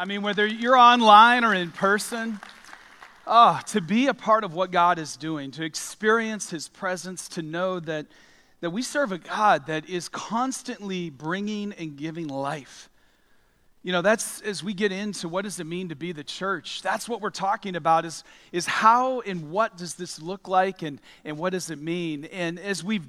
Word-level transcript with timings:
I 0.00 0.06
mean, 0.06 0.22
whether 0.22 0.46
you're 0.46 0.78
online 0.78 1.44
or 1.44 1.52
in 1.52 1.72
person, 1.72 2.40
oh, 3.26 3.60
to 3.66 3.82
be 3.82 4.06
a 4.06 4.14
part 4.14 4.44
of 4.44 4.54
what 4.54 4.70
God 4.70 4.98
is 4.98 5.14
doing, 5.14 5.50
to 5.50 5.62
experience 5.62 6.48
His 6.48 6.68
presence, 6.68 7.28
to 7.28 7.42
know 7.42 7.80
that, 7.80 8.06
that 8.62 8.70
we 8.70 8.80
serve 8.80 9.12
a 9.12 9.18
God 9.18 9.66
that 9.66 9.90
is 9.90 10.08
constantly 10.08 11.10
bringing 11.10 11.74
and 11.74 11.98
giving 11.98 12.28
life. 12.28 12.88
You 13.82 13.92
know, 13.92 14.00
that's 14.00 14.40
as 14.40 14.64
we 14.64 14.72
get 14.72 14.90
into 14.90 15.28
what 15.28 15.44
does 15.44 15.60
it 15.60 15.66
mean 15.66 15.90
to 15.90 15.96
be 15.96 16.12
the 16.12 16.24
church, 16.24 16.80
that's 16.80 17.06
what 17.06 17.20
we're 17.20 17.28
talking 17.28 17.76
about 17.76 18.06
is, 18.06 18.24
is 18.52 18.64
how 18.64 19.20
and 19.20 19.50
what 19.50 19.76
does 19.76 19.96
this 19.96 20.18
look 20.18 20.48
like 20.48 20.80
and, 20.80 20.98
and 21.26 21.36
what 21.36 21.50
does 21.50 21.68
it 21.68 21.78
mean? 21.78 22.24
And 22.32 22.58
as 22.58 22.82
we've 22.82 23.04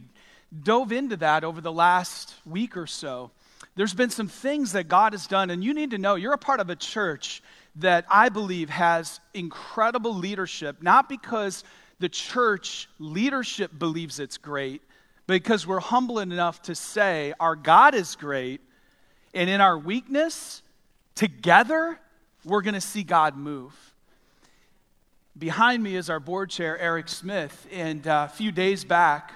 dove 0.62 0.92
into 0.92 1.16
that 1.16 1.46
over 1.46 1.62
the 1.62 1.72
last 1.72 2.34
week 2.46 2.76
or 2.76 2.86
so, 2.86 3.32
there's 3.76 3.94
been 3.94 4.10
some 4.10 4.28
things 4.28 4.74
that 4.74 4.88
God 4.88 5.14
has 5.14 5.28
done, 5.28 5.50
and 5.50 5.64
you 5.64 5.74
need 5.74 5.92
to 5.92 5.98
know 5.98 6.16
you're 6.16 6.34
a 6.34 6.38
part 6.38 6.60
of 6.60 6.70
a 6.70 6.76
church 6.76 7.42
that 7.78 8.06
I 8.10 8.30
believe 8.30 8.70
has 8.70 9.20
incredible 9.34 10.14
leadership, 10.14 10.84
not 10.84 11.08
because 11.08 11.64
the 12.00 12.10
church 12.10 12.90
leadership 13.00 13.72
believes 13.78 14.20
it's 14.20 14.38
great, 14.38 14.82
but 15.26 15.36
because 15.36 15.66
we're 15.66 15.80
humble 15.80 16.20
enough 16.20 16.62
to 16.64 16.76
say 16.76 17.34
our 17.40 17.56
God 17.56 17.96
is 17.96 18.16
great, 18.16 18.60
and 19.34 19.50
in 19.50 19.62
our 19.62 19.78
weakness, 19.78 20.62
together, 21.16 21.98
we're 22.44 22.62
going 22.62 22.74
to 22.74 22.82
see 22.82 23.04
God 23.04 23.38
move. 23.38 23.74
Behind 25.38 25.82
me 25.82 25.96
is 25.96 26.10
our 26.10 26.20
board 26.20 26.50
chair, 26.50 26.78
Eric 26.78 27.08
Smith, 27.08 27.66
and 27.72 28.06
uh, 28.06 28.28
a 28.30 28.34
few 28.34 28.52
days 28.52 28.84
back, 28.84 29.32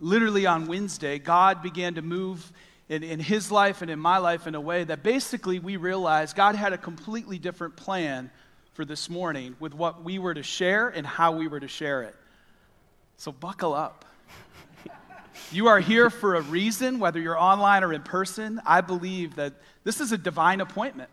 literally 0.00 0.46
on 0.46 0.66
Wednesday, 0.66 1.18
God 1.18 1.62
began 1.62 1.94
to 1.94 2.02
move 2.02 2.50
in, 2.88 3.02
in 3.02 3.18
his 3.18 3.50
life 3.50 3.82
and 3.82 3.90
in 3.90 3.98
my 3.98 4.18
life 4.18 4.46
in 4.46 4.54
a 4.54 4.60
way 4.60 4.84
that 4.84 5.02
basically 5.02 5.58
we 5.58 5.76
realized 5.76 6.36
God 6.36 6.54
had 6.54 6.72
a 6.72 6.78
completely 6.78 7.38
different 7.38 7.76
plan 7.76 8.30
for 8.74 8.84
this 8.84 9.08
morning 9.08 9.56
with 9.60 9.72
what 9.72 10.02
we 10.04 10.18
were 10.18 10.34
to 10.34 10.42
share 10.42 10.88
and 10.88 11.06
how 11.06 11.32
we 11.32 11.48
were 11.48 11.60
to 11.60 11.68
share 11.68 12.02
it. 12.02 12.14
So 13.16 13.32
buckle 13.32 13.72
up. 13.72 14.04
you 15.52 15.68
are 15.68 15.80
here 15.80 16.10
for 16.10 16.34
a 16.34 16.42
reason, 16.42 16.98
whether 16.98 17.20
you're 17.20 17.40
online 17.40 17.84
or 17.84 17.92
in 17.92 18.02
person. 18.02 18.60
I 18.66 18.80
believe 18.80 19.36
that 19.36 19.54
this 19.84 20.00
is 20.00 20.12
a 20.12 20.18
divine 20.18 20.60
appointment, 20.60 21.10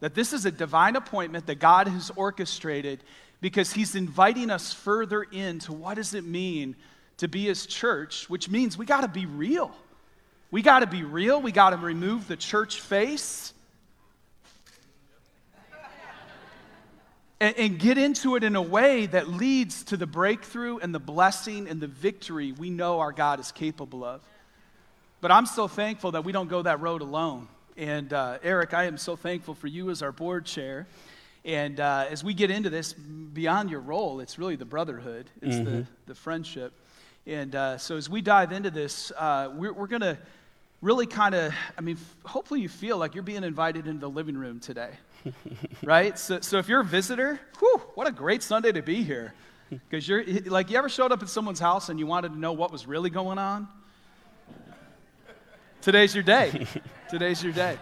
that 0.00 0.14
this 0.14 0.32
is 0.32 0.44
a 0.44 0.50
divine 0.50 0.96
appointment 0.96 1.46
that 1.46 1.60
God 1.60 1.88
has 1.88 2.10
orchestrated 2.16 3.02
because 3.40 3.72
he's 3.72 3.94
inviting 3.94 4.50
us 4.50 4.72
further 4.72 5.22
into 5.22 5.72
what 5.72 5.94
does 5.94 6.14
it 6.14 6.24
mean 6.24 6.74
to 7.18 7.28
be 7.28 7.44
his 7.44 7.66
church, 7.66 8.28
which 8.28 8.50
means 8.50 8.76
we 8.76 8.84
got 8.84 9.02
to 9.02 9.08
be 9.08 9.26
real. 9.26 9.74
We 10.50 10.62
got 10.62 10.80
to 10.80 10.86
be 10.86 11.02
real. 11.02 11.40
We 11.40 11.52
got 11.52 11.70
to 11.70 11.76
remove 11.76 12.28
the 12.28 12.36
church 12.36 12.80
face 12.80 13.52
and, 17.40 17.56
and, 17.56 17.78
get 17.78 17.98
into 17.98 18.36
it 18.36 18.44
in 18.44 18.56
a 18.56 18.62
way 18.62 19.06
that 19.06 19.28
leads 19.28 19.84
to 19.84 19.96
the 19.96 20.06
breakthrough 20.06 20.78
and 20.78 20.94
the 20.94 20.98
blessing 20.98 21.68
and 21.68 21.80
the 21.80 21.86
victory 21.86 22.52
we 22.52 22.70
know 22.70 23.00
our 23.00 23.12
God 23.12 23.40
is 23.40 23.52
capable 23.52 24.04
of. 24.04 24.22
But 25.20 25.30
I'm 25.30 25.46
so 25.46 25.68
thankful 25.68 26.12
that 26.12 26.24
we 26.24 26.32
don't 26.32 26.48
go 26.48 26.62
that 26.62 26.80
road 26.80 27.02
alone. 27.02 27.48
And 27.76 28.12
uh, 28.12 28.38
Eric, 28.42 28.72
I 28.72 28.84
am 28.84 28.96
so 28.96 29.16
thankful 29.16 29.54
for 29.54 29.66
you 29.66 29.90
as 29.90 30.00
our 30.00 30.12
board 30.12 30.46
chair. 30.46 30.86
And 31.44 31.78
uh, 31.78 32.06
as 32.10 32.24
we 32.24 32.32
get 32.32 32.50
into 32.50 32.70
this, 32.70 32.92
beyond 32.92 33.70
your 33.70 33.80
role, 33.80 34.20
it's 34.20 34.38
really 34.38 34.56
the 34.56 34.64
brotherhood, 34.64 35.26
it's 35.42 35.56
mm-hmm. 35.56 35.64
the, 35.64 35.86
the 36.06 36.14
friendship. 36.14 36.72
And 37.26 37.56
uh, 37.56 37.76
so 37.76 37.96
as 37.96 38.08
we 38.08 38.22
dive 38.22 38.52
into 38.52 38.70
this, 38.70 39.10
uh, 39.18 39.50
we're, 39.52 39.72
we're 39.72 39.88
going 39.88 40.02
to 40.02 40.16
really 40.80 41.06
kind 41.06 41.34
of, 41.34 41.52
I 41.76 41.80
mean, 41.80 41.98
hopefully 42.24 42.60
you 42.60 42.68
feel 42.68 42.98
like 42.98 43.14
you're 43.14 43.24
being 43.24 43.42
invited 43.42 43.88
into 43.88 44.00
the 44.00 44.10
living 44.10 44.36
room 44.36 44.60
today, 44.60 44.90
right? 45.82 46.16
So, 46.16 46.38
so 46.40 46.58
if 46.58 46.68
you're 46.68 46.82
a 46.82 46.84
visitor, 46.84 47.40
whew, 47.58 47.82
what 47.96 48.06
a 48.06 48.12
great 48.12 48.44
Sunday 48.44 48.70
to 48.70 48.82
be 48.82 49.02
here. 49.02 49.34
Because 49.70 50.08
you're, 50.08 50.24
like, 50.44 50.70
you 50.70 50.78
ever 50.78 50.88
showed 50.88 51.10
up 51.10 51.20
at 51.20 51.28
someone's 51.28 51.58
house 51.58 51.88
and 51.88 51.98
you 51.98 52.06
wanted 52.06 52.28
to 52.28 52.38
know 52.38 52.52
what 52.52 52.70
was 52.70 52.86
really 52.86 53.10
going 53.10 53.38
on? 53.38 53.66
Today's 55.82 56.14
your 56.14 56.22
day. 56.22 56.64
Today's 57.10 57.42
your 57.42 57.52
day. 57.52 57.76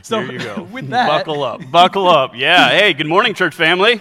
So, 0.00 0.22
there 0.22 0.32
you 0.32 0.38
go. 0.38 0.62
with 0.62 0.88
that, 0.88 1.08
buckle 1.08 1.42
up. 1.42 1.60
Buckle 1.70 2.08
up. 2.08 2.32
Yeah. 2.34 2.70
Hey, 2.70 2.94
good 2.94 3.06
morning, 3.06 3.34
church 3.34 3.54
family. 3.54 4.00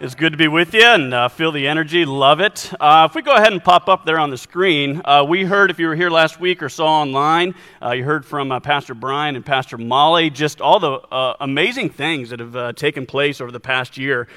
It's 0.00 0.14
good 0.14 0.30
to 0.30 0.36
be 0.36 0.46
with 0.46 0.74
you 0.74 0.84
and 0.84 1.12
uh, 1.12 1.26
feel 1.26 1.50
the 1.50 1.66
energy. 1.66 2.04
Love 2.04 2.38
it. 2.38 2.72
Uh, 2.78 3.08
if 3.10 3.16
we 3.16 3.22
go 3.22 3.34
ahead 3.34 3.52
and 3.52 3.64
pop 3.64 3.88
up 3.88 4.04
there 4.04 4.20
on 4.20 4.30
the 4.30 4.38
screen, 4.38 5.02
uh, 5.04 5.24
we 5.28 5.44
heard, 5.44 5.72
if 5.72 5.80
you 5.80 5.88
were 5.88 5.96
here 5.96 6.08
last 6.08 6.38
week 6.38 6.62
or 6.62 6.68
saw 6.68 7.00
online, 7.00 7.52
uh, 7.82 7.90
you 7.90 8.04
heard 8.04 8.24
from 8.24 8.52
uh, 8.52 8.60
Pastor 8.60 8.94
Brian 8.94 9.34
and 9.34 9.44
Pastor 9.44 9.76
Molly 9.76 10.30
just 10.30 10.60
all 10.60 10.78
the 10.78 10.92
uh, 10.92 11.34
amazing 11.40 11.90
things 11.90 12.30
that 12.30 12.38
have 12.38 12.76
taken 12.76 13.06
place 13.06 13.40
over 13.40 13.50
the 13.50 13.58
past 13.58 13.98
year, 13.98 14.28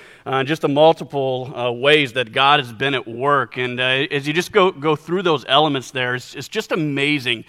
just 0.46 0.64
the 0.64 0.68
multiple 0.68 1.80
ways 1.80 2.14
that 2.14 2.32
God 2.32 2.60
has 2.60 2.74
been 2.74 2.96
at 2.96 3.08
work. 3.08 3.58
And 3.58 3.80
as 3.80 4.28
you 4.28 4.34
just 4.34 4.52
go, 4.52 4.72
go 4.72 4.96
through 4.96 5.22
those 5.22 5.46
elements 5.48 5.92
there, 5.92 6.16
it's, 6.16 6.34
it's 6.34 6.48
just 6.48 6.72
amazing 6.72 7.46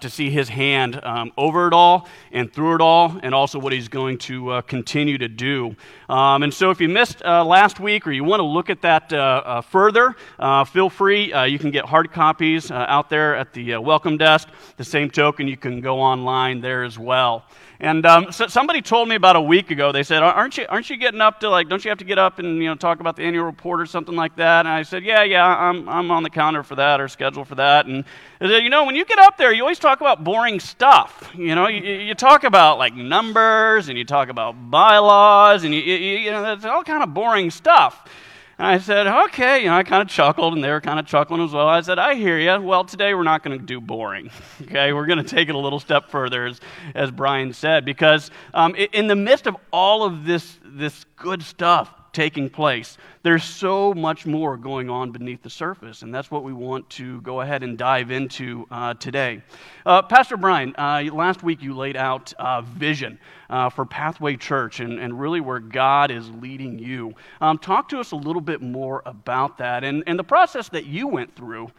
to 0.00 0.10
see 0.10 0.28
His 0.28 0.50
hand 0.50 1.02
um, 1.02 1.32
over 1.38 1.66
it 1.66 1.72
all 1.72 2.10
and 2.30 2.52
through 2.52 2.74
it 2.74 2.80
all, 2.82 3.18
and 3.22 3.34
also 3.34 3.58
what 3.58 3.72
He's 3.72 3.88
going 3.88 4.18
to 4.18 4.60
continue 4.66 5.16
to 5.16 5.28
do. 5.28 5.74
Um, 6.10 6.42
and 6.42 6.52
so 6.52 6.70
if 6.70 6.78
you 6.78 6.90
missed 6.90 7.22
last 7.24 7.53
week 7.78 8.04
or 8.04 8.10
you 8.10 8.24
want 8.24 8.40
to 8.40 8.44
look 8.44 8.68
at 8.68 8.82
that 8.82 9.12
uh, 9.12 9.16
uh, 9.16 9.60
further, 9.60 10.16
uh, 10.40 10.64
feel 10.64 10.90
free. 10.90 11.32
Uh, 11.32 11.44
you 11.44 11.56
can 11.56 11.70
get 11.70 11.84
hard 11.84 12.10
copies 12.10 12.68
uh, 12.72 12.74
out 12.88 13.08
there 13.08 13.36
at 13.36 13.52
the 13.52 13.76
welcome 13.76 14.16
desk. 14.16 14.48
The 14.76 14.82
same 14.82 15.08
token, 15.08 15.46
you 15.46 15.56
can 15.56 15.80
go 15.80 16.00
online 16.00 16.60
there 16.60 16.82
as 16.82 16.98
well. 16.98 17.44
And 17.80 18.06
um, 18.06 18.30
so 18.30 18.46
somebody 18.46 18.80
told 18.80 19.08
me 19.08 19.16
about 19.16 19.34
a 19.34 19.40
week 19.40 19.72
ago, 19.72 19.90
they 19.90 20.04
said, 20.04 20.22
aren't 20.22 20.56
you, 20.56 20.64
aren't 20.68 20.88
you 20.88 20.96
getting 20.96 21.20
up 21.20 21.40
to, 21.40 21.50
like, 21.50 21.68
don't 21.68 21.84
you 21.84 21.88
have 21.88 21.98
to 21.98 22.04
get 22.04 22.18
up 22.18 22.38
and, 22.38 22.58
you 22.58 22.68
know, 22.68 22.76
talk 22.76 23.00
about 23.00 23.16
the 23.16 23.22
annual 23.22 23.44
report 23.44 23.80
or 23.80 23.86
something 23.86 24.14
like 24.14 24.36
that? 24.36 24.60
And 24.60 24.68
I 24.68 24.84
said, 24.84 25.02
yeah, 25.02 25.24
yeah, 25.24 25.44
I'm, 25.44 25.88
I'm 25.88 26.10
on 26.12 26.22
the 26.22 26.30
calendar 26.30 26.62
for 26.62 26.76
that 26.76 27.00
or 27.00 27.08
schedule 27.08 27.44
for 27.44 27.56
that. 27.56 27.86
And 27.86 28.04
they 28.38 28.48
said, 28.48 28.62
you 28.62 28.70
know, 28.70 28.84
when 28.84 28.94
you 28.94 29.04
get 29.04 29.18
up 29.18 29.36
there, 29.36 29.52
you 29.52 29.62
always 29.62 29.80
talk 29.80 30.00
about 30.00 30.22
boring 30.22 30.60
stuff. 30.60 31.30
You 31.34 31.56
know, 31.56 31.66
you, 31.66 31.82
you 31.82 32.14
talk 32.14 32.44
about, 32.44 32.78
like, 32.78 32.94
numbers 32.94 33.88
and 33.88 33.98
you 33.98 34.04
talk 34.04 34.28
about 34.28 34.70
bylaws 34.70 35.64
and, 35.64 35.74
you, 35.74 35.80
you, 35.80 36.18
you 36.18 36.30
know, 36.30 36.52
it's 36.52 36.64
all 36.64 36.84
kind 36.84 37.02
of 37.02 37.12
boring 37.12 37.50
stuff. 37.50 38.08
And 38.58 38.66
I 38.66 38.78
said, 38.78 39.06
okay. 39.06 39.60
You 39.60 39.66
know, 39.66 39.76
I 39.76 39.82
kind 39.82 40.02
of 40.02 40.08
chuckled, 40.08 40.54
and 40.54 40.62
they 40.62 40.70
were 40.70 40.80
kind 40.80 40.98
of 40.98 41.06
chuckling 41.06 41.42
as 41.42 41.52
well. 41.52 41.66
I 41.66 41.80
said, 41.80 41.98
I 41.98 42.14
hear 42.14 42.38
you. 42.38 42.60
Well, 42.60 42.84
today 42.84 43.14
we're 43.14 43.22
not 43.22 43.42
going 43.42 43.58
to 43.58 43.64
do 43.64 43.80
boring. 43.80 44.30
okay, 44.62 44.92
we're 44.92 45.06
going 45.06 45.22
to 45.22 45.28
take 45.28 45.48
it 45.48 45.54
a 45.54 45.58
little 45.58 45.80
step 45.80 46.08
further, 46.10 46.46
as, 46.46 46.60
as 46.94 47.10
Brian 47.10 47.52
said, 47.52 47.84
because 47.84 48.30
um, 48.52 48.74
in 48.74 49.06
the 49.06 49.16
midst 49.16 49.46
of 49.46 49.56
all 49.72 50.04
of 50.04 50.24
this, 50.24 50.58
this 50.64 51.04
good 51.16 51.42
stuff, 51.42 51.92
taking 52.14 52.48
place. 52.48 52.96
There's 53.22 53.44
so 53.44 53.92
much 53.92 54.24
more 54.24 54.56
going 54.56 54.88
on 54.88 55.10
beneath 55.10 55.42
the 55.42 55.50
surface, 55.50 56.02
and 56.02 56.14
that's 56.14 56.30
what 56.30 56.44
we 56.44 56.52
want 56.52 56.88
to 56.90 57.20
go 57.20 57.42
ahead 57.42 57.62
and 57.62 57.76
dive 57.76 58.10
into 58.10 58.66
uh, 58.70 58.94
today. 58.94 59.42
Uh, 59.84 60.00
Pastor 60.02 60.36
Brian, 60.38 60.74
uh, 60.78 61.02
last 61.12 61.42
week 61.42 61.62
you 61.62 61.74
laid 61.74 61.96
out 61.96 62.32
vision 62.64 63.18
uh, 63.50 63.68
for 63.68 63.84
Pathway 63.84 64.36
Church 64.36 64.80
and, 64.80 64.98
and 64.98 65.20
really 65.20 65.40
where 65.40 65.60
God 65.60 66.10
is 66.10 66.30
leading 66.30 66.78
you. 66.78 67.14
Um, 67.40 67.58
talk 67.58 67.90
to 67.90 68.00
us 68.00 68.12
a 68.12 68.16
little 68.16 68.40
bit 68.40 68.62
more 68.62 69.02
about 69.04 69.58
that 69.58 69.84
and, 69.84 70.02
and 70.06 70.18
the 70.18 70.24
process 70.24 70.68
that 70.70 70.86
you 70.86 71.08
went 71.08 71.34
through 71.36 71.70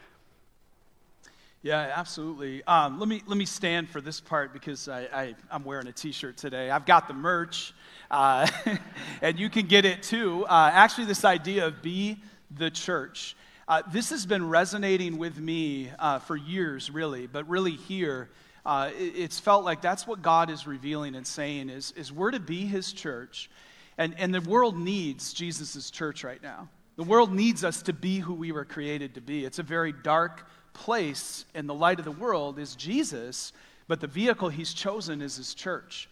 yeah, 1.65 1.91
absolutely. 1.95 2.63
Um, 2.65 2.99
let 2.99 3.09
me 3.09 3.23
let 3.25 3.39
me 3.39 3.45
stand 3.45 3.89
for 3.89 3.99
this 3.99 4.21
part 4.21 4.53
because 4.53 4.87
I, 4.87 5.07
I 5.11 5.35
am 5.49 5.63
wearing 5.63 5.87
a 5.87 5.91
T-shirt 5.91 6.37
today. 6.37 6.69
I've 6.69 6.85
got 6.85 7.07
the 7.07 7.15
merch, 7.15 7.73
uh, 8.11 8.47
and 9.21 9.39
you 9.39 9.49
can 9.49 9.67
get 9.67 9.85
it 9.85 10.03
too. 10.03 10.45
Uh, 10.45 10.69
actually, 10.73 11.05
this 11.05 11.25
idea 11.25 11.67
of 11.67 11.81
be 11.81 12.17
the 12.51 12.69
church. 12.69 13.35
Uh, 13.67 13.81
this 13.91 14.11
has 14.11 14.25
been 14.25 14.47
resonating 14.47 15.17
with 15.17 15.39
me 15.39 15.89
uh, 15.97 16.19
for 16.19 16.35
years, 16.35 16.91
really, 16.91 17.27
but 17.27 17.47
really 17.49 17.71
here, 17.71 18.29
uh, 18.65 18.91
it, 18.97 19.13
it's 19.15 19.39
felt 19.39 19.65
like 19.65 19.81
that's 19.81 20.05
what 20.05 20.21
God 20.21 20.49
is 20.49 20.67
revealing 20.67 21.15
and 21.15 21.25
saying 21.25 21.69
is, 21.69 21.91
is 21.95 22.11
we're 22.11 22.31
to 22.31 22.39
be 22.39 22.65
His 22.65 22.93
church, 22.93 23.49
and, 23.97 24.13
and 24.19 24.33
the 24.33 24.41
world 24.41 24.77
needs 24.77 25.33
Jesus' 25.33 25.89
church 25.89 26.23
right 26.23 26.41
now. 26.43 26.69
The 26.95 27.03
world 27.03 27.33
needs 27.33 27.63
us 27.63 27.81
to 27.83 27.93
be 27.93 28.19
who 28.19 28.33
we 28.33 28.51
were 28.51 28.65
created 28.65 29.15
to 29.15 29.21
be. 29.21 29.45
It's 29.45 29.59
a 29.59 29.63
very 29.63 29.91
dark 29.91 30.47
place 30.73 31.45
in 31.55 31.67
the 31.67 31.73
light 31.73 31.99
of 31.99 32.05
the 32.05 32.11
world 32.11 32.59
is 32.59 32.75
Jesus, 32.75 33.51
but 33.87 33.99
the 33.99 34.07
vehicle 34.07 34.49
he's 34.49 34.73
chosen 34.73 35.21
is 35.21 35.35
his 35.37 35.53
church. 35.53 36.07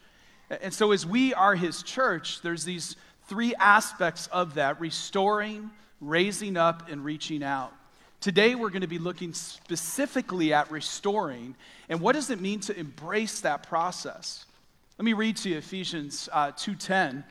And 0.62 0.74
so, 0.74 0.92
as 0.92 1.06
we 1.06 1.34
are 1.34 1.56
his 1.56 1.84
church, 1.84 2.42
there's 2.42 2.66
these 2.66 2.96
three 3.28 3.56
aspects 3.56 4.28
of 4.28 4.56
that 4.56 4.80
restoring, 4.80 5.72
raising 6.02 6.58
up, 6.58 6.90
and 6.90 7.04
reaching 7.04 7.44
out. 7.44 7.74
Today, 8.20 8.56
we're 8.56 8.70
going 8.70 8.82
to 8.82 8.88
be 8.88 9.00
looking 9.00 9.34
specifically 9.34 10.54
at 10.54 10.72
restoring 10.72 11.56
and 11.90 12.00
what 12.00 12.14
does 12.14 12.30
it 12.30 12.40
mean 12.40 12.60
to 12.62 12.78
embrace 12.78 13.42
that 13.42 13.68
process. 13.68 14.46
Let 14.98 15.06
me 15.06 15.14
read 15.14 15.38
to 15.38 15.50
you 15.50 15.58
Ephesians 15.58 16.30
uh, 16.32 16.52
2.10. 16.52 17.24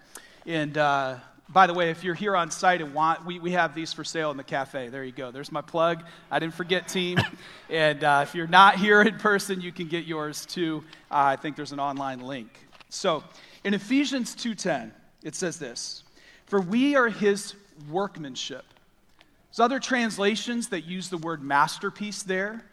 And 0.46 0.76
uh, 0.76 1.16
by 1.48 1.66
the 1.66 1.74
way, 1.74 1.90
if 1.90 2.04
you're 2.04 2.14
here 2.14 2.36
on 2.36 2.50
site 2.50 2.80
and 2.80 2.92
want, 2.92 3.24
we, 3.24 3.38
we 3.38 3.52
have 3.52 3.74
these 3.74 3.92
for 3.92 4.04
sale 4.04 4.30
in 4.30 4.36
the 4.36 4.44
cafe. 4.44 4.88
There 4.88 5.04
you 5.04 5.12
go. 5.12 5.30
There's 5.30 5.52
my 5.52 5.60
plug. 5.60 6.02
I 6.30 6.38
didn't 6.38 6.54
forget, 6.54 6.88
team. 6.88 7.19
and 7.70 8.02
uh, 8.02 8.20
if 8.26 8.34
you're 8.34 8.46
not 8.46 8.76
here 8.76 9.02
in 9.02 9.19
person, 9.19 9.60
you 9.60 9.72
can 9.72 9.88
get 9.88 10.04
yours 10.04 10.44
too. 10.46 10.84
Uh, 11.10 11.32
I 11.32 11.36
think 11.36 11.56
there's 11.56 11.72
an 11.72 11.80
online 11.80 12.20
link. 12.20 12.50
So, 12.92 13.24
In 13.64 13.74
Ephesians 13.74 14.34
2:10, 14.34 14.92
it 15.22 15.34
says 15.34 15.58
this: 15.58 16.04
"For 16.44 16.60
we 16.60 16.94
are 16.94 17.08
his 17.08 17.54
workmanship." 17.88 18.66
There's 19.48 19.60
other 19.60 19.78
translations 19.78 20.68
that 20.68 20.82
use 20.82 21.08
the 21.08 21.16
word 21.16 21.42
masterpiece 21.42 22.22
there. 22.22 22.64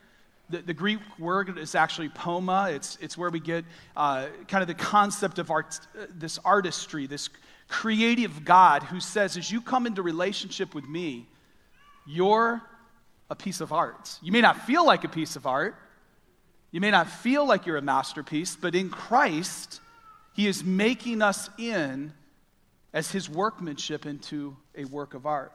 The, 0.50 0.58
the 0.58 0.74
Greek 0.74 1.00
word 1.20 1.58
is 1.58 1.74
actually 1.74 2.10
poiema. 2.10 2.74
It's, 2.74 2.98
it's 3.00 3.18
where 3.18 3.30
we 3.30 3.40
get 3.40 3.64
uh, 3.96 4.28
kind 4.48 4.62
of 4.62 4.68
the 4.68 4.74
concept 4.74 5.40
of 5.40 5.52
art, 5.52 5.80
uh, 5.98 6.08
this 6.10 6.38
artistry, 6.44 7.06
this 7.08 7.30
creative 7.70 8.44
God 8.44 8.84
who 8.84 9.00
says, 9.00 9.38
as 9.38 9.52
you 9.52 9.62
come 9.62 9.86
into 9.86 10.02
relationship 10.02 10.74
with 10.74 10.88
me, 10.88 11.28
you're 12.06 12.62
a 13.30 13.36
piece 13.36 13.62
of 13.62 13.72
art. 13.72 14.18
You 14.22 14.32
may 14.32 14.42
not 14.42 14.66
feel 14.66 14.86
like 14.86 15.04
a 15.04 15.10
piece 15.10 15.36
of 15.36 15.46
art, 15.46 15.76
you 16.72 16.82
may 16.82 16.92
not 16.92 17.10
feel 17.10 17.48
like 17.48 17.66
you're 17.66 17.78
a 17.78 17.82
masterpiece, 17.82 18.56
but 18.56 18.76
in 18.76 18.90
Christ, 18.90 19.82
He 20.40 20.48
is 20.48 20.64
making 20.64 21.22
us 21.22 21.50
in 21.58 22.14
as 22.94 23.12
His 23.12 23.30
workmanship 23.30 24.06
into 24.06 24.56
a 24.74 24.86
work 24.86 25.14
of 25.14 25.26
art. 25.26 25.52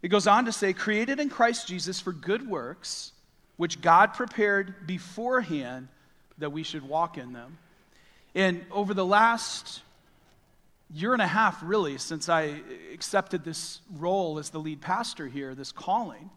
It 0.00 0.10
goes 0.10 0.28
on 0.28 0.44
to 0.44 0.52
say, 0.52 0.72
created 0.72 1.18
in 1.18 1.28
Christ 1.28 1.66
Jesus 1.66 1.98
for 1.98 2.12
good 2.12 2.48
works, 2.48 3.10
which 3.56 3.80
God 3.80 4.14
prepared 4.14 4.86
beforehand 4.86 5.88
that 6.38 6.50
we 6.50 6.62
should 6.62 6.88
walk 6.88 7.18
in 7.18 7.32
them. 7.32 7.58
And 8.36 8.64
over 8.70 8.94
the 8.94 9.04
last 9.04 9.82
year 10.94 11.12
and 11.12 11.20
a 11.20 11.26
half, 11.26 11.60
really, 11.60 11.98
since 11.98 12.28
I 12.28 12.60
accepted 12.92 13.42
this 13.42 13.80
role 13.96 14.38
as 14.38 14.50
the 14.50 14.60
lead 14.60 14.82
pastor 14.82 15.26
here, 15.26 15.52
this 15.56 15.72
calling, 15.72 16.30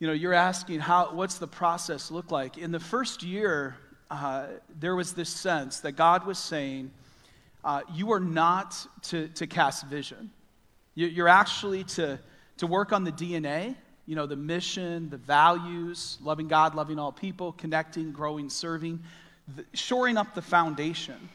you 0.00 0.08
know, 0.08 0.12
you're 0.12 0.34
asking 0.34 0.80
how, 0.80 1.14
what's 1.14 1.38
the 1.38 1.46
process 1.46 2.10
look 2.10 2.32
like? 2.32 2.58
In 2.58 2.72
the 2.72 2.80
first 2.80 3.22
year, 3.22 3.76
uh, 4.10 4.46
there 4.78 4.94
was 4.94 5.12
this 5.12 5.28
sense 5.28 5.80
that 5.80 5.92
God 5.92 6.26
was 6.26 6.38
saying, 6.38 6.90
uh, 7.64 7.80
you 7.92 8.12
are 8.12 8.20
not 8.20 8.76
to, 9.02 9.28
to 9.28 9.46
cast 9.46 9.86
vision. 9.86 10.30
You, 10.94 11.24
are 11.24 11.28
actually 11.28 11.84
to, 11.84 12.20
to 12.58 12.66
work 12.66 12.92
on 12.92 13.04
the 13.04 13.10
DNA, 13.10 13.74
you 14.06 14.14
know, 14.14 14.26
the 14.26 14.36
mission, 14.36 15.10
the 15.10 15.16
values, 15.16 16.18
loving 16.22 16.46
God, 16.46 16.74
loving 16.74 16.98
all 16.98 17.10
people, 17.10 17.52
connecting, 17.52 18.12
growing, 18.12 18.50
serving, 18.50 19.02
the, 19.56 19.64
shoring 19.72 20.16
up 20.16 20.34
the 20.34 20.42
foundation. 20.42 21.28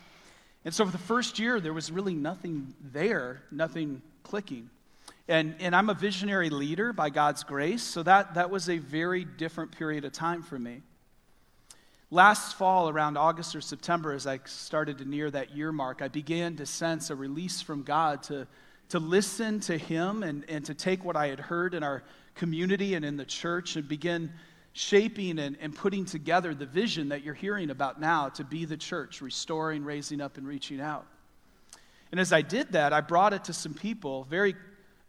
And 0.64 0.74
so 0.74 0.86
for 0.86 0.92
the 0.92 0.98
first 0.98 1.40
year, 1.40 1.60
there 1.60 1.74
was 1.74 1.92
really 1.92 2.14
nothing 2.14 2.74
there, 2.94 3.42
nothing 3.52 4.02
clicking. 4.24 4.70
And, 5.28 5.56
and 5.60 5.76
I'm 5.76 5.90
a 5.90 5.94
visionary 5.94 6.50
leader 6.50 6.94
by 6.94 7.10
God's 7.10 7.44
grace, 7.44 7.84
so 7.84 8.04
that, 8.04 8.36
that 8.36 8.50
was 8.50 8.70
a 8.70 8.78
very 8.78 9.26
different 9.26 9.72
period 9.72 10.06
of 10.06 10.12
time 10.12 10.42
for 10.42 10.58
me. 10.58 10.82
Last 12.12 12.56
fall, 12.56 12.90
around 12.90 13.18
August 13.18 13.56
or 13.56 13.62
September, 13.62 14.14
as 14.14 14.26
I 14.26 14.40
started 14.46 14.98
to 14.98 15.06
near 15.06 15.30
that 15.30 15.56
year 15.56 15.72
mark, 15.72 16.02
I 16.02 16.08
began 16.08 16.56
to 16.56 16.66
sense 16.66 17.12
a 17.12 17.16
release 17.16 17.62
from 17.62 17.84
God 17.84 18.24
to, 18.24 18.48
to 18.90 18.98
listen 18.98 19.60
to 19.62 19.78
Him 19.78 20.24
and, 20.24 20.44
and 20.50 20.66
to 20.66 20.74
take 20.74 21.06
what 21.06 21.16
I 21.16 21.28
had 21.28 21.40
heard 21.40 21.76
in 21.76 21.84
our 21.84 22.02
community 22.34 22.96
and 22.96 23.06
in 23.06 23.16
the 23.16 23.26
church 23.26 23.76
and 23.76 23.88
begin 23.88 24.32
shaping 24.74 25.38
and, 25.38 25.56
and 25.62 25.76
putting 25.76 26.04
together 26.04 26.56
the 26.56 26.66
vision 26.66 27.10
that 27.10 27.24
you're 27.24 27.36
hearing 27.36 27.70
about 27.70 28.02
now 28.02 28.30
to 28.30 28.44
be 28.44 28.66
the 28.66 28.78
church, 28.78 29.22
restoring, 29.22 29.84
raising 29.84 30.20
up, 30.20 30.38
and 30.38 30.48
reaching 30.48 30.82
out. 30.82 31.06
And 32.12 32.20
as 32.20 32.34
I 32.34 32.42
did 32.42 32.72
that, 32.72 32.92
I 32.92 33.02
brought 33.02 33.34
it 33.34 33.44
to 33.46 33.54
some 33.54 33.76
people 33.76 34.24
very 34.24 34.56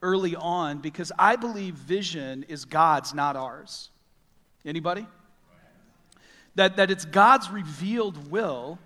early 0.03 0.37
on 0.37 0.79
because 0.79 1.13
I 1.19 1.37
believe 1.37 1.75
vision 1.77 2.45
is 2.49 2.67
God's, 2.67 3.15
not 3.15 3.37
ours. 3.37 3.89
Anybody? 4.67 5.07
That, 6.61 6.77
that 6.77 6.91
it's 6.91 7.07
God's 7.07 7.51
revealed 7.51 8.31
will, 8.31 8.79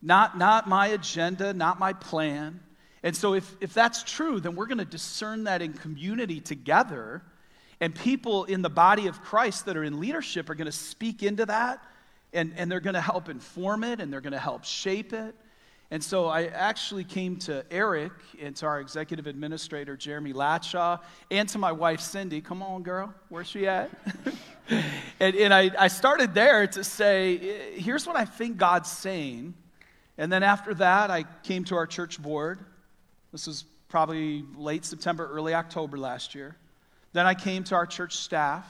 not, 0.00 0.38
not 0.38 0.66
my 0.66 0.86
agenda, 0.86 1.52
not 1.52 1.78
my 1.78 1.92
plan. 1.92 2.60
And 3.02 3.14
so, 3.14 3.34
if, 3.34 3.56
if 3.60 3.74
that's 3.74 4.02
true, 4.04 4.40
then 4.40 4.56
we're 4.56 4.64
going 4.64 4.78
to 4.78 4.86
discern 4.86 5.44
that 5.44 5.60
in 5.60 5.74
community 5.74 6.40
together. 6.40 7.20
And 7.78 7.94
people 7.94 8.44
in 8.44 8.62
the 8.62 8.70
body 8.70 9.06
of 9.06 9.20
Christ 9.20 9.66
that 9.66 9.76
are 9.76 9.84
in 9.84 10.00
leadership 10.00 10.48
are 10.48 10.54
going 10.54 10.64
to 10.64 10.72
speak 10.72 11.22
into 11.22 11.44
that, 11.44 11.84
and, 12.32 12.54
and 12.56 12.72
they're 12.72 12.80
going 12.80 12.94
to 12.94 13.02
help 13.02 13.28
inform 13.28 13.84
it, 13.84 14.00
and 14.00 14.10
they're 14.10 14.22
going 14.22 14.32
to 14.32 14.38
help 14.38 14.64
shape 14.64 15.12
it. 15.12 15.34
And 15.92 16.02
so 16.02 16.26
I 16.26 16.44
actually 16.46 17.02
came 17.02 17.36
to 17.38 17.64
Eric 17.70 18.12
and 18.40 18.54
to 18.56 18.66
our 18.66 18.80
executive 18.80 19.26
administrator, 19.26 19.96
Jeremy 19.96 20.32
Latshaw, 20.32 21.00
and 21.32 21.48
to 21.48 21.58
my 21.58 21.72
wife, 21.72 22.00
Cindy. 22.00 22.40
Come 22.40 22.62
on, 22.62 22.82
girl, 22.84 23.12
where's 23.28 23.48
she 23.48 23.66
at? 23.66 23.90
and, 25.20 25.34
and 25.34 25.52
I, 25.52 25.70
I 25.76 25.88
started 25.88 26.32
there 26.32 26.68
to 26.68 26.84
say, 26.84 27.72
here's 27.74 28.06
what 28.06 28.14
I 28.14 28.24
think 28.24 28.56
God's 28.56 28.90
saying. 28.90 29.54
And 30.16 30.30
then 30.30 30.44
after 30.44 30.74
that, 30.74 31.10
I 31.10 31.24
came 31.42 31.64
to 31.64 31.74
our 31.74 31.88
church 31.88 32.22
board. 32.22 32.60
This 33.32 33.48
was 33.48 33.64
probably 33.88 34.44
late 34.56 34.84
September, 34.84 35.26
early 35.26 35.54
October 35.54 35.98
last 35.98 36.36
year. 36.36 36.54
Then 37.12 37.26
I 37.26 37.34
came 37.34 37.64
to 37.64 37.74
our 37.74 37.86
church 37.86 38.16
staff. 38.16 38.64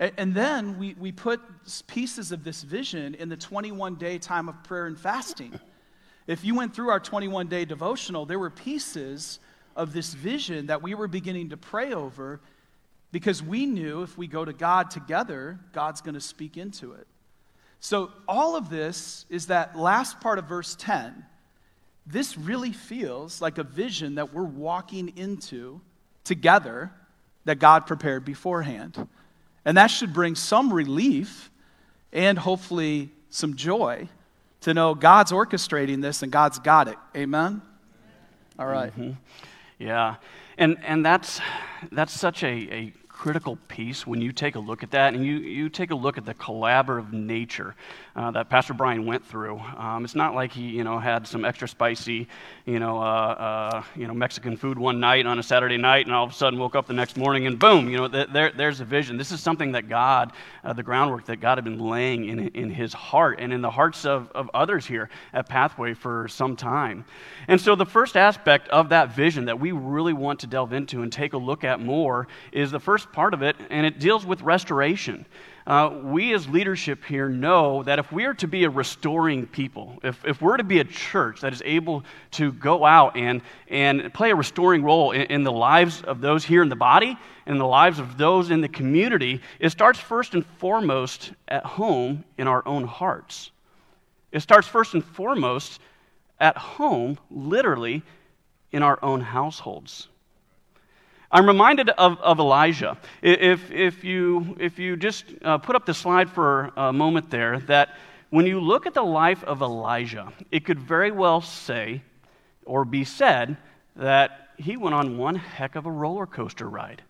And, 0.00 0.12
and 0.16 0.34
then 0.34 0.78
we, 0.78 0.94
we 0.94 1.12
put 1.12 1.40
pieces 1.86 2.32
of 2.32 2.44
this 2.44 2.62
vision 2.62 3.14
in 3.14 3.28
the 3.28 3.36
21 3.36 3.96
day 3.96 4.16
time 4.16 4.48
of 4.48 4.62
prayer 4.64 4.86
and 4.86 4.98
fasting. 4.98 5.60
If 6.26 6.44
you 6.44 6.54
went 6.54 6.74
through 6.74 6.90
our 6.90 7.00
21 7.00 7.48
day 7.48 7.64
devotional, 7.64 8.24
there 8.24 8.38
were 8.38 8.50
pieces 8.50 9.38
of 9.76 9.92
this 9.92 10.14
vision 10.14 10.66
that 10.66 10.82
we 10.82 10.94
were 10.94 11.08
beginning 11.08 11.50
to 11.50 11.56
pray 11.56 11.92
over 11.92 12.40
because 13.12 13.42
we 13.42 13.66
knew 13.66 14.02
if 14.02 14.16
we 14.16 14.26
go 14.26 14.44
to 14.44 14.52
God 14.52 14.90
together, 14.90 15.58
God's 15.72 16.00
going 16.00 16.14
to 16.14 16.20
speak 16.20 16.56
into 16.56 16.92
it. 16.92 17.06
So, 17.80 18.10
all 18.26 18.56
of 18.56 18.70
this 18.70 19.26
is 19.28 19.48
that 19.48 19.76
last 19.76 20.20
part 20.20 20.38
of 20.38 20.46
verse 20.46 20.74
10. 20.78 21.24
This 22.06 22.36
really 22.36 22.72
feels 22.72 23.40
like 23.40 23.58
a 23.58 23.62
vision 23.62 24.16
that 24.16 24.32
we're 24.32 24.42
walking 24.42 25.12
into 25.16 25.80
together 26.22 26.90
that 27.44 27.58
God 27.58 27.86
prepared 27.86 28.24
beforehand. 28.24 29.08
And 29.64 29.76
that 29.76 29.86
should 29.88 30.12
bring 30.12 30.34
some 30.34 30.72
relief 30.72 31.50
and 32.12 32.38
hopefully 32.38 33.10
some 33.30 33.56
joy 33.56 34.08
to 34.64 34.72
know 34.72 34.94
God's 34.94 35.30
orchestrating 35.30 36.00
this 36.00 36.22
and 36.22 36.32
God's 36.32 36.58
got 36.58 36.88
it. 36.88 36.96
Amen? 37.14 37.60
All 38.58 38.66
right. 38.66 38.90
mm-hmm. 38.92 39.12
Yeah. 39.78 40.16
And, 40.56 40.78
and 40.84 41.04
that's, 41.04 41.40
that's 41.92 42.12
such 42.12 42.42
a, 42.42 42.46
a 42.46 42.92
critical 43.24 43.56
piece 43.68 44.06
when 44.06 44.20
you 44.20 44.32
take 44.32 44.54
a 44.54 44.58
look 44.58 44.82
at 44.82 44.90
that 44.90 45.14
and 45.14 45.24
you, 45.24 45.36
you 45.36 45.70
take 45.70 45.90
a 45.90 45.94
look 45.94 46.18
at 46.18 46.26
the 46.26 46.34
collaborative 46.34 47.10
nature 47.10 47.74
uh, 48.16 48.30
that 48.30 48.50
Pastor 48.50 48.74
Brian 48.74 49.06
went 49.06 49.24
through. 49.24 49.58
Um, 49.78 50.04
it's 50.04 50.14
not 50.14 50.34
like 50.34 50.52
he, 50.52 50.64
you 50.64 50.84
know, 50.84 50.98
had 50.98 51.26
some 51.26 51.42
extra 51.42 51.66
spicy, 51.66 52.28
you 52.66 52.78
know, 52.78 52.98
uh, 52.98 53.02
uh, 53.02 53.82
you 53.96 54.06
know, 54.06 54.12
Mexican 54.12 54.58
food 54.58 54.78
one 54.78 55.00
night 55.00 55.24
on 55.24 55.38
a 55.38 55.42
Saturday 55.42 55.78
night 55.78 56.04
and 56.04 56.14
all 56.14 56.24
of 56.24 56.32
a 56.32 56.34
sudden 56.34 56.58
woke 56.58 56.76
up 56.76 56.86
the 56.86 56.92
next 56.92 57.16
morning 57.16 57.46
and 57.46 57.58
boom, 57.58 57.88
you 57.88 57.96
know, 57.96 58.08
th- 58.08 58.28
there, 58.30 58.52
there's 58.52 58.80
a 58.80 58.84
vision. 58.84 59.16
This 59.16 59.32
is 59.32 59.40
something 59.40 59.72
that 59.72 59.88
God, 59.88 60.32
uh, 60.62 60.74
the 60.74 60.82
groundwork 60.82 61.24
that 61.24 61.40
God 61.40 61.56
had 61.56 61.64
been 61.64 61.78
laying 61.78 62.28
in, 62.28 62.48
in 62.48 62.68
his 62.68 62.92
heart 62.92 63.38
and 63.40 63.54
in 63.54 63.62
the 63.62 63.70
hearts 63.70 64.04
of, 64.04 64.30
of 64.32 64.50
others 64.52 64.84
here 64.84 65.08
at 65.32 65.48
Pathway 65.48 65.94
for 65.94 66.28
some 66.28 66.56
time. 66.56 67.06
And 67.48 67.58
so 67.58 67.74
the 67.74 67.86
first 67.86 68.18
aspect 68.18 68.68
of 68.68 68.90
that 68.90 69.16
vision 69.16 69.46
that 69.46 69.58
we 69.58 69.72
really 69.72 70.12
want 70.12 70.40
to 70.40 70.46
delve 70.46 70.74
into 70.74 71.00
and 71.00 71.10
take 71.10 71.32
a 71.32 71.38
look 71.38 71.64
at 71.64 71.80
more 71.80 72.28
is 72.52 72.70
the 72.70 72.80
first 72.80 73.10
part 73.14 73.32
of 73.32 73.42
it, 73.42 73.56
and 73.70 73.86
it 73.86 74.00
deals 74.00 74.26
with 74.26 74.42
restoration. 74.42 75.24
Uh, 75.66 76.00
we 76.02 76.34
as 76.34 76.46
leadership 76.46 77.02
here 77.04 77.28
know 77.28 77.82
that 77.84 77.98
if 77.98 78.12
we 78.12 78.24
are 78.24 78.34
to 78.34 78.46
be 78.46 78.64
a 78.64 78.70
restoring 78.70 79.46
people, 79.46 79.98
if, 80.02 80.22
if 80.26 80.42
we're 80.42 80.58
to 80.58 80.64
be 80.64 80.80
a 80.80 80.84
church 80.84 81.40
that 81.40 81.52
is 81.52 81.62
able 81.64 82.04
to 82.32 82.52
go 82.52 82.84
out 82.84 83.16
and, 83.16 83.40
and 83.68 84.12
play 84.12 84.30
a 84.30 84.34
restoring 84.34 84.82
role 84.82 85.12
in, 85.12 85.22
in 85.22 85.42
the 85.42 85.52
lives 85.52 86.02
of 86.02 86.20
those 86.20 86.44
here 86.44 86.60
in 86.60 86.68
the 86.68 86.76
body 86.76 87.16
and 87.46 87.58
the 87.58 87.64
lives 87.64 87.98
of 87.98 88.18
those 88.18 88.50
in 88.50 88.60
the 88.60 88.68
community, 88.68 89.40
it 89.58 89.70
starts 89.70 89.98
first 89.98 90.34
and 90.34 90.44
foremost 90.58 91.32
at 91.48 91.64
home 91.64 92.24
in 92.36 92.46
our 92.46 92.66
own 92.66 92.84
hearts. 92.84 93.50
It 94.32 94.40
starts 94.40 94.68
first 94.68 94.92
and 94.92 95.04
foremost 95.04 95.80
at 96.40 96.58
home, 96.58 97.16
literally, 97.30 98.02
in 98.72 98.82
our 98.82 98.98
own 99.02 99.20
households. 99.20 100.08
I'm 101.34 101.48
reminded 101.48 101.90
of, 101.90 102.20
of 102.20 102.38
Elijah. 102.38 102.96
If, 103.20 103.72
if, 103.72 104.04
you, 104.04 104.56
if 104.60 104.78
you 104.78 104.96
just 104.96 105.24
uh, 105.42 105.58
put 105.58 105.74
up 105.74 105.84
the 105.84 105.92
slide 105.92 106.30
for 106.30 106.70
a 106.76 106.92
moment 106.92 107.28
there, 107.28 107.58
that 107.66 107.96
when 108.30 108.46
you 108.46 108.60
look 108.60 108.86
at 108.86 108.94
the 108.94 109.02
life 109.02 109.42
of 109.42 109.60
Elijah, 109.60 110.32
it 110.52 110.64
could 110.64 110.78
very 110.78 111.10
well 111.10 111.40
say 111.40 112.02
or 112.64 112.84
be 112.84 113.02
said 113.02 113.56
that 113.96 114.50
he 114.58 114.76
went 114.76 114.94
on 114.94 115.18
one 115.18 115.34
heck 115.34 115.74
of 115.74 115.86
a 115.86 115.90
roller 115.90 116.24
coaster 116.24 116.68
ride. 116.68 117.02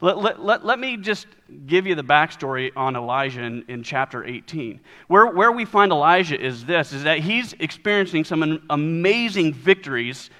Let, 0.00 0.18
let, 0.18 0.40
let, 0.40 0.64
let, 0.64 0.78
me 0.78 0.96
just 0.96 1.26
give 1.66 1.88
you 1.88 1.96
the 1.96 2.04
backstory 2.04 2.70
on 2.76 2.94
Elijah 2.94 3.42
in, 3.42 3.64
in 3.66 3.82
chapter 3.82 4.24
18. 4.24 4.78
Where, 5.08 5.26
where 5.26 5.50
we 5.50 5.64
find 5.64 5.90
Elijah 5.90 6.40
is 6.40 6.64
this, 6.64 6.92
is 6.92 7.02
that 7.02 7.18
he's 7.18 7.54
experiencing 7.54 8.22
some 8.22 8.62
amazing 8.70 9.54
victories 9.54 10.30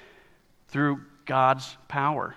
through 0.69 1.01
God's 1.29 1.77
power. 1.87 2.33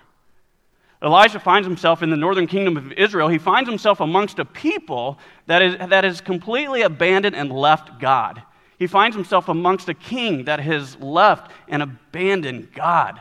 Elijah 1.01 1.39
finds 1.39 1.67
himself 1.67 2.03
in 2.03 2.11
the 2.11 2.15
northern 2.15 2.45
kingdom 2.45 2.77
of 2.77 2.91
Israel. 2.93 3.27
He 3.27 3.39
finds 3.39 3.67
himself 3.67 3.99
amongst 3.99 4.37
a 4.37 4.45
people 4.45 5.17
that 5.47 5.63
is, 5.63 5.75
that 5.89 6.05
is 6.05 6.21
completely 6.21 6.83
abandoned 6.83 7.35
and 7.35 7.51
left 7.51 7.99
God. 7.99 8.43
He 8.77 8.85
finds 8.85 9.15
himself 9.15 9.49
amongst 9.49 9.89
a 9.89 9.95
king 9.95 10.45
that 10.45 10.59
has 10.59 10.95
left 10.99 11.51
and 11.67 11.81
abandoned 11.81 12.71
God. 12.71 13.19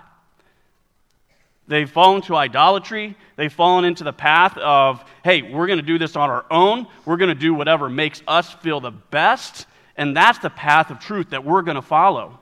They've 1.67 1.91
fallen 1.91 2.21
to 2.23 2.37
idolatry. 2.37 3.17
They've 3.37 3.53
fallen 3.53 3.87
into 3.87 4.05
the 4.05 4.13
path 4.13 4.59
of, 4.59 5.03
hey, 5.25 5.41
we're 5.41 5.67
going 5.67 5.79
to 5.79 5.85
do 5.85 5.99
this 5.99 6.17
on 6.17 6.29
our 6.29 6.45
own. 6.51 6.87
We're 7.07 7.17
going 7.17 7.31
to 7.31 7.35
do 7.35 7.55
whatever 7.55 7.89
makes 7.89 8.23
us 8.29 8.53
feel 8.53 8.81
the 8.81 8.91
best. 8.91 9.67
And 9.97 10.15
that's 10.15 10.39
the 10.39 10.51
path 10.51 10.91
of 10.91 10.99
truth 10.99 11.31
that 11.31 11.45
we're 11.47 11.63
going 11.63 11.77
to 11.77 11.83
follow. 11.83 12.39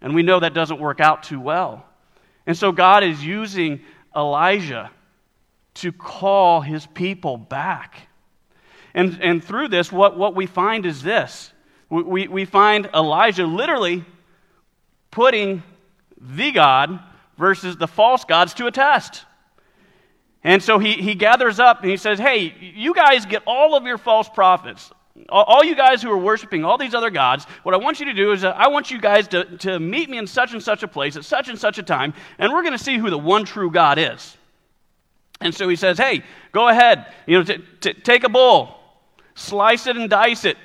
And 0.00 0.12
we 0.14 0.24
know 0.24 0.40
that 0.40 0.54
doesn't 0.54 0.80
work 0.80 1.00
out 1.00 1.22
too 1.22 1.40
well. 1.40 1.86
And 2.46 2.56
so 2.56 2.72
God 2.72 3.02
is 3.02 3.24
using 3.24 3.80
Elijah 4.14 4.90
to 5.74 5.92
call 5.92 6.60
his 6.60 6.86
people 6.86 7.36
back. 7.36 8.08
And, 8.94 9.18
and 9.20 9.44
through 9.44 9.68
this, 9.68 9.92
what, 9.92 10.16
what 10.16 10.34
we 10.34 10.46
find 10.46 10.86
is 10.86 11.02
this 11.02 11.52
we, 11.90 12.02
we, 12.02 12.28
we 12.28 12.44
find 12.44 12.88
Elijah 12.94 13.46
literally 13.46 14.04
putting 15.10 15.62
the 16.20 16.50
God 16.50 16.98
versus 17.36 17.76
the 17.76 17.86
false 17.86 18.24
gods 18.24 18.54
to 18.54 18.66
a 18.66 18.72
test. 18.72 19.24
And 20.42 20.62
so 20.62 20.78
he, 20.78 20.92
he 20.92 21.14
gathers 21.14 21.58
up 21.58 21.82
and 21.82 21.90
he 21.90 21.96
says, 21.96 22.18
Hey, 22.18 22.54
you 22.60 22.94
guys 22.94 23.26
get 23.26 23.42
all 23.46 23.76
of 23.76 23.84
your 23.84 23.98
false 23.98 24.28
prophets, 24.28 24.90
all 25.28 25.64
you 25.64 25.74
guys 25.74 26.02
who 26.02 26.10
are 26.10 26.18
worshiping 26.18 26.64
all 26.64 26.78
these 26.78 26.94
other 26.94 27.10
gods, 27.10 27.44
what 27.62 27.74
I 27.74 27.78
want 27.78 28.00
you 28.00 28.06
to 28.06 28.14
do 28.14 28.32
is 28.32 28.44
uh, 28.44 28.50
I 28.50 28.68
want 28.68 28.90
you 28.90 29.00
guys 29.00 29.26
to, 29.28 29.44
to 29.58 29.80
meet 29.80 30.08
me 30.08 30.18
in 30.18 30.26
such 30.26 30.52
and 30.52 30.62
such 30.62 30.82
a 30.82 30.88
place 30.88 31.16
at 31.16 31.24
such 31.24 31.48
and 31.48 31.58
such 31.58 31.78
a 31.78 31.82
time, 31.82 32.14
and 32.38 32.52
we're 32.52 32.62
going 32.62 32.76
to 32.76 32.82
see 32.82 32.98
who 32.98 33.10
the 33.10 33.18
one 33.18 33.44
true 33.44 33.70
God 33.70 33.98
is. 33.98 34.36
And 35.40 35.54
so 35.54 35.68
he 35.68 35.76
says, 35.76 35.98
Hey, 35.98 36.22
go 36.52 36.68
ahead, 36.68 37.06
you 37.26 37.38
know, 37.38 37.44
t- 37.44 37.62
t- 37.80 37.94
take 37.94 38.24
a 38.24 38.28
bull, 38.28 38.74
slice 39.34 39.86
it 39.86 39.96
and 39.96 40.08
dice 40.08 40.44
it, 40.44 40.56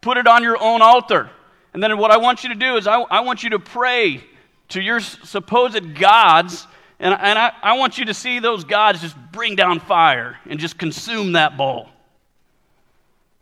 put 0.00 0.16
it 0.16 0.26
on 0.26 0.42
your 0.42 0.60
own 0.60 0.82
altar. 0.82 1.30
And 1.72 1.82
then 1.82 1.96
what 1.98 2.10
I 2.10 2.16
want 2.16 2.42
you 2.42 2.50
to 2.50 2.56
do 2.56 2.76
is 2.76 2.86
I, 2.86 3.00
I 3.00 3.20
want 3.20 3.42
you 3.42 3.50
to 3.50 3.58
pray 3.58 4.24
to 4.70 4.80
your 4.80 5.00
supposed 5.00 5.94
gods, 5.94 6.66
and, 6.98 7.14
and 7.14 7.38
I, 7.38 7.52
I 7.62 7.78
want 7.78 7.98
you 7.98 8.06
to 8.06 8.14
see 8.14 8.38
those 8.40 8.64
gods 8.64 9.00
just 9.00 9.16
bring 9.32 9.56
down 9.56 9.80
fire 9.80 10.38
and 10.46 10.58
just 10.58 10.78
consume 10.78 11.32
that 11.32 11.56
bowl. 11.56 11.88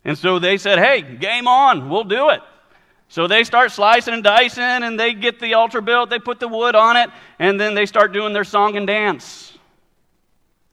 And 0.05 0.17
so 0.17 0.39
they 0.39 0.59
said, 0.59 0.79
hey, 0.79 1.03
game 1.03 1.49
on, 1.49 1.89
we'll 1.89 2.05
do 2.05 2.31
it. 2.31 2.41
So 3.09 3.27
they 3.27 3.45
start 3.45 3.73
slicing 3.73 4.15
and 4.15 4.23
dicing, 4.23 4.63
and 4.63 5.01
they 5.01 5.15
get 5.15 5.41
the 5.41 5.55
altar 5.55 5.81
built, 5.81 6.11
they 6.11 6.19
put 6.19 6.41
the 6.41 6.49
wood 6.49 6.75
on 6.75 6.97
it, 6.97 7.11
and 7.39 7.59
then 7.59 7.75
they 7.75 7.87
start 7.87 8.13
doing 8.13 8.33
their 8.33 8.45
song 8.45 8.77
and 8.77 8.87
dance. 8.87 9.57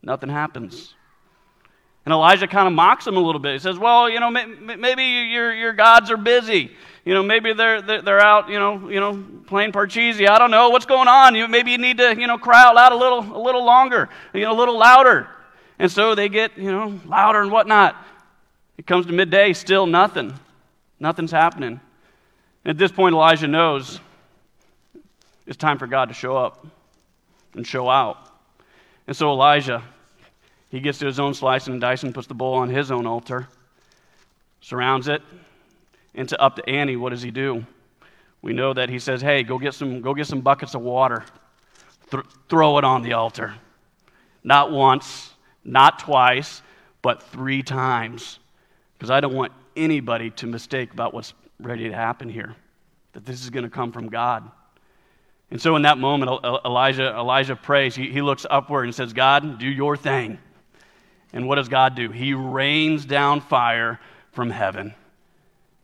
Nothing 0.02 0.30
happens. 0.30 0.94
And 2.06 2.14
Elijah 2.14 2.48
kind 2.48 2.68
of 2.68 2.74
mocks 2.74 3.06
them 3.06 3.18
a 3.18 3.20
little 3.20 3.40
bit. 3.40 3.54
He 3.54 3.60
says, 3.60 3.80
Well, 3.80 4.10
you 4.10 4.20
know, 4.20 4.30
maybe 4.30 5.04
your, 5.04 5.54
your 5.54 5.74
gods 5.74 6.12
are 6.12 6.18
busy. 6.18 6.72
You 7.04 7.14
know, 7.14 7.24
maybe 7.24 7.54
they're, 7.54 7.82
they're 7.82 8.20
out, 8.20 8.50
you 8.50 8.60
know, 8.60 8.90
you 8.90 9.00
know, 9.00 9.24
playing 9.48 9.72
Parcheesi. 9.72 10.28
I 10.28 10.38
don't 10.38 10.52
know 10.52 10.70
what's 10.70 10.86
going 10.86 11.08
on. 11.08 11.36
You, 11.36 11.48
maybe 11.48 11.72
you 11.72 11.78
need 11.78 11.98
to, 11.98 12.16
you 12.20 12.28
know, 12.28 12.38
cry 12.38 12.64
out 12.64 12.76
loud 12.76 12.92
a 12.92 12.96
little, 12.96 13.20
a 13.20 13.42
little 13.42 13.66
longer, 13.66 14.10
you 14.34 14.42
know, 14.42 14.54
a 14.54 14.58
little 14.58 14.78
louder. 14.78 15.28
And 15.80 15.92
so 15.92 16.16
they 16.16 16.30
get, 16.30 16.58
you 16.58 16.72
know, 16.72 17.00
louder 17.06 17.42
and 17.42 17.52
whatnot. 17.52 17.96
It 18.78 18.86
comes 18.86 19.06
to 19.06 19.14
midday, 19.14 19.54
still 19.54 19.86
nothing. 19.86 20.34
Nothing's 21.00 21.32
happening. 21.32 21.80
And 22.64 22.72
At 22.72 22.78
this 22.78 22.92
point, 22.92 23.14
Elijah 23.14 23.48
knows 23.48 24.00
it's 25.46 25.58
time 25.58 25.78
for 25.78 25.88
God 25.88 26.10
to 26.10 26.14
show 26.14 26.36
up 26.36 26.66
and 27.54 27.66
show 27.66 27.90
out. 27.90 28.18
And 29.08 29.16
so 29.16 29.30
Elijah, 29.32 29.84
he 30.70 30.80
gets 30.80 30.98
to 31.00 31.06
his 31.06 31.20
own 31.20 31.34
slicing 31.34 31.74
and 31.74 31.82
dicing, 31.82 32.12
puts 32.12 32.28
the 32.28 32.34
bowl 32.34 32.56
on 32.56 32.70
his 32.70 32.92
own 32.92 33.06
altar, 33.06 33.48
surrounds 34.62 35.08
it, 35.08 35.22
and 36.16 36.28
to 36.30 36.42
up 36.42 36.56
to 36.56 36.68
Annie, 36.68 36.96
what 36.96 37.10
does 37.10 37.22
he 37.22 37.32
do? 37.32 37.66
We 38.42 38.54
know 38.54 38.74
that 38.74 38.90
he 38.90 39.00
says, 39.00 39.22
"Hey, 39.22 39.44
go 39.44 39.58
get 39.60 39.74
some, 39.74 40.02
go 40.02 40.14
get 40.14 40.28
some 40.28 40.42
buckets 40.42 40.76
of 40.76 40.82
water, 40.82 41.26
Th- 42.12 42.24
throw 42.50 42.78
it 42.78 42.84
on 42.84 43.02
the 43.02 43.14
altar." 43.14 43.56
Not 44.44 44.72
once, 44.72 45.34
not 45.64 46.00
twice, 46.00 46.62
but 47.02 47.24
three 47.24 47.64
times, 47.64 48.40
because 49.06 49.12
I 49.12 49.20
don't 49.20 49.36
want 49.36 49.52
anybody 49.76 50.32
to 50.32 50.48
mistake 50.48 50.92
about 50.92 51.14
what's 51.14 51.36
ready 51.60 51.90
to 51.90 51.94
happen 51.94 52.28
here, 52.28 52.56
that 53.14 53.24
this 53.24 53.44
is 53.44 53.52
going 53.52 53.64
to 53.64 53.70
come 53.70 53.92
from 53.92 54.10
God. 54.10 54.50
And 55.52 55.62
so, 55.62 55.76
in 55.76 55.84
that 55.84 56.00
moment, 56.00 56.44
Elijah, 56.66 57.16
Elijah 57.16 57.56
prays. 57.56 57.96
He, 57.96 58.10
he 58.10 58.24
looks 58.24 58.48
upward 58.50 58.86
and 58.86 58.96
says, 58.96 59.14
"God, 59.14 59.60
do 59.60 59.68
your 59.68 59.96
thing." 59.96 60.40
And 61.34 61.48
what 61.48 61.58
does 61.58 61.70
God 61.70 61.94
do? 61.94 62.10
He 62.10 62.34
rains 62.34 63.06
down 63.06 63.42
fire 63.42 64.00
from 64.32 64.50
heaven. 64.50 64.96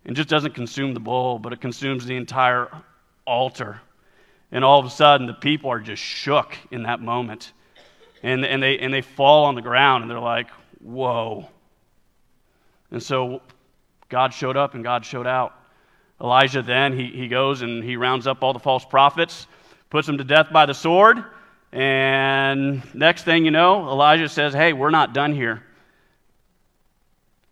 It 0.03 0.13
just 0.13 0.29
doesn't 0.29 0.55
consume 0.55 0.95
the 0.95 0.99
bowl, 0.99 1.37
but 1.37 1.53
it 1.53 1.61
consumes 1.61 2.07
the 2.07 2.15
entire 2.15 2.71
altar. 3.27 3.81
And 4.51 4.65
all 4.65 4.79
of 4.79 4.87
a 4.87 4.89
sudden, 4.89 5.27
the 5.27 5.33
people 5.35 5.69
are 5.69 5.79
just 5.79 6.01
shook 6.01 6.57
in 6.71 6.83
that 6.83 7.01
moment. 7.01 7.53
And, 8.23 8.43
and, 8.43 8.63
they, 8.63 8.79
and 8.79 8.91
they 8.91 9.01
fall 9.01 9.45
on 9.45 9.53
the 9.53 9.61
ground 9.61 10.03
and 10.03 10.09
they're 10.09 10.19
like, 10.19 10.49
whoa. 10.79 11.47
And 12.91 13.01
so 13.01 13.41
God 14.09 14.33
showed 14.33 14.57
up 14.57 14.75
and 14.75 14.83
God 14.83 15.05
showed 15.05 15.27
out. 15.27 15.53
Elijah 16.19 16.61
then, 16.61 16.97
he, 16.97 17.07
he 17.07 17.27
goes 17.27 17.61
and 17.61 17.83
he 17.83 17.95
rounds 17.95 18.27
up 18.27 18.43
all 18.43 18.53
the 18.53 18.59
false 18.59 18.85
prophets, 18.85 19.47
puts 19.89 20.05
them 20.05 20.17
to 20.17 20.23
death 20.23 20.47
by 20.51 20.65
the 20.65 20.73
sword. 20.73 21.23
And 21.71 22.83
next 22.93 23.23
thing 23.23 23.45
you 23.45 23.51
know, 23.51 23.89
Elijah 23.89 24.29
says, 24.29 24.53
Hey, 24.53 24.73
we're 24.73 24.89
not 24.91 25.13
done 25.13 25.33
here 25.33 25.63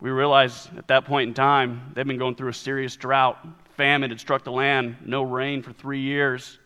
we 0.01 0.12
realize 0.12 0.69
at 0.77 0.88
that 0.88 1.05
point 1.05 1.27
in 1.27 1.34
time, 1.34 1.91
they've 1.93 2.08
been 2.08 2.17
going 2.17 2.36
through 2.36 2.50
a 2.50 2.53
serious 2.53 2.96
drought. 2.96 3.46
Famine 3.75 4.10
had 4.10 4.19
struck 4.19 4.43
the 4.43 4.51
land, 4.51 4.96
no 5.05 5.24
rain 5.24 5.62
for 5.62 5.74
three 5.74 6.00
years. 6.00 6.60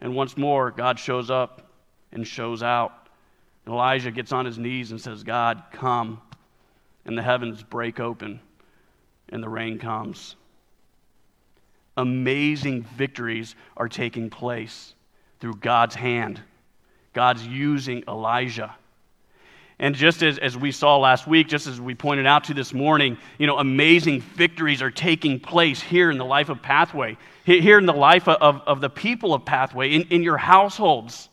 And 0.00 0.14
once 0.14 0.36
more, 0.36 0.70
God 0.70 0.98
shows 0.98 1.30
up 1.30 1.72
and 2.12 2.26
shows 2.26 2.62
out. 2.62 3.08
Elijah 3.66 4.12
gets 4.12 4.30
on 4.30 4.44
his 4.44 4.58
knees 4.58 4.92
and 4.92 5.00
says, 5.00 5.24
God, 5.24 5.64
come. 5.72 6.20
And 7.06 7.16
the 7.16 7.22
heavens 7.22 7.62
break 7.62 8.00
open, 8.00 8.40
and 9.30 9.42
the 9.42 9.48
rain 9.48 9.78
comes. 9.78 10.36
Amazing 11.96 12.82
victories 12.82 13.54
are 13.76 13.88
taking 13.88 14.28
place 14.28 14.94
through 15.40 15.54
God's 15.54 15.94
hand. 15.94 16.40
God's 17.12 17.46
using 17.46 18.04
Elijah. 18.06 18.74
And 19.78 19.94
just 19.94 20.22
as, 20.22 20.38
as 20.38 20.56
we 20.56 20.72
saw 20.72 20.98
last 20.98 21.26
week, 21.26 21.48
just 21.48 21.66
as 21.66 21.80
we 21.80 21.94
pointed 21.94 22.26
out 22.26 22.44
to 22.44 22.54
this 22.54 22.72
morning, 22.72 23.18
you 23.38 23.46
know, 23.46 23.58
amazing 23.58 24.22
victories 24.22 24.82
are 24.82 24.90
taking 24.90 25.38
place 25.38 25.80
here 25.80 26.10
in 26.10 26.18
the 26.18 26.24
life 26.24 26.48
of 26.48 26.62
Pathway, 26.62 27.18
here 27.44 27.78
in 27.78 27.86
the 27.86 27.92
life 27.92 28.26
of, 28.26 28.62
of 28.66 28.80
the 28.80 28.90
people 28.90 29.32
of 29.32 29.44
Pathway, 29.44 29.92
in, 29.92 30.02
in 30.08 30.22
your 30.22 30.38
households. 30.38 31.28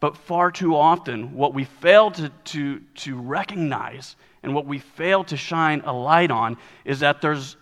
But 0.00 0.16
far 0.16 0.50
too 0.50 0.76
often, 0.76 1.34
what 1.34 1.54
we 1.54 1.64
fail 1.64 2.10
to, 2.12 2.28
to, 2.28 2.80
to 2.96 3.16
recognize 3.16 4.16
and 4.42 4.54
what 4.54 4.66
we 4.66 4.78
fail 4.78 5.24
to 5.24 5.36
shine 5.36 5.82
a 5.84 5.92
light 5.92 6.30
on 6.30 6.56
is 6.84 7.00
that 7.00 7.20
there's 7.20 7.56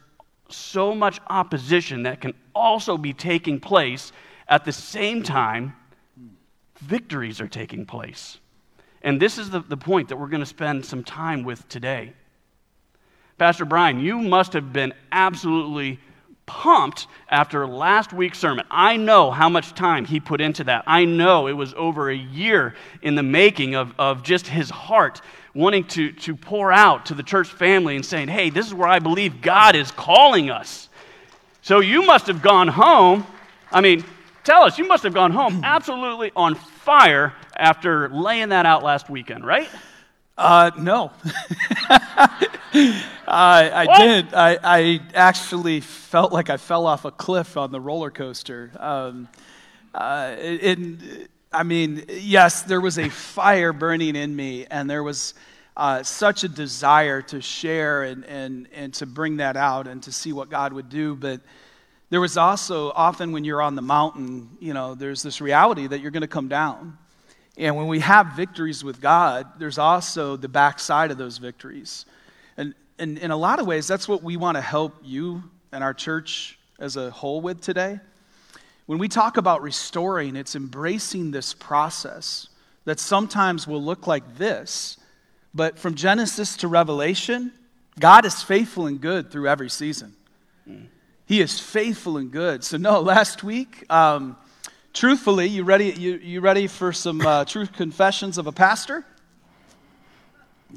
so 0.49 0.95
much 0.95 1.21
opposition 1.29 2.03
that 2.03 2.21
can 2.21 2.35
also 2.55 2.99
be 2.99 3.13
taking 3.13 3.59
place 3.59 4.13
at 4.49 4.65
the 4.65 4.73
same 4.73 5.23
time 5.23 5.75
victories 6.81 7.41
are 7.41 7.49
taking 7.49 7.87
place. 7.87 8.39
And 9.03 9.21
this 9.21 9.39
is 9.39 9.51
the, 9.51 9.61
the 9.61 9.77
point 9.77 10.09
that 10.09 10.17
we're 10.17 10.29
going 10.29 10.41
to 10.41 10.47
spend 10.47 10.85
some 10.85 11.03
time 11.03 11.43
with 11.43 11.69
today. 11.69 12.13
Pastor 13.39 13.65
Brian, 13.65 14.01
you 14.01 14.19
must 14.19 14.53
have 14.53 14.73
been 14.73 14.95
absolutely 15.13 16.01
pumped 16.47 17.09
after 17.29 17.67
last 17.67 18.13
week's 18.13 18.39
sermon. 18.39 18.65
I 18.71 18.97
know 18.97 19.31
how 19.31 19.49
much 19.49 19.75
time 19.75 20.05
he 20.05 20.21
put 20.21 20.41
into 20.41 20.65
that. 20.65 20.85
I 20.87 21.05
know 21.05 21.49
it 21.49 21.53
was 21.53 21.75
over 21.75 22.09
a 22.09 22.17
year 22.17 22.75
in 23.03 23.17
the 23.17 23.23
making 23.23 23.75
of, 23.75 23.93
of 23.99 24.23
just 24.23 24.47
his 24.47 24.71
heart 24.71 25.21
wanting 25.55 25.85
to, 25.85 26.13
to 26.13 26.37
pour 26.37 26.73
out 26.73 27.07
to 27.07 27.15
the 27.15 27.23
church 27.23 27.49
family 27.49 27.97
and 27.97 28.05
saying, 28.05 28.29
hey, 28.29 28.51
this 28.51 28.67
is 28.67 28.75
where 28.75 28.89
I 28.89 28.99
believe 28.99 29.41
God 29.41 29.75
is 29.75 29.91
calling 29.91 30.51
us. 30.51 30.89
So 31.63 31.81
you 31.81 32.05
must 32.07 32.29
have 32.29 32.43
gone 32.43 32.69
home. 32.69 33.27
I 33.73 33.81
mean, 33.81 34.05
tell 34.45 34.63
us, 34.63 34.79
you 34.79 34.87
must 34.87 35.03
have 35.03 35.15
gone 35.15 35.33
home 35.33 35.61
absolutely 35.65 36.31
on 36.37 36.55
fire 36.55 37.35
after 37.57 38.09
laying 38.11 38.51
that 38.51 38.67
out 38.67 38.85
last 38.85 39.11
weekend, 39.11 39.45
right? 39.45 39.69
Uh, 40.39 40.71
no. 40.79 41.13
I 43.27 43.87
did. 43.99 44.35
I, 44.35 44.59
I, 44.63 45.01
actually 45.15 45.81
felt 45.81 46.31
like 46.31 46.51
I 46.51 46.59
fell 46.59 46.87
off 46.87 47.07
a 47.07 47.11
cliff 47.11 47.57
on 47.57 47.73
the 47.73 47.81
roller 47.81 48.11
coaster. 48.11 48.71
Um, 48.79 49.29
uh, 49.95 50.37
and, 50.39 51.29
I 51.53 51.63
mean, 51.63 52.05
yes, 52.09 52.63
there 52.63 52.83
was 52.83 52.99
a 52.99 53.09
fire 53.09 53.73
burning 53.73 54.15
in 54.15 54.37
me, 54.37 54.67
and 54.67 54.91
there 54.91 55.03
was 55.03 55.33
uh, 55.75 56.03
such 56.03 56.45
a 56.45 56.49
desire 56.49 57.23
to 57.23 57.41
share 57.41 58.03
and, 58.03 58.25
and, 58.27 58.69
and 58.75 58.93
to 58.95 59.07
bring 59.07 59.39
that 59.39 59.57
out 59.57 59.87
and 59.87 60.03
to 60.03 60.13
see 60.13 60.35
what 60.35 60.51
God 60.51 60.75
would 60.75 60.91
do. 60.91 61.15
But 61.15 61.41
there 62.11 62.21
was 62.21 62.37
also 62.37 62.91
often 62.91 63.33
when 63.33 63.45
you're 63.45 63.63
on 63.63 63.75
the 63.75 63.83
mountain, 63.83 64.51
you 64.61 64.75
know, 64.75 64.95
there's 64.95 65.23
this 65.23 65.41
reality 65.41 65.87
that 65.87 66.01
you're 66.01 66.11
going 66.11 66.21
to 66.21 66.29
come 66.29 66.49
down. 66.49 66.99
And 67.57 67.77
when 67.77 67.87
we 67.87 68.01
have 68.01 68.33
victories 68.37 68.85
with 68.85 69.01
God, 69.01 69.47
there's 69.59 69.79
also 69.79 70.37
the 70.37 70.49
backside 70.49 71.11
of 71.11 71.19
those 71.19 71.39
victories. 71.39 72.05
And 72.57 72.75
in, 72.99 73.19
in 73.19 73.31
a 73.31 73.37
lot 73.37 73.61
of 73.61 73.67
ways, 73.67 73.87
that's 73.87 74.09
what 74.09 74.23
we 74.23 74.37
want 74.37 74.57
to 74.57 74.61
help 74.61 74.97
you 75.03 75.43
and 75.73 75.83
our 75.83 75.95
church 75.95 76.59
as 76.79 76.97
a 76.97 77.11
whole 77.11 77.41
with 77.41 77.61
today. 77.61 77.99
When 78.87 78.99
we 78.99 79.09
talk 79.09 79.37
about 79.37 79.63
restoring, 79.63 80.37
it's 80.37 80.55
embracing 80.55 81.31
this 81.31 81.55
process 81.55 82.49
that 82.85 83.01
sometimes 83.01 83.67
will 83.67 83.83
look 83.83 84.07
like 84.07 84.37
this. 84.37 84.97
But 85.55 85.79
from 85.79 85.95
Genesis 85.95 86.57
to 86.59 86.69
Revelation, 86.69 87.53
God 87.99 88.25
is 88.27 88.43
faithful 88.43 88.87
and 88.87 89.01
good 89.01 89.31
through 89.31 89.49
every 89.49 89.71
season. 89.71 90.15
He 91.27 91.41
is 91.41 91.59
faithful 91.59 92.19
and 92.19 92.31
good. 92.31 92.63
So, 92.63 92.77
no, 92.77 93.01
last 93.01 93.43
week, 93.43 93.85
um, 93.91 94.37
truthfully, 94.97 95.47
you 95.47 95.63
ready, 95.63 95.91
you, 95.91 96.15
you 96.15 96.41
ready 96.41 96.67
for 96.67 96.91
some 96.91 97.21
uh, 97.21 97.45
truth 97.45 97.71
confessions 97.73 98.39
of 98.39 98.47
a 98.47 98.53
pastor? 98.53 99.05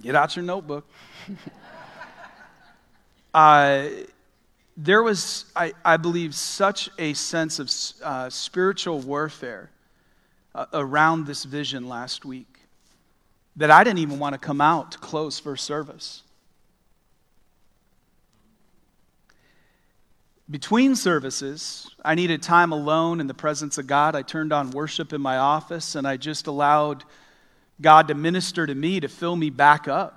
Get 0.01 0.13
out 0.13 0.35
your 0.35 0.43
notebook. 0.43 0.85
uh, 3.33 3.87
there 4.75 5.01
was, 5.01 5.45
I, 5.55 5.71
I, 5.85 5.95
believe, 5.95 6.35
such 6.35 6.89
a 6.99 7.13
sense 7.13 7.59
of 7.59 7.71
uh, 8.03 8.29
spiritual 8.29 8.99
warfare 8.99 9.69
uh, 10.53 10.65
around 10.73 11.25
this 11.25 11.45
vision 11.45 11.87
last 11.87 12.25
week 12.25 12.59
that 13.55 13.71
I 13.71 13.85
didn't 13.85 13.99
even 13.99 14.19
want 14.19 14.33
to 14.33 14.39
come 14.39 14.59
out 14.59 14.91
to 14.91 14.97
close 14.97 15.39
first 15.39 15.63
service. 15.63 16.23
Between 20.49 20.95
services, 20.95 21.89
I 22.03 22.15
needed 22.15 22.41
time 22.41 22.71
alone 22.71 23.21
in 23.21 23.27
the 23.27 23.35
presence 23.35 23.77
of 23.77 23.85
God. 23.85 24.15
I 24.15 24.23
turned 24.23 24.51
on 24.51 24.71
worship 24.71 25.13
in 25.13 25.21
my 25.21 25.37
office 25.37 25.93
and 25.93 26.07
I 26.07 26.17
just 26.17 26.47
allowed 26.47 27.03
God 27.79 28.07
to 28.07 28.15
minister 28.15 28.65
to 28.65 28.73
me 28.73 28.99
to 28.99 29.07
fill 29.07 29.35
me 29.35 29.51
back 29.51 29.87
up. 29.87 30.15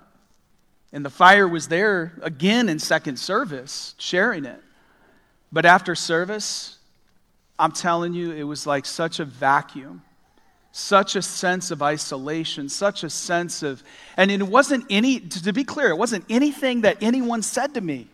And 0.90 1.04
the 1.04 1.10
fire 1.10 1.46
was 1.46 1.68
there 1.68 2.12
again 2.22 2.68
in 2.68 2.78
second 2.78 3.18
service, 3.18 3.94
sharing 3.98 4.46
it. 4.46 4.60
But 5.52 5.66
after 5.66 5.94
service, 5.94 6.78
I'm 7.58 7.72
telling 7.72 8.14
you, 8.14 8.32
it 8.32 8.44
was 8.44 8.66
like 8.66 8.86
such 8.86 9.20
a 9.20 9.26
vacuum, 9.26 10.02
such 10.70 11.14
a 11.14 11.22
sense 11.22 11.70
of 11.70 11.82
isolation, 11.82 12.70
such 12.70 13.04
a 13.04 13.10
sense 13.10 13.62
of, 13.62 13.82
and 14.16 14.30
it 14.30 14.42
wasn't 14.42 14.86
any, 14.88 15.20
to 15.20 15.52
be 15.52 15.64
clear, 15.64 15.90
it 15.90 15.98
wasn't 15.98 16.24
anything 16.30 16.82
that 16.82 17.02
anyone 17.02 17.42
said 17.42 17.74
to 17.74 17.82
me. 17.82 18.08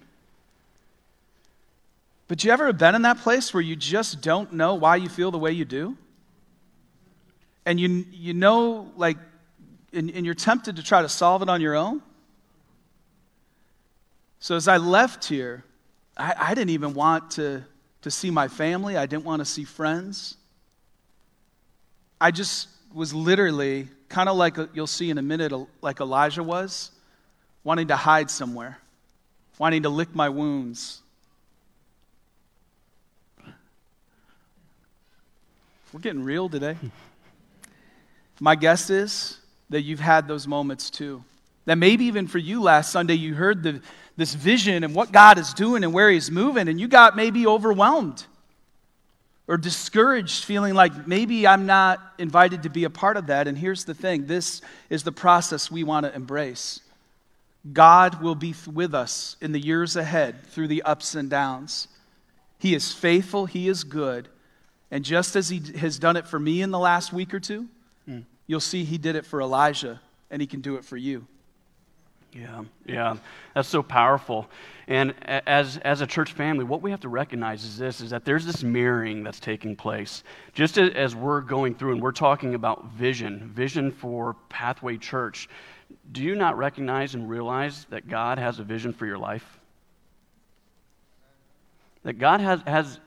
But 2.28 2.44
you 2.44 2.52
ever 2.52 2.72
been 2.74 2.94
in 2.94 3.02
that 3.02 3.18
place 3.18 3.54
where 3.54 3.62
you 3.62 3.74
just 3.74 4.20
don't 4.20 4.52
know 4.52 4.74
why 4.74 4.96
you 4.96 5.08
feel 5.08 5.30
the 5.30 5.38
way 5.38 5.52
you 5.52 5.64
do? 5.64 5.96
And 7.64 7.80
you, 7.80 8.04
you 8.12 8.34
know, 8.34 8.92
like, 8.96 9.16
and, 9.92 10.10
and 10.10 10.26
you're 10.26 10.34
tempted 10.34 10.76
to 10.76 10.82
try 10.82 11.00
to 11.00 11.08
solve 11.08 11.40
it 11.40 11.48
on 11.48 11.62
your 11.62 11.74
own? 11.74 12.02
So 14.40 14.56
as 14.56 14.68
I 14.68 14.76
left 14.76 15.24
here, 15.24 15.64
I, 16.16 16.34
I 16.38 16.54
didn't 16.54 16.70
even 16.70 16.92
want 16.92 17.32
to, 17.32 17.64
to 18.02 18.10
see 18.10 18.30
my 18.30 18.46
family, 18.46 18.96
I 18.96 19.06
didn't 19.06 19.24
want 19.24 19.40
to 19.40 19.46
see 19.46 19.64
friends. 19.64 20.36
I 22.20 22.30
just 22.30 22.68
was 22.92 23.14
literally 23.14 23.88
kind 24.08 24.28
of 24.28 24.36
like 24.36 24.56
you'll 24.74 24.86
see 24.86 25.10
in 25.10 25.18
a 25.18 25.22
minute, 25.22 25.52
like 25.80 26.00
Elijah 26.00 26.42
was, 26.42 26.90
wanting 27.64 27.88
to 27.88 27.96
hide 27.96 28.30
somewhere, 28.30 28.78
wanting 29.58 29.82
to 29.84 29.88
lick 29.88 30.14
my 30.14 30.28
wounds. 30.28 31.00
We're 35.92 36.00
getting 36.00 36.22
real 36.22 36.50
today. 36.50 36.76
My 38.40 38.54
guess 38.54 38.90
is 38.90 39.38
that 39.70 39.82
you've 39.82 40.00
had 40.00 40.28
those 40.28 40.46
moments 40.46 40.90
too. 40.90 41.24
That 41.64 41.76
maybe 41.76 42.04
even 42.04 42.26
for 42.26 42.38
you 42.38 42.62
last 42.62 42.92
Sunday, 42.92 43.14
you 43.14 43.34
heard 43.34 43.62
the, 43.62 43.80
this 44.16 44.34
vision 44.34 44.84
and 44.84 44.94
what 44.94 45.12
God 45.12 45.38
is 45.38 45.54
doing 45.54 45.84
and 45.84 45.94
where 45.94 46.10
He's 46.10 46.30
moving, 46.30 46.68
and 46.68 46.78
you 46.78 46.88
got 46.88 47.16
maybe 47.16 47.46
overwhelmed 47.46 48.24
or 49.46 49.56
discouraged, 49.56 50.44
feeling 50.44 50.74
like 50.74 51.06
maybe 51.06 51.46
I'm 51.46 51.64
not 51.64 52.00
invited 52.18 52.64
to 52.64 52.68
be 52.68 52.84
a 52.84 52.90
part 52.90 53.16
of 53.16 53.28
that. 53.28 53.48
And 53.48 53.56
here's 53.56 53.84
the 53.84 53.94
thing 53.94 54.26
this 54.26 54.60
is 54.90 55.04
the 55.04 55.12
process 55.12 55.70
we 55.70 55.84
want 55.84 56.04
to 56.04 56.14
embrace. 56.14 56.80
God 57.72 58.22
will 58.22 58.34
be 58.34 58.54
with 58.70 58.94
us 58.94 59.36
in 59.40 59.52
the 59.52 59.60
years 59.60 59.96
ahead 59.96 60.46
through 60.48 60.68
the 60.68 60.82
ups 60.82 61.14
and 61.14 61.30
downs. 61.30 61.88
He 62.58 62.74
is 62.74 62.92
faithful, 62.92 63.46
He 63.46 63.68
is 63.68 63.84
good. 63.84 64.28
And 64.90 65.04
just 65.04 65.36
as 65.36 65.48
He 65.48 65.62
has 65.78 65.98
done 65.98 66.16
it 66.16 66.26
for 66.26 66.38
me 66.38 66.62
in 66.62 66.70
the 66.70 66.78
last 66.78 67.12
week 67.12 67.34
or 67.34 67.40
two, 67.40 67.68
mm. 68.08 68.24
you'll 68.46 68.60
see 68.60 68.84
He 68.84 68.98
did 68.98 69.16
it 69.16 69.26
for 69.26 69.40
Elijah, 69.40 70.00
and 70.30 70.40
He 70.40 70.46
can 70.46 70.60
do 70.60 70.76
it 70.76 70.84
for 70.84 70.96
you. 70.96 71.26
Yeah, 72.32 72.64
yeah, 72.86 73.16
that's 73.54 73.68
so 73.68 73.82
powerful. 73.82 74.48
And 74.86 75.14
as, 75.26 75.78
as 75.78 76.02
a 76.02 76.06
church 76.06 76.32
family, 76.32 76.64
what 76.64 76.82
we 76.82 76.90
have 76.90 77.00
to 77.00 77.08
recognize 77.08 77.64
is 77.64 77.78
this 77.78 78.00
is 78.00 78.10
that 78.10 78.24
there's 78.24 78.44
this 78.44 78.62
mirroring 78.62 79.22
that's 79.22 79.40
taking 79.40 79.74
place. 79.74 80.24
Just 80.52 80.78
as 80.78 81.16
we're 81.16 81.40
going 81.40 81.74
through 81.74 81.92
and 81.92 82.02
we're 82.02 82.12
talking 82.12 82.54
about 82.54 82.92
vision, 82.92 83.50
vision 83.54 83.90
for 83.90 84.36
Pathway 84.50 84.98
Church, 84.98 85.48
do 86.12 86.22
you 86.22 86.34
not 86.34 86.58
recognize 86.58 87.14
and 87.14 87.28
realize 87.28 87.86
that 87.90 88.08
God 88.08 88.38
has 88.38 88.58
a 88.58 88.62
vision 88.62 88.92
for 88.92 89.06
your 89.06 89.18
life? 89.18 89.58
That 92.02 92.18
God 92.18 92.40
has, 92.40 92.60
has 92.66 93.00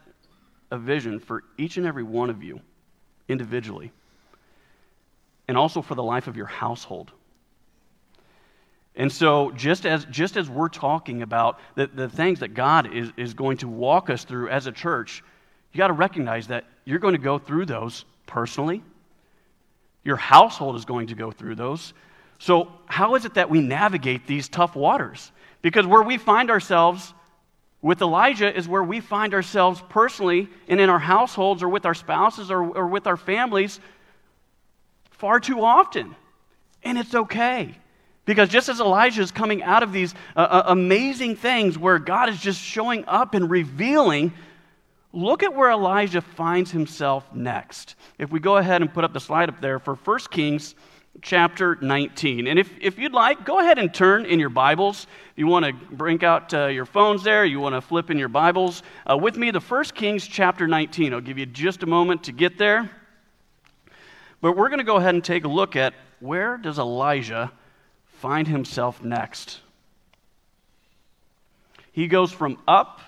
a 0.71 0.77
vision 0.77 1.19
for 1.19 1.43
each 1.57 1.77
and 1.77 1.85
every 1.85 2.03
one 2.03 2.29
of 2.29 2.43
you 2.43 2.59
individually, 3.27 3.91
and 5.47 5.57
also 5.57 5.81
for 5.81 5.95
the 5.95 6.03
life 6.03 6.27
of 6.27 6.37
your 6.37 6.45
household. 6.47 7.11
And 8.95 9.11
so, 9.11 9.51
just 9.51 9.85
as, 9.85 10.05
just 10.05 10.35
as 10.35 10.49
we're 10.49 10.69
talking 10.69 11.21
about 11.21 11.59
the, 11.75 11.87
the 11.87 12.09
things 12.09 12.39
that 12.39 12.53
God 12.53 12.93
is, 12.93 13.11
is 13.15 13.33
going 13.33 13.57
to 13.57 13.67
walk 13.67 14.09
us 14.09 14.25
through 14.25 14.49
as 14.49 14.67
a 14.67 14.71
church, 14.71 15.23
you 15.71 15.77
got 15.77 15.87
to 15.87 15.93
recognize 15.93 16.47
that 16.47 16.65
you're 16.83 16.99
going 16.99 17.13
to 17.13 17.21
go 17.21 17.37
through 17.37 17.65
those 17.65 18.03
personally. 18.25 18.83
Your 20.03 20.17
household 20.17 20.75
is 20.75 20.83
going 20.83 21.07
to 21.07 21.15
go 21.15 21.31
through 21.31 21.55
those. 21.55 21.93
So, 22.39 22.71
how 22.85 23.15
is 23.15 23.23
it 23.23 23.35
that 23.35 23.49
we 23.49 23.61
navigate 23.61 24.27
these 24.27 24.49
tough 24.49 24.75
waters? 24.75 25.31
Because 25.61 25.85
where 25.85 26.01
we 26.01 26.17
find 26.17 26.49
ourselves 26.49 27.13
with 27.81 28.01
Elijah 28.01 28.55
is 28.55 28.67
where 28.67 28.83
we 28.83 28.99
find 28.99 29.33
ourselves 29.33 29.81
personally 29.89 30.47
and 30.67 30.79
in 30.79 30.89
our 30.89 30.99
households 30.99 31.63
or 31.63 31.69
with 31.69 31.85
our 31.85 31.95
spouses 31.95 32.51
or, 32.51 32.63
or 32.63 32.87
with 32.87 33.07
our 33.07 33.17
families 33.17 33.79
far 35.09 35.39
too 35.39 35.63
often. 35.63 36.15
And 36.83 36.97
it's 36.97 37.13
okay. 37.13 37.75
Because 38.25 38.49
just 38.49 38.69
as 38.69 38.79
Elijah 38.79 39.21
is 39.21 39.31
coming 39.31 39.63
out 39.63 39.81
of 39.83 39.91
these 39.91 40.13
uh, 40.35 40.39
uh, 40.39 40.63
amazing 40.67 41.35
things 41.35 41.77
where 41.77 41.97
God 41.97 42.29
is 42.29 42.39
just 42.39 42.61
showing 42.61 43.03
up 43.07 43.33
and 43.33 43.49
revealing, 43.49 44.31
look 45.11 45.41
at 45.41 45.55
where 45.55 45.71
Elijah 45.71 46.21
finds 46.21 46.69
himself 46.71 47.33
next. 47.33 47.95
If 48.19 48.31
we 48.31 48.39
go 48.39 48.57
ahead 48.57 48.81
and 48.81 48.93
put 48.93 49.03
up 49.03 49.13
the 49.13 49.19
slide 49.19 49.49
up 49.49 49.59
there 49.59 49.79
for 49.79 49.95
1 49.95 50.19
Kings 50.29 50.75
chapter 51.21 51.77
19. 51.81 52.47
And 52.47 52.57
if, 52.57 52.71
if 52.79 52.97
you'd 52.97 53.13
like, 53.13 53.45
go 53.45 53.59
ahead 53.59 53.77
and 53.77 53.93
turn 53.93 54.25
in 54.25 54.39
your 54.39 54.49
Bibles. 54.49 55.07
If 55.31 55.37
you 55.37 55.47
want 55.47 55.65
to 55.65 55.73
bring 55.73 56.23
out 56.23 56.53
uh, 56.53 56.67
your 56.67 56.85
phones 56.85 57.23
there, 57.23 57.43
you 57.43 57.59
want 57.59 57.75
to 57.75 57.81
flip 57.81 58.09
in 58.09 58.17
your 58.17 58.29
Bibles 58.29 58.83
uh, 59.09 59.17
with 59.17 59.35
me 59.35 59.51
to 59.51 59.59
1 59.59 59.83
Kings 59.95 60.25
chapter 60.25 60.67
19. 60.67 61.13
I'll 61.13 61.21
give 61.21 61.37
you 61.37 61.45
just 61.45 61.83
a 61.83 61.85
moment 61.85 62.23
to 62.25 62.31
get 62.31 62.57
there. 62.57 62.89
But 64.39 64.55
we're 64.55 64.69
going 64.69 64.79
to 64.79 64.85
go 64.85 64.95
ahead 64.95 65.13
and 65.13 65.23
take 65.23 65.43
a 65.43 65.49
look 65.49 65.75
at 65.75 65.93
where 66.19 66.57
does 66.57 66.79
Elijah 66.79 67.51
find 68.19 68.47
himself 68.47 69.03
next. 69.03 69.59
He 71.91 72.07
goes 72.07 72.31
from 72.31 72.57
up 72.67 73.01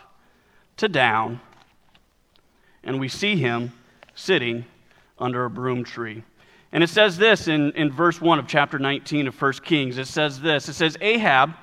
to 0.78 0.89
down, 0.89 1.39
and 2.84 3.00
we 3.00 3.08
see 3.08 3.38
him 3.38 3.72
sitting 4.13 4.66
under 5.18 5.46
a 5.46 5.50
broom 5.50 5.84
tree. 5.84 6.24
And 6.74 6.84
it 6.84 6.90
says 6.90 7.18
this 7.18 7.48
in, 7.48 7.72
in 7.74 7.92
verse 7.92 8.20
1 8.20 8.40
of 8.40 8.48
chapter 8.48 8.80
19 8.80 9.28
of 9.28 9.42
1 9.42 9.54
Kings. 9.64 9.98
It 9.98 10.08
says 10.08 10.42
this 10.42 10.68
It 10.68 10.74
says, 10.74 10.98
Ahab, 11.00 11.54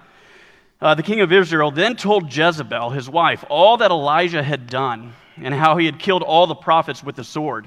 uh, 0.81 0.95
the 0.95 1.03
king 1.03 1.21
of 1.21 1.33
Israel, 1.33 1.71
then 1.71 1.97
told 1.97 2.35
Jezebel, 2.35 2.91
his 2.91 3.11
wife, 3.11 3.45
all 3.51 3.77
that 3.79 3.91
Elijah 3.91 4.43
had 4.43 4.69
done 4.69 5.13
and 5.37 5.53
how 5.53 5.77
he 5.77 5.85
had 5.85 5.99
killed 5.99 6.23
all 6.23 6.47
the 6.47 6.55
prophets 6.55 7.03
with 7.03 7.17
the 7.17 7.25
sword. 7.25 7.67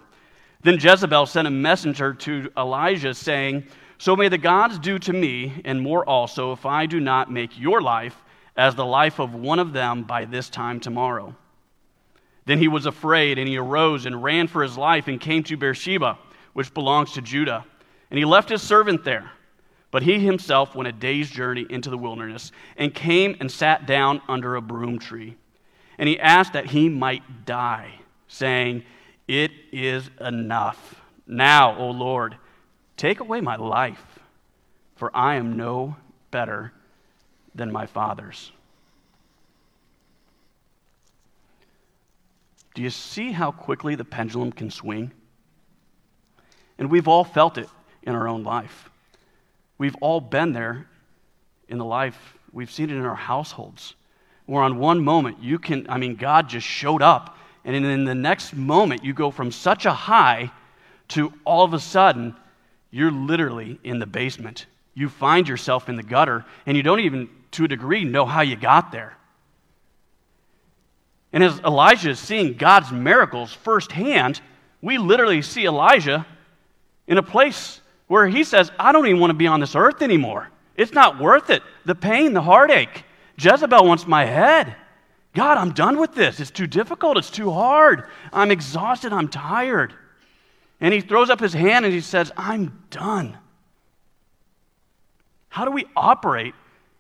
Then 0.62 0.79
Jezebel 0.79 1.25
sent 1.25 1.47
a 1.47 1.51
messenger 1.51 2.13
to 2.13 2.49
Elijah, 2.58 3.13
saying, 3.13 3.67
so 3.97 4.15
may 4.15 4.29
the 4.29 4.38
gods 4.38 4.79
do 4.79 4.97
to 4.99 5.13
me, 5.13 5.62
and 5.65 5.82
more 5.82 6.08
also, 6.08 6.53
if 6.53 6.65
I 6.65 6.86
do 6.86 6.99
not 6.99 7.32
make 7.32 7.60
your 7.60 7.82
life 7.82 8.15
as 8.56 8.75
the 8.75 8.86
life 8.86 9.19
of 9.19 9.34
one 9.34 9.60
of 9.60 9.73
them 9.73 10.03
by 10.03 10.25
this 10.25 10.49
time 10.49 10.79
tomorrow. 10.79 11.36
Then 12.45 12.60
he 12.60 12.67
was 12.67 12.86
afraid, 12.86 13.38
and 13.38 13.47
he 13.47 13.58
arose 13.58 14.06
and 14.06 14.23
ran 14.23 14.47
for 14.47 14.63
his 14.63 14.77
life 14.77 15.08
and 15.08 15.19
came 15.19 15.43
to 15.43 15.58
Beersheba, 15.58 16.17
which 16.53 16.73
belongs 16.73 17.13
to 17.13 17.21
Judah. 17.21 17.65
And 18.09 18.17
he 18.17 18.25
left 18.25 18.49
his 18.49 18.61
servant 18.61 19.03
there. 19.03 19.31
But 19.91 20.03
he 20.03 20.19
himself 20.19 20.75
went 20.75 20.87
a 20.87 20.91
day's 20.91 21.29
journey 21.29 21.67
into 21.69 21.89
the 21.89 21.97
wilderness 21.97 22.51
and 22.77 22.93
came 22.93 23.35
and 23.39 23.51
sat 23.51 23.85
down 23.85 24.21
under 24.27 24.55
a 24.55 24.61
broom 24.61 24.97
tree. 24.97 25.35
And 25.99 26.09
he 26.09 26.19
asked 26.19 26.53
that 26.53 26.65
he 26.65 26.89
might 26.89 27.45
die, 27.45 27.99
saying, 28.27 28.83
It 29.27 29.51
is 29.71 30.09
enough. 30.19 31.01
Now, 31.27 31.77
O 31.77 31.91
Lord, 31.91 32.37
Take 32.97 33.19
away 33.19 33.41
my 33.41 33.55
life, 33.55 34.19
for 34.95 35.15
I 35.15 35.35
am 35.35 35.57
no 35.57 35.95
better 36.31 36.71
than 37.55 37.71
my 37.71 37.85
fathers. 37.85 38.51
Do 42.75 42.81
you 42.81 42.89
see 42.89 43.31
how 43.31 43.51
quickly 43.51 43.95
the 43.95 44.05
pendulum 44.05 44.51
can 44.51 44.71
swing? 44.71 45.11
And 46.77 46.89
we've 46.89 47.07
all 47.07 47.23
felt 47.23 47.57
it 47.57 47.69
in 48.03 48.15
our 48.15 48.27
own 48.27 48.43
life. 48.43 48.89
We've 49.77 49.95
all 50.01 50.21
been 50.21 50.53
there 50.53 50.88
in 51.67 51.77
the 51.77 51.86
life, 51.86 52.38
we've 52.51 52.71
seen 52.71 52.89
it 52.89 52.95
in 52.95 53.05
our 53.05 53.15
households, 53.15 53.95
where 54.45 54.62
on 54.62 54.77
one 54.77 55.03
moment 55.03 55.41
you 55.41 55.57
can, 55.57 55.89
I 55.89 55.97
mean, 55.97 56.15
God 56.15 56.49
just 56.49 56.67
showed 56.67 57.01
up, 57.01 57.38
and 57.65 57.75
in 57.75 58.05
the 58.05 58.13
next 58.13 58.53
moment 58.53 59.03
you 59.03 59.13
go 59.13 59.31
from 59.31 59.51
such 59.51 59.86
a 59.86 59.93
high 59.93 60.51
to 61.09 61.33
all 61.45 61.63
of 61.63 61.73
a 61.73 61.79
sudden 61.79 62.36
you're 62.91 63.12
literally 63.12 63.79
in 63.83 63.99
the 63.99 64.05
basement. 64.05 64.67
You 64.93 65.09
find 65.09 65.47
yourself 65.47 65.89
in 65.89 65.95
the 65.95 66.03
gutter, 66.03 66.45
and 66.65 66.77
you 66.77 66.83
don't 66.83 66.99
even, 66.99 67.27
to 67.51 67.65
a 67.65 67.67
degree, 67.67 68.03
know 68.03 68.25
how 68.25 68.41
you 68.41 68.55
got 68.55 68.91
there. 68.91 69.17
And 71.31 71.43
as 71.43 71.59
Elijah 71.62 72.12
is 72.12 72.19
seeing 72.19 72.53
God's 72.53 72.91
miracles 72.91 73.51
firsthand, 73.51 74.39
we 74.81 74.99
literally 74.99 75.41
see 75.41 75.65
Elijah 75.65 76.27
in 77.07 77.17
a 77.17 77.23
place 77.23 77.81
where 78.07 78.27
he 78.27 78.43
says, 78.43 78.71
I 78.79 78.91
don't 78.91 79.07
even 79.07 79.19
want 79.19 79.31
to 79.31 79.35
be 79.35 79.47
on 79.47 79.59
this 79.59 79.75
earth 79.75 80.01
anymore. 80.01 80.49
It's 80.75 80.93
not 80.93 81.19
worth 81.19 81.49
it. 81.49 81.63
The 81.85 81.95
pain, 81.95 82.33
the 82.33 82.41
heartache. 82.41 83.03
Jezebel 83.37 83.85
wants 83.85 84.07
my 84.07 84.25
head. 84.25 84.75
God, 85.33 85.57
I'm 85.57 85.71
done 85.71 85.97
with 85.97 86.13
this. 86.13 86.39
It's 86.39 86.51
too 86.51 86.67
difficult. 86.67 87.17
It's 87.17 87.31
too 87.31 87.51
hard. 87.51 88.07
I'm 88.31 88.51
exhausted. 88.51 89.11
I'm 89.11 89.27
tired. 89.27 89.93
And 90.79 90.93
he 90.93 91.01
throws 91.01 91.29
up 91.29 91.39
his 91.39 91.53
hand 91.53 91.85
and 91.85 91.93
he 91.93 92.01
says, 92.01 92.31
I'm 92.37 92.83
done. 92.89 93.37
How 95.49 95.65
do 95.65 95.71
we 95.71 95.85
operate 95.95 96.53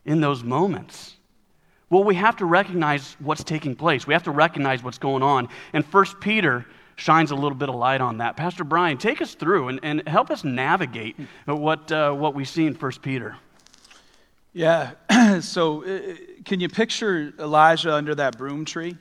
in 0.05 0.21
those 0.21 0.43
moments? 0.43 1.15
Well, 1.89 2.03
we 2.03 2.15
have 2.15 2.37
to 2.37 2.45
recognize 2.45 3.15
what's 3.19 3.43
taking 3.43 3.75
place. 3.75 4.07
We 4.07 4.13
have 4.13 4.23
to 4.23 4.31
recognize 4.31 4.83
what's 4.83 4.97
going 4.97 5.21
on. 5.21 5.49
And 5.73 5.85
First 5.85 6.19
Peter 6.19 6.65
shines 6.95 7.31
a 7.31 7.35
little 7.35 7.55
bit 7.55 7.69
of 7.69 7.75
light 7.75 8.01
on 8.01 8.17
that. 8.17 8.37
Pastor 8.37 8.63
Brian, 8.63 8.97
take 8.97 9.21
us 9.21 9.35
through 9.35 9.69
and, 9.69 9.79
and 9.83 10.07
help 10.07 10.29
us 10.29 10.43
navigate 10.43 11.15
what, 11.45 11.91
uh, 11.91 12.11
what 12.13 12.35
we 12.35 12.45
see 12.45 12.65
in 12.65 12.73
First 12.73 13.01
Peter. 13.01 13.35
Yeah, 14.53 14.91
so 15.41 15.83
uh, 15.83 16.15
can 16.45 16.59
you 16.59 16.69
picture 16.69 17.33
Elijah 17.39 17.93
under 17.93 18.13
that 18.15 18.37
broom 18.37 18.65
tree? 18.65 18.97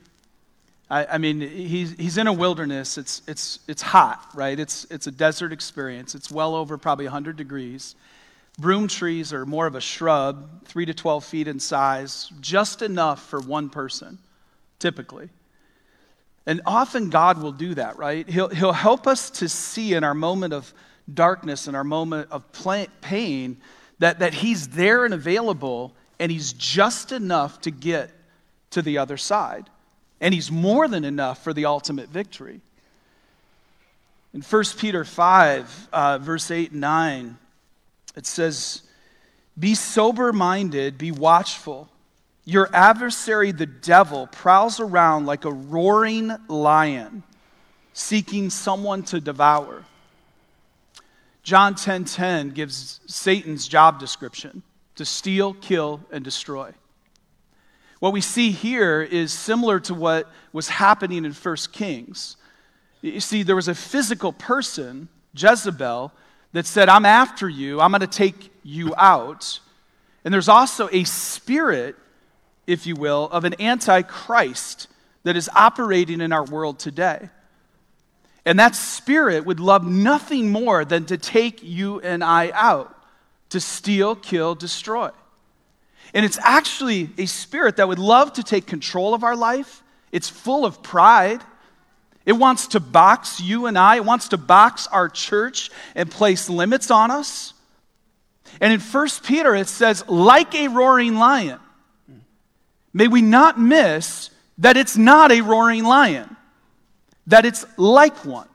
I, 0.89 1.05
I, 1.05 1.17
mean, 1.17 1.41
he's, 1.41 1.93
he's 1.93 2.17
in 2.17 2.27
a 2.27 2.33
wilderness. 2.33 2.97
It's, 2.97 3.21
it's, 3.27 3.59
it's 3.67 3.81
hot, 3.81 4.29
right? 4.33 4.59
It's, 4.59 4.85
it's 4.89 5.07
a 5.07 5.11
desert 5.11 5.53
experience. 5.53 6.15
It's 6.15 6.31
well 6.31 6.55
over 6.55 6.77
probably 6.77 7.05
100 7.05 7.35
degrees. 7.35 7.95
Broom 8.59 8.87
trees 8.87 9.33
are 9.33 9.45
more 9.45 9.65
of 9.65 9.75
a 9.75 9.81
shrub, 9.81 10.65
3 10.65 10.85
to 10.85 10.93
12 10.93 11.25
feet 11.25 11.47
in 11.47 11.59
size, 11.59 12.31
just 12.39 12.81
enough 12.81 13.23
for 13.27 13.39
one 13.39 13.69
person, 13.69 14.19
typically. 14.77 15.29
And 16.45 16.61
often 16.65 17.09
God 17.09 17.41
will 17.41 17.51
do 17.51 17.75
that, 17.75 17.97
right? 17.97 18.27
He'll, 18.27 18.49
he'll 18.49 18.73
help 18.73 19.07
us 19.07 19.29
to 19.31 19.47
see 19.47 19.93
in 19.93 20.03
our 20.03 20.13
moment 20.13 20.53
of 20.53 20.73
darkness 21.11 21.67
and 21.67 21.75
our 21.75 21.83
moment 21.83 22.29
of 22.31 22.43
pain 23.01 23.57
that, 23.99 24.19
that 24.19 24.33
He's 24.33 24.69
there 24.69 25.05
and 25.05 25.13
available, 25.13 25.93
and 26.19 26.31
He's 26.31 26.53
just 26.53 27.11
enough 27.11 27.61
to 27.61 27.71
get 27.71 28.11
to 28.71 28.81
the 28.81 28.97
other 28.97 29.17
side. 29.17 29.69
And 30.19 30.33
He's 30.33 30.51
more 30.51 30.87
than 30.87 31.05
enough 31.05 31.43
for 31.43 31.53
the 31.53 31.65
ultimate 31.65 32.09
victory. 32.09 32.59
In 34.33 34.41
1 34.41 34.63
Peter 34.77 35.05
5, 35.05 35.89
uh, 35.93 36.17
verse 36.17 36.49
8 36.49 36.71
and 36.71 36.81
9, 36.81 37.37
it 38.15 38.25
says, 38.25 38.81
Be 39.57 39.75
sober 39.75 40.33
minded, 40.33 40.97
be 40.97 41.11
watchful. 41.11 41.89
Your 42.45 42.69
adversary, 42.73 43.51
the 43.51 43.65
devil, 43.65 44.27
prowls 44.27 44.79
around 44.79 45.25
like 45.25 45.45
a 45.45 45.51
roaring 45.51 46.35
lion, 46.47 47.23
seeking 47.93 48.49
someone 48.49 49.03
to 49.03 49.21
devour. 49.21 49.85
John 51.43 51.75
10:10 51.75 51.75
10, 51.75 52.05
10 52.05 52.49
gives 52.51 52.99
Satan's 53.05 53.67
job 53.67 53.99
description 53.99 54.63
to 54.95 55.05
steal, 55.05 55.53
kill, 55.53 56.01
and 56.11 56.23
destroy. 56.23 56.73
What 57.99 58.13
we 58.13 58.21
see 58.21 58.51
here 58.51 59.01
is 59.01 59.31
similar 59.31 59.79
to 59.81 59.93
what 59.93 60.29
was 60.51 60.67
happening 60.67 61.23
in 61.25 61.31
1 61.31 61.71
Kings. 61.71 62.35
You 63.01 63.19
see, 63.19 63.43
there 63.43 63.55
was 63.55 63.69
a 63.69 63.75
physical 63.75 64.33
person, 64.33 65.07
Jezebel, 65.33 66.11
that 66.51 66.65
said, 66.65 66.89
I'm 66.89 67.05
after 67.05 67.49
you, 67.49 67.81
I'm 67.81 67.91
going 67.91 68.01
to 68.01 68.07
take 68.07 68.51
you 68.63 68.93
out. 68.97 69.59
And 70.23 70.33
there's 70.33 70.49
also 70.49 70.89
a 70.91 71.03
spirit, 71.03 71.95
if 72.67 72.85
you 72.85 72.95
will, 72.95 73.29
of 73.31 73.45
an 73.45 73.59
antichrist 73.59 74.87
that 75.23 75.35
is 75.35 75.49
operating 75.55 76.21
in 76.21 76.31
our 76.31 76.43
world 76.43 76.79
today. 76.79 77.29
And 78.45 78.59
that 78.59 78.75
spirit 78.75 79.45
would 79.45 79.59
love 79.59 79.85
nothing 79.85 80.51
more 80.51 80.83
than 80.83 81.05
to 81.05 81.17
take 81.17 81.63
you 81.63 81.99
and 82.01 82.23
I 82.23 82.51
out, 82.53 82.95
to 83.49 83.59
steal, 83.59 84.15
kill, 84.15 84.55
destroy. 84.55 85.11
And 86.13 86.25
it's 86.25 86.39
actually 86.41 87.09
a 87.17 87.25
spirit 87.25 87.77
that 87.77 87.87
would 87.87 87.99
love 87.99 88.33
to 88.33 88.43
take 88.43 88.67
control 88.67 89.13
of 89.13 89.23
our 89.23 89.35
life. 89.35 89.81
It's 90.11 90.29
full 90.29 90.65
of 90.65 90.83
pride. 90.83 91.41
It 92.25 92.33
wants 92.33 92.67
to 92.67 92.79
box 92.79 93.39
you 93.39 93.65
and 93.65 93.77
I, 93.77 93.97
it 93.97 94.05
wants 94.05 94.29
to 94.29 94.37
box 94.37 94.87
our 94.87 95.09
church 95.09 95.71
and 95.95 96.09
place 96.09 96.49
limits 96.49 96.91
on 96.91 97.11
us. 97.11 97.53
And 98.61 98.71
in 98.71 98.79
1 98.79 99.07
Peter, 99.23 99.55
it 99.55 99.67
says, 99.67 100.07
like 100.07 100.53
a 100.55 100.67
roaring 100.67 101.15
lion. 101.15 101.59
May 102.93 103.07
we 103.07 103.21
not 103.21 103.59
miss 103.59 104.29
that 104.59 104.77
it's 104.77 104.95
not 104.95 105.31
a 105.31 105.41
roaring 105.41 105.83
lion, 105.83 106.35
that 107.27 107.45
it's 107.45 107.65
like 107.77 108.25
one. 108.25 108.47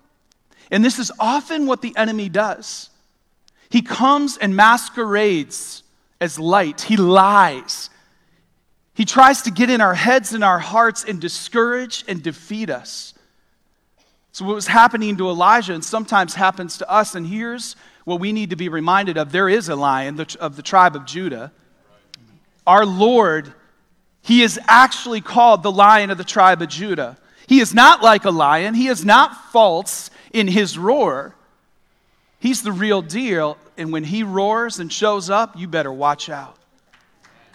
And 0.70 0.84
this 0.84 0.98
is 0.98 1.10
often 1.18 1.66
what 1.66 1.82
the 1.82 1.96
enemy 1.96 2.28
does. 2.28 2.90
He 3.70 3.82
comes 3.82 4.36
and 4.36 4.54
masquerades 4.54 5.82
as 6.20 6.38
light, 6.38 6.82
he 6.82 6.96
lies. 6.96 7.90
He 8.94 9.04
tries 9.04 9.42
to 9.42 9.52
get 9.52 9.70
in 9.70 9.80
our 9.80 9.94
heads 9.94 10.32
and 10.32 10.42
our 10.42 10.58
hearts 10.58 11.04
and 11.04 11.20
discourage 11.20 12.04
and 12.08 12.20
defeat 12.22 12.68
us. 12.68 13.14
So, 14.32 14.44
what 14.44 14.54
was 14.54 14.66
happening 14.66 15.16
to 15.18 15.28
Elijah 15.28 15.74
and 15.74 15.84
sometimes 15.84 16.34
happens 16.34 16.78
to 16.78 16.90
us, 16.90 17.14
and 17.14 17.26
here's 17.26 17.76
what 18.04 18.20
we 18.20 18.32
need 18.32 18.50
to 18.50 18.56
be 18.56 18.68
reminded 18.68 19.16
of 19.16 19.30
there 19.30 19.48
is 19.48 19.68
a 19.68 19.76
lion 19.76 20.18
of 20.40 20.56
the 20.56 20.62
tribe 20.62 20.96
of 20.96 21.06
Judah. 21.06 21.52
Our 22.66 22.84
Lord, 22.84 23.52
He 24.28 24.42
is 24.42 24.60
actually 24.68 25.22
called 25.22 25.62
the 25.62 25.72
lion 25.72 26.10
of 26.10 26.18
the 26.18 26.22
tribe 26.22 26.60
of 26.60 26.68
Judah. 26.68 27.16
He 27.46 27.60
is 27.60 27.72
not 27.72 28.02
like 28.02 28.26
a 28.26 28.30
lion, 28.30 28.74
He 28.74 28.88
is 28.88 29.02
not 29.02 29.52
false 29.52 30.10
in 30.34 30.46
His 30.48 30.76
roar. 30.76 31.34
He's 32.38 32.60
the 32.60 32.70
real 32.70 33.00
deal, 33.00 33.56
and 33.78 33.90
when 33.90 34.04
He 34.04 34.22
roars 34.22 34.80
and 34.80 34.92
shows 34.92 35.30
up, 35.30 35.58
you 35.58 35.66
better 35.66 35.90
watch 35.90 36.28
out. 36.28 36.58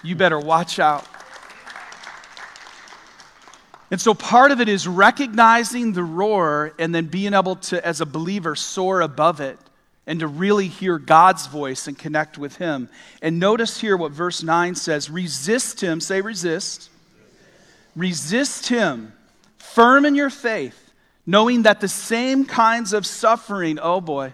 You 0.02 0.16
better 0.16 0.40
watch 0.40 0.80
out. 0.80 1.06
And 3.92 4.02
so 4.02 4.16
part 4.16 4.50
of 4.50 4.60
it 4.60 4.68
is 4.68 4.88
recognizing 4.88 5.94
the 5.94 6.04
roar 6.04 6.74
and 6.80 6.94
then 6.94 7.06
being 7.06 7.36
able 7.36 7.58
to, 7.58 7.86
as 7.86 8.02
a 8.02 8.06
believer, 8.08 8.56
soar 8.56 9.02
above 9.02 9.42
it 9.42 9.60
and 10.06 10.20
to 10.20 10.28
really 10.28 10.68
hear 10.68 11.00
God's 11.00 11.48
voice 11.48 11.88
and 11.88 11.98
connect 11.98 12.38
with 12.38 12.58
Him. 12.58 12.90
And 13.22 13.40
notice 13.40 13.80
here 13.80 13.96
what 13.96 14.12
verse 14.12 14.44
9 14.44 14.76
says 14.76 15.10
resist 15.10 15.82
Him, 15.82 16.02
say 16.02 16.22
resist. 16.22 16.90
Resist 17.96 18.68
Him, 18.68 19.14
firm 19.58 20.06
in 20.06 20.16
your 20.16 20.32
faith, 20.32 20.92
knowing 21.26 21.64
that 21.64 21.80
the 21.80 21.88
same 21.88 22.46
kinds 22.46 22.92
of 22.92 23.06
suffering, 23.06 23.78
oh 23.82 24.02
boy, 24.02 24.34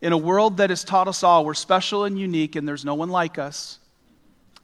in 0.00 0.12
a 0.12 0.18
world 0.18 0.56
that 0.56 0.70
has 0.70 0.84
taught 0.84 1.08
us 1.08 1.22
all 1.22 1.44
we're 1.44 1.54
special 1.54 2.04
and 2.04 2.18
unique 2.18 2.56
and 2.56 2.66
there's 2.66 2.84
no 2.84 2.94
one 2.94 3.10
like 3.10 3.36
us 3.36 3.78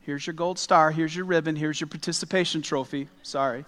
Here's 0.04 0.26
your 0.26 0.34
gold 0.34 0.58
star. 0.58 0.90
Here's 0.90 1.16
your 1.16 1.24
ribbon. 1.24 1.56
Here's 1.56 1.80
your 1.80 1.88
participation 1.88 2.60
trophy. 2.60 3.08
Sorry. 3.22 3.64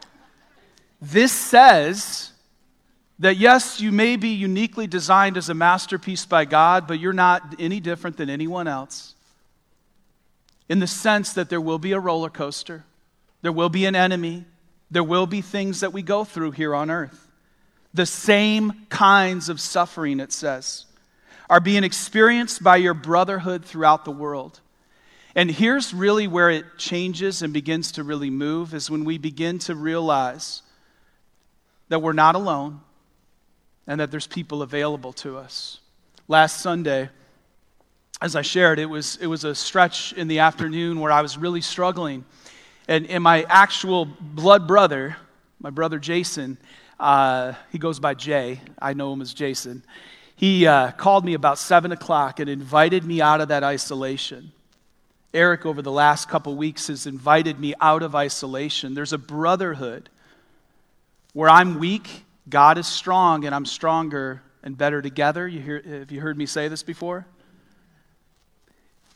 this 1.00 1.30
says 1.30 2.32
that 3.20 3.36
yes, 3.36 3.80
you 3.82 3.92
may 3.92 4.16
be 4.16 4.30
uniquely 4.30 4.86
designed 4.86 5.36
as 5.36 5.50
a 5.50 5.54
masterpiece 5.54 6.24
by 6.24 6.46
God, 6.46 6.88
but 6.88 6.98
you're 6.98 7.12
not 7.12 7.54
any 7.58 7.78
different 7.78 8.16
than 8.16 8.30
anyone 8.30 8.66
else. 8.66 9.14
In 10.70 10.78
the 10.78 10.86
sense 10.86 11.34
that 11.34 11.50
there 11.50 11.60
will 11.60 11.78
be 11.78 11.92
a 11.92 12.00
roller 12.00 12.30
coaster, 12.30 12.84
there 13.42 13.52
will 13.52 13.68
be 13.68 13.84
an 13.84 13.94
enemy, 13.94 14.46
there 14.90 15.04
will 15.04 15.26
be 15.26 15.42
things 15.42 15.80
that 15.80 15.92
we 15.92 16.00
go 16.00 16.24
through 16.24 16.52
here 16.52 16.74
on 16.74 16.90
earth. 16.90 17.30
The 17.92 18.06
same 18.06 18.86
kinds 18.88 19.50
of 19.50 19.60
suffering, 19.60 20.18
it 20.18 20.32
says, 20.32 20.86
are 21.50 21.60
being 21.60 21.84
experienced 21.84 22.62
by 22.62 22.76
your 22.76 22.94
brotherhood 22.94 23.66
throughout 23.66 24.06
the 24.06 24.10
world. 24.10 24.60
And 25.34 25.50
here's 25.50 25.92
really 25.92 26.26
where 26.26 26.48
it 26.48 26.64
changes 26.78 27.42
and 27.42 27.52
begins 27.52 27.92
to 27.92 28.02
really 28.02 28.30
move 28.30 28.72
is 28.72 28.90
when 28.90 29.04
we 29.04 29.18
begin 29.18 29.58
to 29.60 29.74
realize 29.74 30.62
that 31.90 32.00
we're 32.00 32.12
not 32.14 32.34
alone 32.34 32.80
and 33.86 34.00
that 34.00 34.10
there's 34.10 34.26
people 34.26 34.62
available 34.62 35.12
to 35.14 35.36
us. 35.36 35.80
Last 36.28 36.60
Sunday, 36.60 37.08
as 38.22 38.36
I 38.36 38.42
shared, 38.42 38.78
it 38.78 38.86
was, 38.86 39.16
it 39.16 39.26
was 39.26 39.44
a 39.44 39.54
stretch 39.54 40.12
in 40.12 40.28
the 40.28 40.40
afternoon 40.40 41.00
where 41.00 41.10
I 41.10 41.22
was 41.22 41.38
really 41.38 41.60
struggling. 41.60 42.24
And, 42.86 43.06
and 43.08 43.22
my 43.22 43.44
actual 43.48 44.04
blood 44.04 44.68
brother, 44.68 45.16
my 45.58 45.70
brother 45.70 45.98
Jason, 45.98 46.58
uh, 46.98 47.54
he 47.72 47.78
goes 47.78 47.98
by 47.98 48.14
Jay. 48.14 48.60
I 48.80 48.92
know 48.92 49.12
him 49.12 49.22
as 49.22 49.32
Jason. 49.32 49.82
He 50.36 50.66
uh, 50.66 50.92
called 50.92 51.24
me 51.24 51.34
about 51.34 51.58
7 51.58 51.92
o'clock 51.92 52.40
and 52.40 52.48
invited 52.48 53.04
me 53.04 53.20
out 53.20 53.40
of 53.40 53.48
that 53.48 53.62
isolation. 53.62 54.52
Eric, 55.32 55.64
over 55.64 55.80
the 55.80 55.92
last 55.92 56.28
couple 56.28 56.56
weeks, 56.56 56.88
has 56.88 57.06
invited 57.06 57.60
me 57.60 57.74
out 57.80 58.02
of 58.02 58.14
isolation. 58.14 58.94
There's 58.94 59.12
a 59.12 59.18
brotherhood 59.18 60.08
where 61.32 61.48
I'm 61.48 61.78
weak, 61.78 62.24
God 62.50 62.78
is 62.78 62.86
strong, 62.86 63.44
and 63.44 63.54
I'm 63.54 63.64
stronger 63.64 64.42
and 64.62 64.76
better 64.76 65.00
together. 65.00 65.46
You 65.48 65.60
hear, 65.60 65.82
have 65.82 66.10
you 66.10 66.20
heard 66.20 66.36
me 66.36 66.46
say 66.46 66.68
this 66.68 66.82
before? 66.82 67.26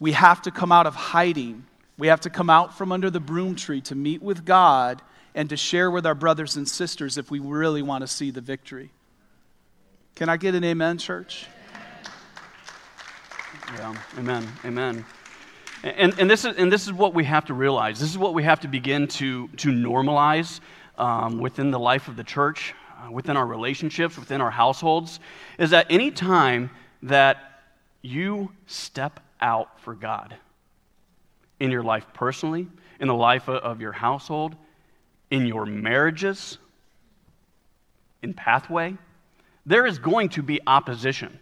We 0.01 0.12
have 0.12 0.42
to 0.42 0.51
come 0.51 0.73
out 0.73 0.87
of 0.87 0.94
hiding. 0.94 1.66
We 1.99 2.09
have 2.09 2.20
to 2.23 2.31
come 2.31 2.49
out 2.49 2.77
from 2.77 2.92
under 2.92 3.11
the 3.11 3.20
broom 3.20 3.55
tree 3.55 3.81
to 3.83 3.94
meet 3.94 4.23
with 4.23 4.44
God 4.44 5.03
and 5.35 5.49
to 5.51 5.57
share 5.57 5.90
with 5.90 6.07
our 6.07 6.14
brothers 6.14 6.57
and 6.57 6.68
sisters 6.68 7.18
if 7.18 7.31
we 7.31 7.40
really 7.40 7.83
want 7.83 8.03
to 8.03 8.09
see 8.09 8.31
the 8.31 8.40
victory. 8.40 8.90
Can 10.14 10.29
I 10.29 10.37
get 10.37 10.55
an 10.55 10.62
amen, 10.62 10.99
church? 10.99 11.47
Yeah, 13.77 13.97
amen, 14.18 14.47
amen. 14.64 15.05
And, 15.83 16.18
and, 16.18 16.31
this 16.31 16.44
is, 16.44 16.57
and 16.57 16.73
this 16.73 16.87
is 16.87 16.92
what 16.92 17.14
we 17.14 17.25
have 17.25 17.47
to 17.47 17.55
realize. 17.55 17.99
This 17.99 18.11
is 18.11 18.18
what 18.18 18.33
we 18.33 18.44
have 18.44 18.61
to 18.61 18.68
begin 18.68 19.09
to, 19.09 19.49
to 19.49 19.70
normalize 19.70 20.61
um, 20.97 21.38
within 21.38 21.70
the 21.70 21.79
life 21.79 22.09
of 22.09 22.16
the 22.16 22.25
church, 22.25 22.75
Uh, 23.05 23.11
within 23.11 23.37
our 23.37 23.47
relationships, 23.47 24.17
within 24.17 24.40
our 24.40 24.51
households, 24.51 25.21
is 25.59 25.71
that 25.71 25.87
any 25.90 26.11
time 26.11 26.71
that 27.03 27.37
you 28.03 28.51
step 28.67 29.21
out 29.40 29.81
for 29.81 29.95
God 29.95 30.35
in 31.61 31.71
your 31.71 31.83
life 31.83 32.07
personally, 32.14 32.67
in 33.01 33.09
the 33.09 33.14
life 33.14 33.49
of 33.49 33.81
your 33.81 33.93
household, 33.93 34.55
in 35.31 35.47
your 35.47 35.67
marriages, 35.67 36.59
in 38.23 38.33
pathway, 38.33 38.97
there 39.67 39.87
is 39.87 39.99
going 39.99 40.29
to 40.31 40.43
be 40.43 40.61
opposition. 40.67 41.38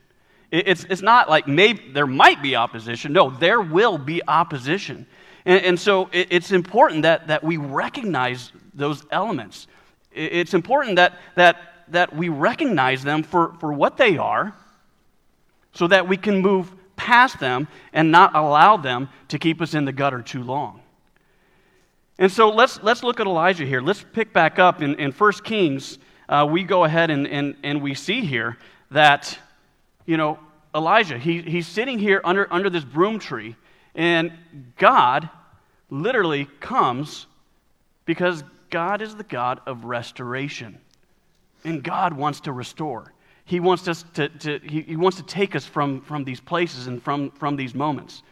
It's, 0.51 0.85
it's 0.85 1.03
not 1.03 1.29
like 1.29 1.47
maybe 1.47 1.93
there 1.93 2.07
might 2.07 2.43
be 2.43 2.57
opposition. 2.57 3.13
No, 3.13 3.31
there 3.31 3.61
will 3.61 3.99
be 3.99 4.23
opposition. 4.27 5.07
And, 5.45 5.65
and 5.65 5.81
so 5.81 6.09
it, 6.13 6.29
it's 6.31 6.51
important 6.51 7.03
that, 7.03 7.29
that 7.29 7.45
we 7.45 7.57
recognize 7.57 8.53
those 8.75 9.05
elements. 9.11 9.67
It's 10.15 10.55
important 10.55 10.97
that, 10.97 11.19
that, 11.35 11.85
that 11.89 12.15
we 12.15 12.29
recognize 12.29 13.03
them 13.03 13.23
for, 13.23 13.55
for 13.61 13.73
what 13.73 13.97
they 13.97 14.17
are 14.17 14.55
so 15.73 15.87
that 15.87 16.07
we 16.09 16.17
can 16.17 16.39
move 16.39 16.71
past 16.97 17.41
them 17.41 17.69
and 17.93 18.13
not 18.13 18.37
allow 18.37 18.77
them 18.77 19.09
to 19.29 19.39
keep 19.39 19.61
us 19.61 19.75
in 19.75 19.85
the 19.85 19.93
gutter 19.93 20.23
too 20.23 20.43
long. 20.43 20.81
And 22.19 22.31
so 22.31 22.51
let's, 22.51 22.83
let's 22.83 23.03
look 23.03 23.21
at 23.21 23.27
Elijah 23.27 23.65
here. 23.65 23.81
Let's 23.81 24.05
pick 24.13 24.33
back 24.33 24.59
up 24.59 24.83
in, 24.83 24.95
in 24.97 25.13
1 25.13 25.33
Kings. 25.45 25.99
Uh, 26.29 26.47
we 26.49 26.63
go 26.63 26.85
ahead 26.85 27.11
and, 27.11 27.27
and, 27.27 27.57
and 27.63 27.83
we 27.83 27.95
see 27.95 28.21
here 28.21 28.59
that, 28.91 29.39
you 30.07 30.17
know, 30.17 30.39
Elijah, 30.75 31.19
he, 31.19 31.43
he's 31.43 31.67
sitting 31.67 31.99
here 31.99 32.21
under, 32.25 32.51
under 32.53 32.71
this 32.71 32.85
broom 32.85 33.19
tree, 33.19 33.57
and 33.95 34.33
God 34.79 35.29
literally 35.91 36.47
comes 36.61 37.27
because 38.07 38.43
God 38.73 39.03
is 39.03 39.15
the 39.15 39.23
God 39.23 39.61
of 39.67 39.85
restoration. 39.85 40.79
And 41.63 41.85
God 41.85 42.15
wants 42.15 42.41
to 42.41 42.53
restore. 42.53 43.13
He 43.45 43.61
wants, 43.61 43.87
us 43.87 44.05
to, 44.15 44.29
to 44.29 44.59
he, 44.65 44.81
he, 44.81 44.97
wants 44.97 45.19
to 45.19 45.23
take 45.23 45.55
us 45.55 45.65
from, 45.65 46.01
from 46.01 46.25
these 46.25 46.41
places 46.41 46.87
and 46.87 47.01
from, 47.01 47.31
from 47.33 47.55
these 47.55 47.75
moments. 47.75 48.23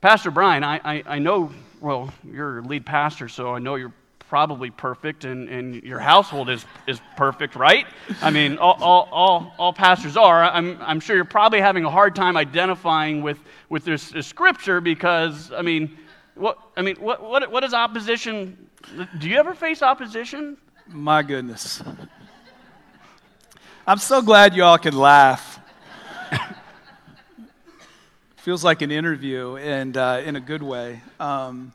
Pastor 0.00 0.30
Brian, 0.30 0.64
I, 0.64 0.80
I, 0.84 1.02
I 1.06 1.18
know, 1.18 1.50
well, 1.80 2.12
you're 2.30 2.62
lead 2.62 2.84
pastor, 2.84 3.28
so 3.28 3.54
I 3.54 3.58
know 3.60 3.76
you're 3.76 3.94
probably 4.28 4.70
perfect 4.70 5.24
and, 5.24 5.48
and 5.48 5.82
your 5.84 6.00
household 6.00 6.50
is, 6.50 6.66
is 6.88 7.00
perfect, 7.16 7.54
right? 7.54 7.86
I 8.20 8.30
mean, 8.30 8.58
all, 8.58 8.76
all, 8.82 9.08
all, 9.12 9.54
all, 9.58 9.72
pastors 9.72 10.16
are. 10.16 10.42
I'm, 10.42 10.78
I'm 10.82 10.98
sure 10.98 11.14
you're 11.14 11.24
probably 11.24 11.60
having 11.60 11.84
a 11.84 11.90
hard 11.90 12.16
time 12.16 12.36
identifying 12.36 13.22
with, 13.22 13.38
with 13.68 13.84
this, 13.84 14.10
this 14.10 14.26
scripture 14.26 14.80
because, 14.80 15.52
I 15.52 15.62
mean, 15.62 15.96
what, 16.34 16.58
I 16.76 16.82
mean, 16.82 16.96
what, 16.96 17.22
what, 17.22 17.48
what 17.50 17.62
is 17.62 17.72
opposition? 17.72 18.68
Do 19.18 19.28
you 19.28 19.36
ever 19.38 19.54
face 19.54 19.82
opposition? 19.82 20.56
My 20.86 21.22
goodness. 21.22 21.82
I'm 23.86 23.98
so 23.98 24.22
glad 24.22 24.54
you 24.54 24.64
all 24.64 24.78
can 24.78 24.96
laugh. 24.96 25.60
Feels 28.36 28.62
like 28.62 28.82
an 28.82 28.90
interview, 28.90 29.56
and 29.56 29.96
uh, 29.96 30.20
in 30.24 30.36
a 30.36 30.40
good 30.40 30.62
way. 30.62 31.00
Um, 31.18 31.72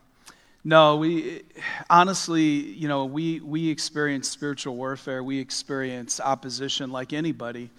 no, 0.62 0.96
we 0.96 1.42
honestly, 1.88 2.42
you 2.42 2.86
know, 2.86 3.06
we 3.06 3.40
we 3.40 3.68
experience 3.70 4.28
spiritual 4.28 4.76
warfare. 4.76 5.22
We 5.22 5.38
experience 5.38 6.20
opposition 6.20 6.90
like 6.90 7.12
anybody, 7.12 7.70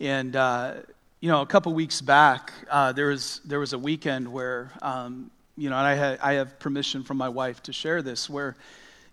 and 0.00 0.36
uh, 0.36 0.74
you 1.20 1.30
know, 1.30 1.40
a 1.42 1.46
couple 1.46 1.72
weeks 1.74 2.00
back, 2.00 2.52
uh, 2.70 2.92
there 2.92 3.06
was 3.08 3.40
there 3.44 3.60
was 3.60 3.72
a 3.72 3.78
weekend 3.78 4.30
where, 4.30 4.70
um, 4.82 5.30
you 5.60 5.68
know, 5.68 5.76
and 5.76 5.86
I 5.86 5.94
had 5.94 6.18
I 6.20 6.32
have 6.34 6.58
permission 6.58 7.04
from 7.04 7.18
my 7.18 7.28
wife 7.28 7.62
to 7.64 7.72
share 7.72 8.00
this 8.02 8.30
where 8.30 8.56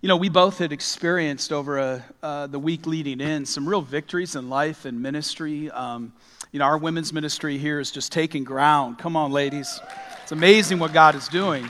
you 0.00 0.06
know, 0.06 0.16
we 0.16 0.28
both 0.28 0.58
had 0.58 0.70
experienced 0.70 1.52
over 1.52 1.78
a, 1.78 2.04
uh, 2.22 2.46
the 2.46 2.58
week 2.58 2.86
leading 2.86 3.20
in 3.20 3.44
some 3.44 3.68
real 3.68 3.82
victories 3.82 4.36
in 4.36 4.48
life 4.48 4.84
and 4.84 5.02
ministry. 5.02 5.68
Um, 5.72 6.12
you 6.52 6.60
know, 6.60 6.66
our 6.66 6.78
women's 6.78 7.12
ministry 7.12 7.58
here 7.58 7.80
is 7.80 7.90
just 7.90 8.12
taking 8.12 8.44
ground. 8.44 8.98
Come 8.98 9.16
on, 9.16 9.32
ladies. 9.32 9.80
It's 10.22 10.30
amazing 10.30 10.78
what 10.78 10.92
God 10.92 11.16
is 11.16 11.26
doing. 11.26 11.66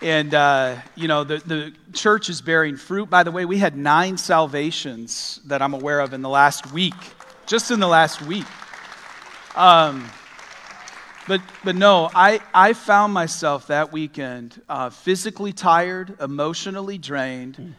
And, 0.00 0.32
uh, 0.34 0.76
you 0.94 1.08
know, 1.08 1.24
the, 1.24 1.38
the 1.38 1.72
church 1.92 2.30
is 2.30 2.40
bearing 2.40 2.76
fruit. 2.76 3.10
By 3.10 3.24
the 3.24 3.32
way, 3.32 3.44
we 3.44 3.58
had 3.58 3.76
nine 3.76 4.18
salvations 4.18 5.40
that 5.46 5.62
I'm 5.62 5.74
aware 5.74 5.98
of 5.98 6.12
in 6.12 6.22
the 6.22 6.28
last 6.28 6.72
week, 6.72 6.94
just 7.46 7.72
in 7.72 7.80
the 7.80 7.88
last 7.88 8.22
week. 8.22 8.46
Um, 9.56 10.08
but, 11.32 11.40
but 11.64 11.76
no, 11.76 12.10
I, 12.14 12.40
I 12.52 12.74
found 12.74 13.14
myself 13.14 13.68
that 13.68 13.90
weekend 13.90 14.60
uh, 14.68 14.90
physically 14.90 15.54
tired, 15.54 16.14
emotionally 16.20 16.98
drained, 16.98 17.56
mm. 17.56 17.72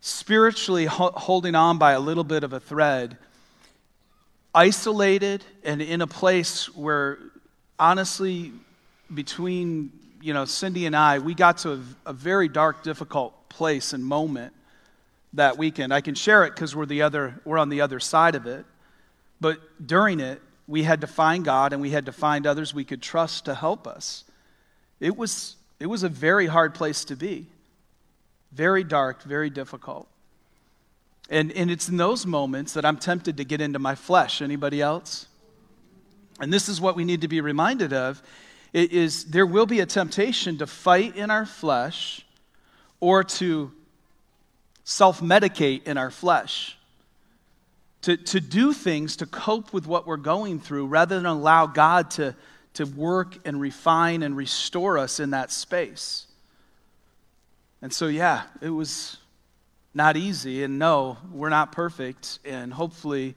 spiritually 0.00 0.84
ho- 0.84 1.10
holding 1.16 1.56
on 1.56 1.76
by 1.76 1.90
a 1.90 1.98
little 1.98 2.22
bit 2.22 2.44
of 2.44 2.52
a 2.52 2.60
thread, 2.60 3.16
isolated 4.54 5.44
and 5.64 5.82
in 5.82 6.02
a 6.02 6.06
place 6.06 6.72
where, 6.76 7.18
honestly, 7.80 8.52
between 9.12 9.90
you 10.22 10.32
know 10.32 10.44
Cindy 10.44 10.86
and 10.86 10.94
I, 10.94 11.18
we 11.18 11.34
got 11.34 11.58
to 11.58 11.72
a, 11.72 11.80
a 12.06 12.12
very 12.12 12.46
dark, 12.46 12.84
difficult 12.84 13.48
place 13.48 13.92
and 13.92 14.04
moment 14.04 14.52
that 15.32 15.58
weekend. 15.58 15.92
I 15.92 16.00
can 16.00 16.14
share 16.14 16.44
it 16.44 16.54
because 16.54 16.76
we're 16.76 16.86
the 16.86 17.02
other 17.02 17.40
we're 17.44 17.58
on 17.58 17.70
the 17.70 17.80
other 17.80 17.98
side 17.98 18.36
of 18.36 18.46
it. 18.46 18.64
But 19.40 19.58
during 19.84 20.20
it, 20.20 20.40
we 20.70 20.84
had 20.84 21.00
to 21.00 21.08
find 21.08 21.44
God 21.44 21.72
and 21.72 21.82
we 21.82 21.90
had 21.90 22.06
to 22.06 22.12
find 22.12 22.46
others 22.46 22.72
we 22.72 22.84
could 22.84 23.02
trust 23.02 23.46
to 23.46 23.54
help 23.56 23.88
us. 23.88 24.22
It 25.00 25.16
was, 25.16 25.56
it 25.80 25.86
was 25.86 26.04
a 26.04 26.08
very 26.08 26.46
hard 26.46 26.74
place 26.74 27.04
to 27.06 27.16
be. 27.16 27.46
Very 28.52 28.84
dark, 28.84 29.24
very 29.24 29.50
difficult. 29.50 30.06
And, 31.28 31.50
and 31.52 31.72
it's 31.72 31.88
in 31.88 31.96
those 31.96 32.24
moments 32.24 32.74
that 32.74 32.84
I'm 32.84 32.98
tempted 32.98 33.36
to 33.38 33.44
get 33.44 33.60
into 33.60 33.80
my 33.80 33.96
flesh. 33.96 34.40
Anybody 34.40 34.80
else? 34.80 35.26
And 36.38 36.52
this 36.52 36.68
is 36.68 36.80
what 36.80 36.94
we 36.94 37.04
need 37.04 37.22
to 37.22 37.28
be 37.28 37.40
reminded 37.40 37.92
of 37.92 38.22
it 38.72 38.92
is 38.92 39.24
there 39.24 39.46
will 39.46 39.66
be 39.66 39.80
a 39.80 39.86
temptation 39.86 40.58
to 40.58 40.66
fight 40.68 41.16
in 41.16 41.30
our 41.32 41.46
flesh 41.46 42.24
or 43.00 43.24
to 43.24 43.72
self-medicate 44.84 45.82
in 45.84 45.98
our 45.98 46.12
flesh 46.12 46.76
to, 48.02 48.16
to 48.16 48.40
do 48.40 48.72
things 48.72 49.16
to 49.16 49.26
cope 49.26 49.72
with 49.72 49.86
what 49.86 50.06
we're 50.06 50.16
going 50.16 50.58
through 50.58 50.86
rather 50.86 51.16
than 51.16 51.26
allow 51.26 51.66
God 51.66 52.10
to, 52.12 52.34
to 52.74 52.84
work 52.84 53.36
and 53.44 53.60
refine 53.60 54.22
and 54.22 54.36
restore 54.36 54.98
us 54.98 55.20
in 55.20 55.30
that 55.30 55.50
space. 55.50 56.26
And 57.82 57.92
so, 57.92 58.06
yeah, 58.06 58.42
it 58.60 58.70
was 58.70 59.18
not 59.94 60.16
easy. 60.16 60.62
And 60.62 60.78
no, 60.78 61.18
we're 61.32 61.48
not 61.50 61.72
perfect. 61.72 62.38
And 62.44 62.72
hopefully, 62.72 63.34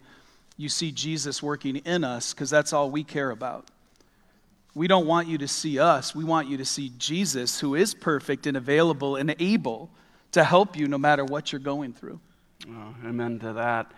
you 0.57 0.69
see 0.69 0.91
Jesus 0.91 1.41
working 1.41 1.77
in 1.77 2.03
us 2.03 2.33
because 2.33 2.49
that's 2.49 2.73
all 2.73 2.91
we 2.91 3.03
care 3.03 3.31
about. 3.31 3.67
We 4.75 4.87
don't 4.87 5.05
want 5.05 5.27
you 5.27 5.37
to 5.39 5.47
see 5.47 5.79
us. 5.79 6.15
We 6.15 6.23
want 6.23 6.47
you 6.47 6.57
to 6.57 6.65
see 6.65 6.91
Jesus, 6.97 7.59
who 7.59 7.75
is 7.75 7.93
perfect 7.93 8.47
and 8.47 8.57
available 8.57 9.15
and 9.15 9.35
able 9.39 9.89
to 10.31 10.43
help 10.43 10.75
you 10.75 10.87
no 10.87 10.97
matter 10.97 11.23
what 11.23 11.51
you're 11.51 11.59
going 11.59 11.93
through. 11.93 12.19
Oh, 12.67 12.95
amen 13.05 13.39
to 13.39 13.53
that. 13.53 13.91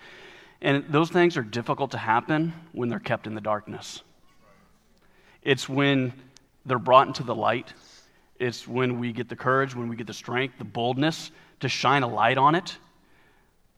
And 0.62 0.86
those 0.90 1.10
things 1.10 1.38
are 1.38 1.44
difficult 1.44 1.92
to 1.92 1.98
happen 1.98 2.54
when 2.72 2.90
they're 2.90 3.00
kept 3.00 3.28
in 3.28 3.36
the 3.36 3.42
darkness. 3.42 4.02
It's 5.42 5.70
when 5.70 6.14
they're 6.66 6.80
brought 6.80 7.08
into 7.08 7.24
the 7.24 7.36
light. 7.36 7.74
It's 8.40 8.68
when 8.68 9.00
we 9.00 9.12
get 9.12 9.30
the 9.30 9.36
courage, 9.36 9.76
when 9.76 9.88
we 9.88 9.96
get 9.96 10.08
the 10.08 10.14
strength, 10.14 10.56
the 10.58 10.66
boldness 10.66 11.32
to 11.60 11.70
shine 11.70 12.04
a 12.04 12.08
light 12.08 12.38
on 12.38 12.56
it, 12.56 12.78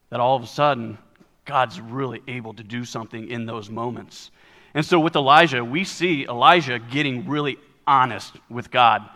that 0.10 0.20
all 0.20 0.36
of 0.36 0.44
a 0.44 0.48
sudden 0.48 0.98
God's 1.46 1.80
really 1.80 2.22
able 2.28 2.54
to 2.54 2.64
do 2.64 2.86
something 2.86 3.30
in 3.30 3.46
those 3.46 3.70
moments. 3.70 4.32
And 4.74 4.86
so 4.86 5.00
with 5.00 5.16
Elijah, 5.16 5.64
we 5.64 5.84
see 5.84 6.26
Elijah 6.26 6.80
getting 6.80 7.28
really 7.28 7.58
honest 7.86 8.36
with 8.50 8.72
God 8.72 9.08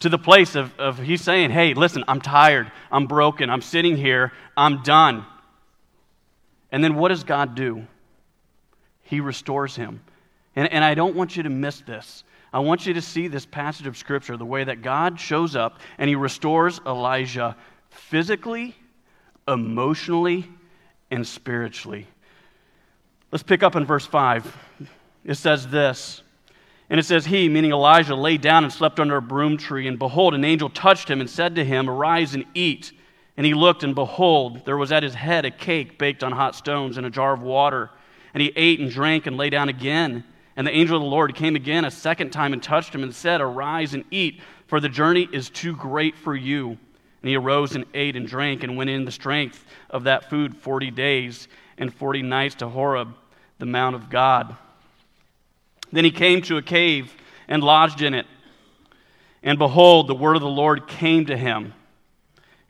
to 0.00 0.08
the 0.08 0.18
place 0.18 0.54
of, 0.54 0.78
of 0.78 0.98
he's 0.98 1.20
saying, 1.20 1.50
Hey, 1.50 1.74
listen, 1.74 2.04
I'm 2.08 2.20
tired. 2.20 2.70
I'm 2.90 3.06
broken. 3.06 3.50
I'm 3.50 3.62
sitting 3.62 3.96
here. 3.96 4.32
I'm 4.56 4.82
done. 4.82 5.26
And 6.72 6.82
then 6.82 6.94
what 6.94 7.08
does 7.08 7.24
God 7.24 7.54
do? 7.54 7.86
He 9.02 9.20
restores 9.20 9.74
him. 9.74 10.02
And, 10.54 10.72
and 10.72 10.84
I 10.84 10.94
don't 10.94 11.14
want 11.16 11.36
you 11.36 11.42
to 11.42 11.50
miss 11.50 11.80
this. 11.80 12.24
I 12.52 12.58
want 12.60 12.86
you 12.86 12.94
to 12.94 13.02
see 13.02 13.28
this 13.28 13.46
passage 13.46 13.86
of 13.86 13.96
Scripture, 13.96 14.36
the 14.36 14.44
way 14.44 14.64
that 14.64 14.82
God 14.82 15.20
shows 15.20 15.54
up 15.54 15.78
and 15.98 16.08
he 16.08 16.16
restores 16.16 16.80
Elijah 16.84 17.56
physically, 17.90 18.74
emotionally, 19.46 20.48
and 21.10 21.26
spiritually. 21.26 22.06
Let's 23.30 23.42
pick 23.42 23.62
up 23.62 23.76
in 23.76 23.84
verse 23.84 24.06
5. 24.06 24.56
It 25.24 25.34
says 25.34 25.68
this. 25.68 26.22
And 26.88 26.98
it 26.98 27.04
says, 27.04 27.24
He, 27.24 27.48
meaning 27.48 27.70
Elijah, 27.70 28.16
lay 28.16 28.36
down 28.36 28.64
and 28.64 28.72
slept 28.72 28.98
under 28.98 29.16
a 29.16 29.22
broom 29.22 29.56
tree. 29.56 29.86
And 29.86 29.98
behold, 29.98 30.34
an 30.34 30.44
angel 30.44 30.68
touched 30.68 31.08
him 31.08 31.20
and 31.20 31.30
said 31.30 31.54
to 31.54 31.64
him, 31.64 31.88
Arise 31.88 32.34
and 32.34 32.44
eat. 32.54 32.92
And 33.36 33.46
he 33.46 33.54
looked, 33.54 33.84
and 33.84 33.94
behold, 33.94 34.64
there 34.64 34.76
was 34.76 34.92
at 34.92 35.02
his 35.02 35.14
head 35.14 35.44
a 35.44 35.50
cake 35.50 35.98
baked 35.98 36.22
on 36.22 36.32
hot 36.32 36.54
stones 36.54 36.96
and 36.96 37.06
a 37.06 37.10
jar 37.10 37.32
of 37.32 37.42
water. 37.42 37.90
And 38.34 38.42
he 38.42 38.52
ate 38.54 38.80
and 38.80 38.90
drank 38.90 39.26
and 39.26 39.36
lay 39.36 39.50
down 39.50 39.68
again. 39.68 40.24
And 40.56 40.66
the 40.66 40.72
angel 40.72 40.96
of 40.96 41.02
the 41.02 41.08
Lord 41.08 41.34
came 41.34 41.56
again 41.56 41.84
a 41.84 41.90
second 41.90 42.30
time 42.30 42.52
and 42.52 42.62
touched 42.62 42.94
him 42.94 43.02
and 43.02 43.14
said, 43.14 43.40
Arise 43.40 43.94
and 43.94 44.04
eat, 44.10 44.40
for 44.66 44.78
the 44.78 44.88
journey 44.88 45.28
is 45.32 45.48
too 45.48 45.74
great 45.74 46.16
for 46.16 46.34
you. 46.34 46.68
And 47.22 47.28
he 47.28 47.36
arose 47.36 47.74
and 47.74 47.84
ate 47.94 48.16
and 48.16 48.26
drank 48.26 48.62
and 48.62 48.76
went 48.76 48.90
in 48.90 49.04
the 49.04 49.10
strength 49.10 49.64
of 49.88 50.04
that 50.04 50.30
food 50.30 50.56
forty 50.56 50.90
days 50.90 51.48
and 51.78 51.92
forty 51.92 52.22
nights 52.22 52.56
to 52.56 52.68
Horeb, 52.68 53.14
the 53.58 53.66
Mount 53.66 53.94
of 53.94 54.10
God. 54.10 54.56
Then 55.92 56.04
he 56.04 56.10
came 56.10 56.42
to 56.42 56.56
a 56.56 56.62
cave 56.62 57.14
and 57.48 57.62
lodged 57.62 58.00
in 58.00 58.14
it. 58.14 58.26
And 59.42 59.58
behold, 59.58 60.08
the 60.08 60.14
word 60.14 60.36
of 60.36 60.42
the 60.42 60.48
Lord 60.48 60.86
came 60.86 61.26
to 61.26 61.36
him. 61.36 61.74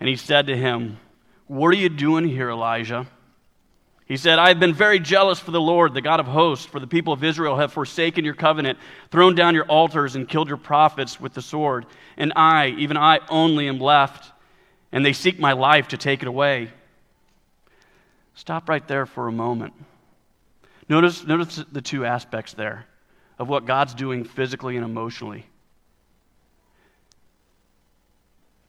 And 0.01 0.09
he 0.09 0.17
said 0.17 0.47
to 0.47 0.57
him, 0.57 0.99
What 1.47 1.69
are 1.69 1.79
you 1.79 1.91
doing 1.91 2.27
here, 2.27 2.51
Elijah? 2.51 3.07
He 4.07 4.17
said, 4.17 4.41
I 4.41 4.49
have 4.49 4.59
been 4.59 4.75
very 4.75 4.99
jealous 4.99 5.39
for 5.39 5.53
the 5.53 5.61
Lord, 5.61 5.95
the 5.95 6.01
God 6.01 6.19
of 6.19 6.27
hosts, 6.27 6.67
for 6.67 6.81
the 6.81 6.87
people 6.89 7.13
of 7.13 7.23
Israel 7.23 7.59
have 7.59 7.73
forsaken 7.73 8.25
your 8.25 8.35
covenant, 8.35 8.77
thrown 9.13 9.37
down 9.37 9.55
your 9.55 9.67
altars, 9.67 10.17
and 10.17 10.29
killed 10.29 10.49
your 10.49 10.57
prophets 10.57 11.21
with 11.21 11.33
the 11.33 11.43
sword. 11.43 11.87
And 12.17 12.33
I, 12.35 12.71
even 12.79 12.97
I 12.97 13.21
only, 13.29 13.69
am 13.69 13.79
left, 13.79 14.33
and 14.91 15.07
they 15.07 15.13
seek 15.13 15.39
my 15.39 15.53
life 15.53 15.89
to 15.89 15.97
take 15.97 16.23
it 16.23 16.29
away. 16.29 16.73
Stop 18.35 18.69
right 18.69 18.87
there 18.89 19.07
for 19.07 19.29
a 19.29 19.33
moment. 19.33 19.75
Notice, 20.89 21.25
notice 21.25 21.63
the 21.71 21.81
two 21.83 22.05
aspects 22.05 22.53
there 22.55 22.87
of 23.39 23.49
what 23.49 23.65
God's 23.65 23.95
doing 23.95 24.25
physically 24.25 24.75
and 24.77 24.85
emotionally. 24.85 25.47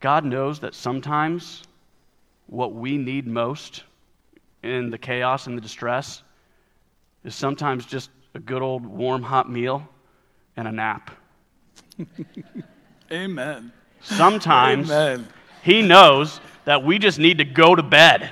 God 0.02 0.26
knows 0.26 0.60
that 0.60 0.74
sometimes 0.74 1.64
what 2.48 2.74
we 2.74 2.98
need 2.98 3.28
most 3.28 3.84
in 4.64 4.90
the 4.90 4.98
chaos 4.98 5.48
and 5.48 5.56
the 5.56 5.62
distress 5.62 6.24
is 7.24 7.36
sometimes 7.36 7.86
just 7.86 8.10
a 8.34 8.40
good 8.40 8.62
old 8.62 8.86
warm, 8.86 9.22
hot 9.22 9.50
meal 9.50 9.88
and 10.58 10.68
a 10.68 10.72
nap. 10.72 11.12
Amen. 13.12 13.72
Sometimes 14.02 14.90
Amen. 14.90 15.28
He 15.64 15.84
knows 15.84 16.42
that 16.66 16.84
we 16.84 16.98
just 16.98 17.20
need 17.20 17.38
to 17.38 17.46
go 17.46 17.76
to 17.76 17.84
bed. 17.84 18.32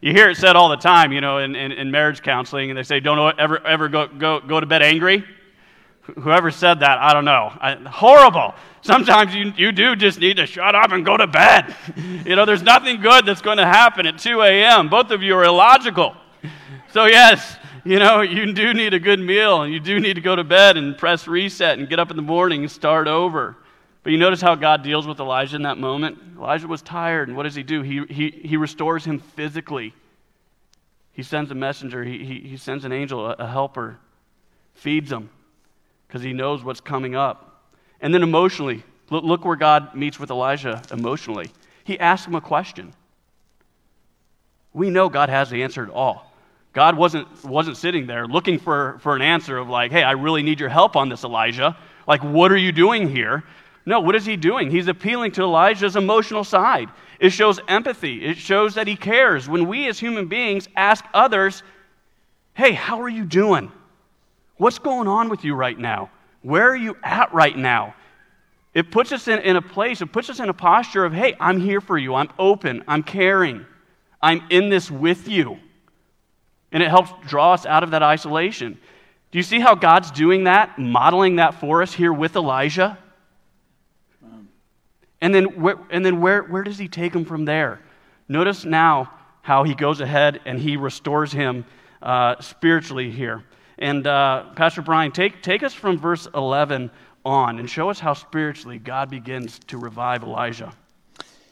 You 0.00 0.12
hear 0.12 0.28
it 0.28 0.36
said 0.36 0.56
all 0.56 0.68
the 0.68 0.76
time, 0.76 1.12
you 1.12 1.20
know, 1.20 1.38
in, 1.38 1.54
in, 1.54 1.70
in 1.70 1.92
marriage 1.92 2.22
counseling, 2.22 2.70
and 2.70 2.76
they 2.76 2.82
say, 2.82 2.98
don't 2.98 3.38
ever, 3.38 3.64
ever 3.64 3.88
go, 3.88 4.08
go, 4.08 4.40
go 4.40 4.58
to 4.58 4.66
bed 4.66 4.82
angry. 4.82 5.24
Whoever 6.02 6.50
said 6.50 6.80
that, 6.80 6.98
I 6.98 7.12
don't 7.12 7.24
know. 7.24 7.52
I, 7.60 7.74
horrible. 7.74 8.54
Sometimes 8.80 9.34
you, 9.34 9.52
you 9.56 9.70
do 9.70 9.94
just 9.94 10.18
need 10.18 10.38
to 10.38 10.46
shut 10.46 10.74
up 10.74 10.90
and 10.90 11.04
go 11.04 11.16
to 11.16 11.28
bed. 11.28 11.76
you 12.26 12.34
know, 12.34 12.44
there's 12.44 12.62
nothing 12.62 13.00
good 13.00 13.24
that's 13.24 13.40
going 13.40 13.58
to 13.58 13.66
happen 13.66 14.06
at 14.06 14.18
2 14.18 14.42
a.m. 14.42 14.88
Both 14.88 15.12
of 15.12 15.22
you 15.22 15.36
are 15.36 15.44
illogical. 15.44 16.16
So, 16.90 17.04
yes, 17.04 17.56
you 17.84 18.00
know, 18.00 18.20
you 18.20 18.52
do 18.52 18.74
need 18.74 18.94
a 18.94 18.98
good 18.98 19.20
meal, 19.20 19.62
and 19.62 19.72
you 19.72 19.78
do 19.78 20.00
need 20.00 20.14
to 20.14 20.20
go 20.20 20.34
to 20.34 20.42
bed 20.42 20.76
and 20.76 20.98
press 20.98 21.28
reset 21.28 21.78
and 21.78 21.88
get 21.88 22.00
up 22.00 22.10
in 22.10 22.16
the 22.16 22.22
morning 22.22 22.62
and 22.62 22.70
start 22.70 23.06
over. 23.06 23.56
But 24.02 24.10
you 24.10 24.18
notice 24.18 24.40
how 24.40 24.56
God 24.56 24.82
deals 24.82 25.06
with 25.06 25.20
Elijah 25.20 25.54
in 25.54 25.62
that 25.62 25.78
moment? 25.78 26.18
Elijah 26.36 26.66
was 26.66 26.82
tired, 26.82 27.28
and 27.28 27.36
what 27.36 27.44
does 27.44 27.54
he 27.54 27.62
do? 27.62 27.82
He, 27.82 28.04
he, 28.06 28.30
he 28.30 28.56
restores 28.56 29.04
him 29.04 29.20
physically. 29.20 29.94
He 31.12 31.22
sends 31.22 31.52
a 31.52 31.54
messenger, 31.54 32.02
he, 32.02 32.24
he, 32.24 32.40
he 32.40 32.56
sends 32.56 32.84
an 32.84 32.90
angel, 32.90 33.24
a, 33.24 33.34
a 33.34 33.46
helper, 33.46 33.98
feeds 34.74 35.12
him 35.12 35.30
because 36.12 36.22
he 36.22 36.34
knows 36.34 36.62
what's 36.62 36.82
coming 36.82 37.14
up. 37.14 37.64
And 38.02 38.12
then 38.12 38.22
emotionally, 38.22 38.82
look, 39.08 39.24
look 39.24 39.46
where 39.46 39.56
God 39.56 39.94
meets 39.94 40.20
with 40.20 40.30
Elijah 40.30 40.82
emotionally. 40.90 41.50
He 41.84 41.98
asks 41.98 42.26
him 42.26 42.34
a 42.34 42.40
question. 42.42 42.92
We 44.74 44.90
know 44.90 45.08
God 45.08 45.30
has 45.30 45.48
the 45.48 45.62
answer 45.62 45.86
to 45.86 45.92
all. 45.92 46.30
God 46.74 46.98
wasn't, 46.98 47.28
wasn't 47.42 47.78
sitting 47.78 48.06
there 48.06 48.26
looking 48.26 48.58
for, 48.58 48.98
for 49.00 49.16
an 49.16 49.22
answer 49.22 49.56
of, 49.56 49.70
like, 49.70 49.90
hey, 49.90 50.02
I 50.02 50.10
really 50.10 50.42
need 50.42 50.60
your 50.60 50.68
help 50.68 50.96
on 50.96 51.08
this, 51.08 51.24
Elijah. 51.24 51.78
Like, 52.06 52.22
what 52.22 52.52
are 52.52 52.58
you 52.58 52.72
doing 52.72 53.08
here? 53.08 53.42
No, 53.86 54.00
what 54.00 54.14
is 54.14 54.26
he 54.26 54.36
doing? 54.36 54.70
He's 54.70 54.88
appealing 54.88 55.32
to 55.32 55.42
Elijah's 55.42 55.96
emotional 55.96 56.44
side. 56.44 56.90
It 57.20 57.30
shows 57.30 57.58
empathy, 57.68 58.22
it 58.22 58.36
shows 58.36 58.74
that 58.74 58.86
he 58.86 58.96
cares. 58.96 59.48
When 59.48 59.66
we 59.66 59.88
as 59.88 59.98
human 59.98 60.26
beings 60.26 60.68
ask 60.76 61.06
others, 61.14 61.62
hey, 62.52 62.72
how 62.72 63.00
are 63.00 63.08
you 63.08 63.24
doing? 63.24 63.72
What's 64.62 64.78
going 64.78 65.08
on 65.08 65.28
with 65.28 65.42
you 65.42 65.56
right 65.56 65.76
now? 65.76 66.08
Where 66.42 66.70
are 66.70 66.76
you 66.76 66.96
at 67.02 67.34
right 67.34 67.58
now? 67.58 67.96
It 68.74 68.92
puts 68.92 69.10
us 69.10 69.26
in, 69.26 69.40
in 69.40 69.56
a 69.56 69.60
place, 69.60 70.00
it 70.00 70.12
puts 70.12 70.30
us 70.30 70.38
in 70.38 70.48
a 70.48 70.54
posture 70.54 71.04
of, 71.04 71.12
hey, 71.12 71.34
I'm 71.40 71.58
here 71.58 71.80
for 71.80 71.98
you. 71.98 72.14
I'm 72.14 72.28
open. 72.38 72.84
I'm 72.86 73.02
caring. 73.02 73.66
I'm 74.22 74.40
in 74.50 74.68
this 74.68 74.88
with 74.88 75.26
you. 75.26 75.58
And 76.70 76.80
it 76.80 76.90
helps 76.90 77.10
draw 77.26 77.54
us 77.54 77.66
out 77.66 77.82
of 77.82 77.90
that 77.90 78.04
isolation. 78.04 78.78
Do 79.32 79.38
you 79.38 79.42
see 79.42 79.58
how 79.58 79.74
God's 79.74 80.12
doing 80.12 80.44
that, 80.44 80.78
modeling 80.78 81.36
that 81.36 81.58
for 81.58 81.82
us 81.82 81.92
here 81.92 82.12
with 82.12 82.36
Elijah? 82.36 82.96
And 85.20 85.34
then, 85.34 85.60
where, 85.60 85.78
and 85.90 86.06
then 86.06 86.20
where, 86.20 86.44
where 86.44 86.62
does 86.62 86.78
he 86.78 86.86
take 86.86 87.12
him 87.12 87.24
from 87.24 87.46
there? 87.46 87.80
Notice 88.28 88.64
now 88.64 89.12
how 89.40 89.64
he 89.64 89.74
goes 89.74 90.00
ahead 90.00 90.40
and 90.44 90.56
he 90.56 90.76
restores 90.76 91.32
him 91.32 91.64
uh, 92.00 92.40
spiritually 92.40 93.10
here. 93.10 93.42
And 93.78 94.06
uh, 94.06 94.50
Pastor 94.54 94.82
Brian, 94.82 95.12
take, 95.12 95.42
take 95.42 95.62
us 95.62 95.74
from 95.74 95.98
verse 95.98 96.28
11 96.34 96.90
on 97.24 97.58
and 97.58 97.68
show 97.68 97.88
us 97.88 98.00
how 98.00 98.14
spiritually 98.14 98.78
God 98.78 99.10
begins 99.10 99.58
to 99.68 99.78
revive 99.78 100.22
Elijah. 100.22 100.72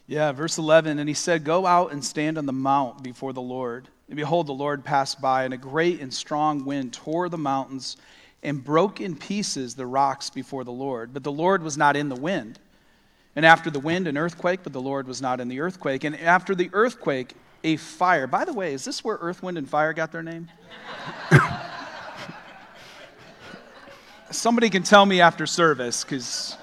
Yeah, 0.07 0.33
verse 0.33 0.59
11. 0.59 0.99
And 0.99 1.09
he 1.09 1.15
said, 1.15 1.45
Go 1.45 1.67
out 1.67 1.93
and 1.93 2.05
stand 2.05 2.37
on 2.37 2.47
the 2.47 2.53
mount 2.53 3.03
before 3.03 3.33
the 3.33 3.41
Lord. 3.41 3.89
And 4.09 4.17
behold, 4.17 4.49
the 4.49 4.53
Lord 4.53 4.85
passed 4.85 5.21
by, 5.21 5.45
and 5.45 5.55
a 5.55 5.57
great 5.57 6.01
and 6.01 6.13
strong 6.13 6.65
wind 6.65 6.93
tore 6.93 7.29
the 7.29 7.39
mountains 7.39 7.97
and 8.43 8.65
broke 8.65 9.01
in 9.01 9.15
pieces 9.15 9.75
the 9.75 9.87
rocks 9.87 10.29
before 10.29 10.65
the 10.65 10.73
Lord. 10.73 11.15
But 11.15 11.23
the 11.23 11.31
Lord 11.31 11.63
was 11.63 11.77
not 11.77 11.97
in 11.97 12.09
the 12.09 12.17
wind. 12.17 12.59
And 13.37 13.47
after 13.47 13.71
the 13.71 13.79
wind, 13.79 14.09
an 14.09 14.19
earthquake, 14.19 14.61
but 14.65 14.73
the 14.73 14.81
Lord 14.81 15.07
was 15.07 15.23
not 15.23 15.41
in 15.41 15.47
the 15.47 15.61
earthquake. 15.61 16.03
And 16.03 16.19
after 16.19 16.57
the 16.57 16.71
earthquake, 16.73 17.35
a 17.63 17.77
fire. 17.77 18.27
By 18.27 18.45
the 18.45 18.53
way, 18.53 18.73
is 18.73 18.85
this 18.85 19.05
where 19.05 19.19
earth, 19.21 19.43
wind, 19.43 19.59
and 19.59 19.69
fire 19.69 19.93
got 19.93 20.11
their 20.11 20.23
name? 20.23 20.49
Somebody 24.31 24.71
can 24.71 24.83
tell 24.83 25.05
me 25.05 25.21
after 25.21 25.47
service, 25.47 26.05
because. 26.05 26.57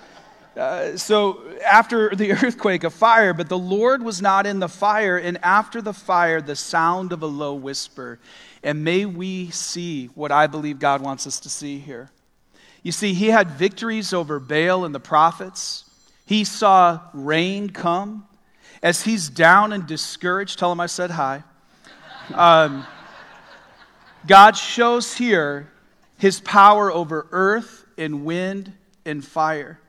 Uh, 0.55 0.97
so 0.97 1.39
after 1.63 2.15
the 2.15 2.31
earthquake, 2.43 2.83
a 2.83 2.89
fire, 2.89 3.31
but 3.31 3.47
the 3.47 3.57
Lord 3.57 4.01
was 4.01 4.23
not 4.23 4.47
in 4.47 4.59
the 4.59 4.67
fire, 4.67 5.15
and 5.15 5.37
after 5.43 5.83
the 5.83 5.93
fire, 5.93 6.41
the 6.41 6.55
sound 6.55 7.13
of 7.13 7.21
a 7.21 7.27
low 7.27 7.53
whisper. 7.53 8.17
And 8.63 8.83
may 8.83 9.05
we 9.05 9.51
see 9.51 10.07
what 10.15 10.31
I 10.31 10.47
believe 10.47 10.79
God 10.79 11.01
wants 11.01 11.27
us 11.27 11.39
to 11.41 11.49
see 11.49 11.77
here. 11.77 12.09
You 12.81 12.91
see, 12.91 13.13
he 13.13 13.27
had 13.27 13.51
victories 13.51 14.13
over 14.13 14.39
Baal 14.39 14.83
and 14.83 14.95
the 14.95 14.99
prophets. 14.99 15.85
He 16.25 16.43
saw 16.43 17.01
rain 17.13 17.69
come. 17.69 18.25
As 18.81 19.03
he's 19.03 19.29
down 19.29 19.73
and 19.73 19.85
discouraged, 19.85 20.57
tell 20.57 20.71
him 20.71 20.79
I 20.79 20.85
said 20.87 21.11
hi. 21.11 21.43
Um, 22.33 22.85
God 24.25 24.57
shows 24.57 25.13
here 25.13 25.71
his 26.17 26.39
power 26.39 26.91
over 26.91 27.27
earth 27.31 27.85
and 27.97 28.25
wind 28.25 28.73
and 29.05 29.23
fire. 29.25 29.79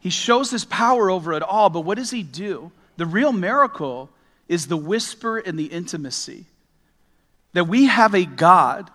He 0.00 0.10
shows 0.10 0.50
his 0.50 0.64
power 0.64 1.10
over 1.10 1.32
it 1.32 1.42
all, 1.42 1.70
but 1.70 1.80
what 1.80 1.98
does 1.98 2.10
he 2.10 2.22
do? 2.22 2.72
The 2.96 3.06
real 3.06 3.32
miracle 3.32 4.10
is 4.48 4.66
the 4.66 4.76
whisper 4.76 5.38
and 5.38 5.58
the 5.58 5.66
intimacy. 5.66 6.46
That 7.52 7.64
we 7.64 7.86
have 7.86 8.14
a 8.14 8.24
God 8.24 8.90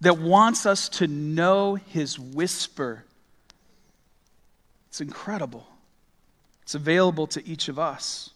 that 0.00 0.18
wants 0.18 0.66
us 0.66 0.88
to 0.90 1.06
know 1.06 1.74
his 1.74 2.18
whisper 2.18 3.04
it's 4.98 5.00
incredible. 5.00 5.64
It's 6.62 6.74
available 6.74 7.28
to 7.28 7.46
each 7.46 7.68
of 7.68 7.78
us. 7.78 8.30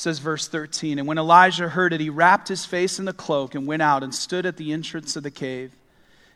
Says 0.00 0.18
verse 0.18 0.48
13. 0.48 0.98
And 0.98 1.06
when 1.06 1.18
Elijah 1.18 1.68
heard 1.68 1.92
it, 1.92 2.00
he 2.00 2.08
wrapped 2.08 2.48
his 2.48 2.64
face 2.64 2.98
in 2.98 3.04
the 3.04 3.12
cloak 3.12 3.54
and 3.54 3.66
went 3.66 3.82
out 3.82 4.02
and 4.02 4.14
stood 4.14 4.46
at 4.46 4.56
the 4.56 4.72
entrance 4.72 5.14
of 5.14 5.22
the 5.22 5.30
cave. 5.30 5.76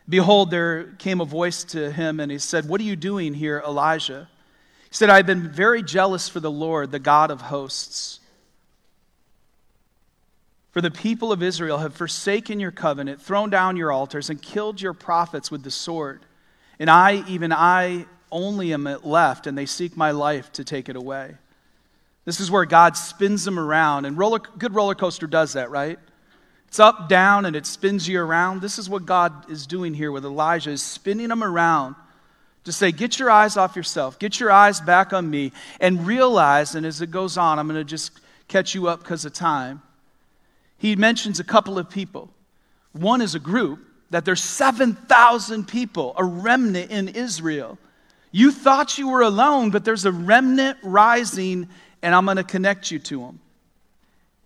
Behold, 0.07 0.51
there 0.51 0.83
came 0.99 1.19
a 1.19 1.25
voice 1.25 1.63
to 1.63 1.91
him, 1.91 2.19
and 2.19 2.31
he 2.31 2.37
said, 2.37 2.69
What 2.69 2.79
are 2.79 2.83
you 2.85 2.95
doing 2.95 3.33
here, 3.33 3.63
Elijah? 3.65 4.29
He 4.83 4.95
said, 4.95 5.09
I've 5.09 5.25
been 5.25 5.49
very 5.49 5.81
jealous 5.81 6.29
for 6.29 6.39
the 6.39 6.51
Lord, 6.51 6.91
the 6.91 6.99
God 6.99 7.31
of 7.31 7.41
hosts. 7.41 8.19
For 10.69 10.81
the 10.81 10.91
people 10.91 11.31
of 11.31 11.41
Israel 11.41 11.79
have 11.79 11.95
forsaken 11.95 12.59
your 12.59 12.71
covenant, 12.71 13.19
thrown 13.19 13.49
down 13.49 13.77
your 13.77 13.91
altars, 13.91 14.29
and 14.29 14.39
killed 14.39 14.79
your 14.79 14.93
prophets 14.93 15.49
with 15.49 15.63
the 15.63 15.71
sword. 15.71 16.23
And 16.77 16.89
I, 16.89 17.23
even 17.27 17.51
I, 17.51 18.05
only 18.31 18.73
am 18.73 18.83
left, 19.03 19.47
and 19.47 19.57
they 19.57 19.65
seek 19.65 19.97
my 19.97 20.11
life 20.11 20.51
to 20.51 20.63
take 20.63 20.87
it 20.87 20.95
away. 20.95 21.37
This 22.25 22.39
is 22.39 22.51
where 22.51 22.65
God 22.65 22.97
spins 22.97 23.45
them 23.45 23.59
around. 23.59 24.05
And 24.05 24.17
roller, 24.17 24.39
good 24.39 24.73
roller 24.73 24.95
coaster 24.95 25.27
does 25.27 25.53
that, 25.53 25.69
right? 25.69 25.99
It's 26.67 26.79
up, 26.79 27.07
down, 27.07 27.45
and 27.45 27.55
it 27.55 27.65
spins 27.65 28.07
you 28.07 28.19
around. 28.19 28.61
This 28.61 28.77
is 28.77 28.89
what 28.89 29.05
God 29.05 29.49
is 29.49 29.65
doing 29.65 29.93
here 29.93 30.11
with 30.11 30.25
Elijah, 30.25 30.71
is 30.71 30.81
spinning 30.81 31.29
them 31.29 31.43
around 31.43 31.95
to 32.65 32.73
say, 32.73 32.91
get 32.91 33.19
your 33.19 33.29
eyes 33.29 33.57
off 33.57 33.75
yourself, 33.75 34.17
get 34.17 34.39
your 34.39 34.51
eyes 34.51 34.81
back 34.81 35.13
on 35.13 35.29
me, 35.29 35.51
and 35.79 36.05
realize, 36.05 36.75
and 36.75 36.85
as 36.85 36.99
it 36.99 37.11
goes 37.11 37.37
on, 37.37 37.59
I'm 37.59 37.67
going 37.67 37.79
to 37.79 37.85
just 37.85 38.19
catch 38.47 38.73
you 38.73 38.87
up 38.87 38.99
because 38.99 39.23
of 39.23 39.33
time. 39.33 39.83
He 40.77 40.95
mentions 40.95 41.39
a 41.39 41.43
couple 41.43 41.77
of 41.77 41.89
people. 41.89 42.29
One 42.91 43.21
is 43.21 43.35
a 43.35 43.39
group 43.39 43.79
that 44.09 44.25
there's 44.25 44.43
7,000 44.43 45.67
people, 45.67 46.13
a 46.17 46.23
remnant 46.23 46.91
in 46.91 47.09
Israel. 47.09 47.77
You 48.31 48.51
thought 48.51 48.97
you 48.97 49.09
were 49.09 49.21
alone, 49.21 49.69
but 49.69 49.85
there's 49.85 50.05
a 50.05 50.11
remnant 50.11 50.77
rising 50.83 51.69
and 52.05 52.13
I'm 52.13 52.25
going 52.25 52.37
to 52.37 52.43
connect 52.43 52.91
you 52.91 52.99
to 52.99 53.23
him. 53.23 53.39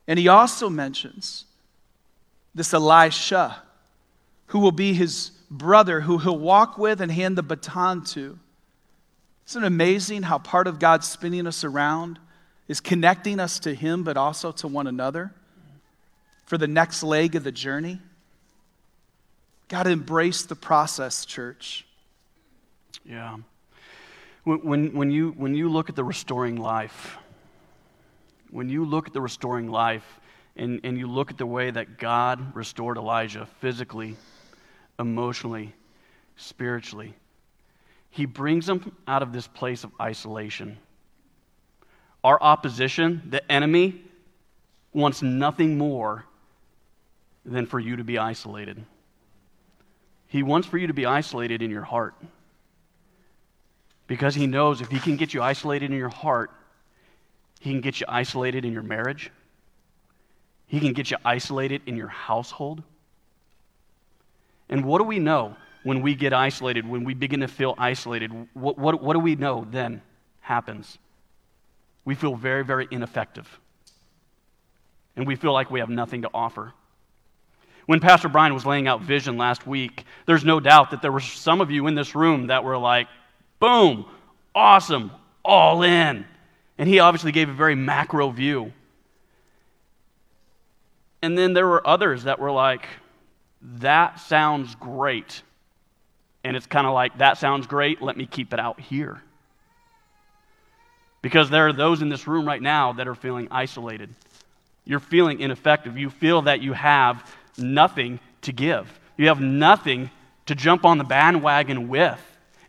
And 0.07 0.17
he 0.17 0.29
also 0.29 0.69
mentions 0.69 1.43
this 2.55 2.73
Elisha, 2.73 3.61
who 4.47 4.59
will 4.59 4.71
be 4.71 4.93
his 4.93 5.31
brother, 5.51 5.99
who 5.99 6.19
he'll 6.19 6.39
walk 6.39 6.77
with 6.77 7.01
and 7.01 7.11
hand 7.11 7.37
the 7.37 7.43
baton 7.43 8.05
to. 8.05 8.39
Isn't 9.45 9.63
it 9.63 9.67
amazing 9.67 10.23
how 10.23 10.37
part 10.37 10.67
of 10.67 10.79
God 10.79 11.03
spinning 11.03 11.45
us 11.45 11.65
around 11.65 12.17
is 12.69 12.79
connecting 12.79 13.41
us 13.41 13.59
to 13.59 13.75
him, 13.75 14.05
but 14.05 14.15
also 14.15 14.53
to 14.53 14.67
one 14.69 14.87
another 14.87 15.33
for 16.45 16.57
the 16.57 16.67
next 16.67 17.03
leg 17.03 17.35
of 17.35 17.43
the 17.43 17.51
journey? 17.51 17.99
Got 19.67 19.83
to 19.83 19.89
embrace 19.89 20.43
the 20.43 20.55
process, 20.55 21.25
church. 21.25 21.85
Yeah. 23.03 23.35
When, 24.45 24.59
when, 24.59 24.93
when, 24.93 25.11
you, 25.11 25.31
when 25.31 25.55
you 25.55 25.67
look 25.67 25.89
at 25.89 25.97
the 25.97 26.05
restoring 26.05 26.55
life, 26.55 27.18
when 28.51 28.69
you 28.69 28.85
look 28.85 29.07
at 29.07 29.13
the 29.13 29.21
restoring 29.21 29.69
life 29.69 30.19
and, 30.55 30.81
and 30.83 30.97
you 30.97 31.07
look 31.07 31.31
at 31.31 31.37
the 31.37 31.45
way 31.45 31.71
that 31.71 31.97
God 31.97 32.55
restored 32.55 32.97
Elijah 32.97 33.47
physically, 33.59 34.15
emotionally, 34.97 35.73
spiritually, 36.35 37.13
he 38.09 38.25
brings 38.25 38.67
him 38.67 38.95
out 39.07 39.21
of 39.21 39.31
this 39.31 39.47
place 39.47 39.83
of 39.83 39.91
isolation. 40.01 40.77
Our 42.23 42.41
opposition, 42.41 43.21
the 43.29 43.49
enemy, 43.51 44.01
wants 44.93 45.21
nothing 45.21 45.77
more 45.77 46.25
than 47.45 47.65
for 47.65 47.79
you 47.79 47.95
to 47.95 48.03
be 48.03 48.17
isolated. 48.17 48.83
He 50.27 50.43
wants 50.43 50.67
for 50.67 50.77
you 50.77 50.87
to 50.87 50.93
be 50.93 51.05
isolated 51.05 51.61
in 51.61 51.71
your 51.71 51.83
heart. 51.83 52.15
Because 54.07 54.35
he 54.35 54.47
knows 54.47 54.81
if 54.81 54.89
he 54.89 54.99
can 54.99 55.15
get 55.15 55.33
you 55.33 55.41
isolated 55.41 55.91
in 55.91 55.97
your 55.97 56.09
heart, 56.09 56.51
he 57.59 57.71
can 57.71 57.81
get 57.81 57.99
you 57.99 58.05
isolated 58.09 58.65
in 58.65 58.73
your 58.73 58.83
marriage. 58.83 59.31
He 60.67 60.79
can 60.79 60.93
get 60.93 61.11
you 61.11 61.17
isolated 61.25 61.81
in 61.85 61.95
your 61.95 62.07
household. 62.07 62.81
And 64.69 64.85
what 64.85 64.99
do 64.99 65.03
we 65.03 65.19
know 65.19 65.55
when 65.83 66.01
we 66.01 66.15
get 66.15 66.33
isolated, 66.33 66.87
when 66.87 67.03
we 67.03 67.13
begin 67.13 67.41
to 67.41 67.47
feel 67.47 67.75
isolated? 67.77 68.31
What, 68.53 68.77
what, 68.77 69.01
what 69.03 69.13
do 69.13 69.19
we 69.19 69.35
know 69.35 69.67
then 69.69 70.01
happens? 70.41 70.97
We 72.05 72.15
feel 72.15 72.35
very, 72.35 72.63
very 72.63 72.87
ineffective. 72.91 73.47
And 75.15 75.27
we 75.27 75.35
feel 75.35 75.51
like 75.51 75.69
we 75.69 75.79
have 75.79 75.89
nothing 75.89 76.21
to 76.21 76.29
offer. 76.33 76.73
When 77.87 77.99
Pastor 77.99 78.29
Brian 78.29 78.53
was 78.53 78.65
laying 78.65 78.87
out 78.87 79.01
vision 79.01 79.37
last 79.37 79.65
week, 79.65 80.05
there's 80.27 80.45
no 80.45 80.59
doubt 80.59 80.91
that 80.91 81.01
there 81.01 81.11
were 81.11 81.19
some 81.19 81.59
of 81.59 81.71
you 81.71 81.87
in 81.87 81.95
this 81.95 82.15
room 82.15 82.47
that 82.47 82.63
were 82.63 82.77
like, 82.77 83.07
boom, 83.59 84.05
awesome, 84.53 85.11
all 85.43 85.81
in. 85.81 86.25
And 86.79 86.87
he 86.87 86.99
obviously 86.99 87.33
gave 87.33 87.49
a 87.49 87.53
very 87.53 87.75
macro 87.75 88.29
view. 88.29 88.71
And 91.21 91.37
then 91.37 91.53
there 91.53 91.67
were 91.67 91.85
others 91.85 92.23
that 92.23 92.39
were 92.39 92.51
like, 92.51 92.87
that 93.61 94.21
sounds 94.21 94.73
great. 94.75 95.43
And 96.45 96.55
it's 96.55 96.65
kind 96.65 96.87
of 96.87 96.93
like, 96.93 97.17
that 97.17 97.37
sounds 97.37 97.67
great, 97.67 98.01
let 98.01 98.15
me 98.15 98.25
keep 98.25 98.53
it 98.53 98.59
out 98.61 98.79
here. 98.79 99.21
Because 101.21 101.49
there 101.49 101.67
are 101.67 101.73
those 101.73 102.01
in 102.01 102.07
this 102.07 102.27
room 102.27 102.47
right 102.47 102.61
now 102.61 102.93
that 102.93 103.09
are 103.09 103.15
feeling 103.15 103.49
isolated. 103.51 104.15
You're 104.85 105.01
feeling 105.01 105.41
ineffective. 105.41 105.97
You 105.97 106.09
feel 106.09 106.43
that 106.43 106.61
you 106.61 106.71
have 106.71 107.29
nothing 107.57 108.21
to 108.43 108.53
give, 108.53 108.87
you 109.17 109.27
have 109.27 109.41
nothing 109.41 110.09
to 110.45 110.55
jump 110.55 110.85
on 110.85 110.97
the 110.97 111.03
bandwagon 111.03 111.89
with. 111.89 112.19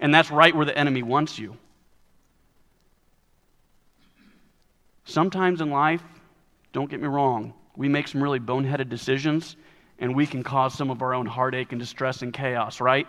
And 0.01 0.13
that's 0.13 0.33
right 0.33 0.55
where 0.55 0.67
the 0.67 0.77
enemy 0.77 1.05
wants 1.05 1.39
you. 1.39 1.57
Sometimes 5.05 5.61
in 5.61 5.71
life, 5.71 6.03
don't 6.73 6.91
get 6.91 7.01
me 7.01 7.09
wrong, 7.09 7.55
we 7.77 7.89
make 7.89 8.09
some 8.09 8.23
really 8.23 8.39
boneheaded 8.39 8.89
decisions 8.89 9.57
and 9.99 10.15
we 10.15 10.27
can 10.27 10.43
cause 10.43 10.75
some 10.75 10.91
of 10.91 11.03
our 11.03 11.15
own 11.15 11.27
heartache 11.27 11.73
and 11.73 11.81
distress 11.81 12.23
and 12.23 12.33
chaos, 12.33 12.81
right? 12.81 13.07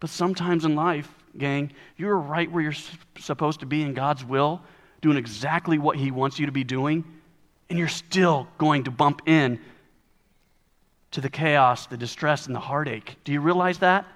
But 0.00 0.10
sometimes 0.10 0.64
in 0.64 0.74
life, 0.74 1.08
gang, 1.36 1.72
you're 1.96 2.16
right 2.16 2.50
where 2.50 2.62
you're 2.62 2.74
supposed 3.18 3.60
to 3.60 3.66
be 3.66 3.82
in 3.82 3.94
God's 3.94 4.24
will, 4.24 4.60
doing 5.00 5.16
exactly 5.16 5.78
what 5.78 5.96
He 5.96 6.10
wants 6.10 6.38
you 6.38 6.46
to 6.46 6.52
be 6.52 6.64
doing, 6.64 7.04
and 7.68 7.78
you're 7.78 7.88
still 7.88 8.48
going 8.58 8.84
to 8.84 8.90
bump 8.90 9.22
in 9.26 9.60
to 11.12 11.20
the 11.20 11.30
chaos, 11.30 11.86
the 11.86 11.96
distress, 11.96 12.46
and 12.46 12.54
the 12.54 12.60
heartache. 12.60 13.16
Do 13.24 13.32
you 13.32 13.40
realize 13.40 13.78
that? 13.78 14.06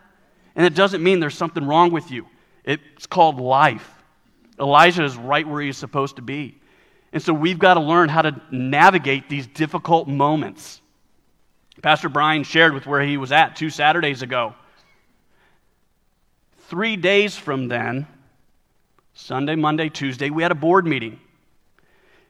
And 0.55 0.65
it 0.65 0.75
doesn't 0.75 1.03
mean 1.03 1.21
there's 1.21 1.37
something 1.37 1.67
wrong 1.67 1.91
with 1.91 2.11
you, 2.11 2.27
it's 2.65 3.07
called 3.07 3.41
life. 3.41 3.96
Elijah 4.59 5.05
is 5.05 5.17
right 5.17 5.47
where 5.47 5.61
he's 5.63 5.77
supposed 5.77 6.17
to 6.17 6.23
be. 6.23 6.59
And 7.13 7.23
so 7.23 7.33
we've 7.33 7.59
got 7.59 7.75
to 7.75 7.81
learn 7.81 8.09
how 8.09 8.23
to 8.23 8.41
navigate 8.51 9.29
these 9.29 9.47
difficult 9.47 10.09
moments. 10.09 10.81
Pastor 11.83 12.09
Brian 12.09 12.43
shared 12.43 12.75
with 12.75 12.87
where 12.87 13.03
he 13.03 13.17
was 13.17 13.33
at 13.33 13.57
two 13.57 13.71
Saturdays 13.71 14.23
ago. 14.23 14.55
Three 16.69 16.97
days 16.97 17.37
from 17.37 17.69
then, 17.69 18.07
Sunday, 19.15 19.55
Monday, 19.55 19.89
Tuesday, 19.89 20.31
we 20.31 20.43
had 20.43 20.53
a 20.53 20.57
board 20.57 20.87
meeting. 20.87 21.21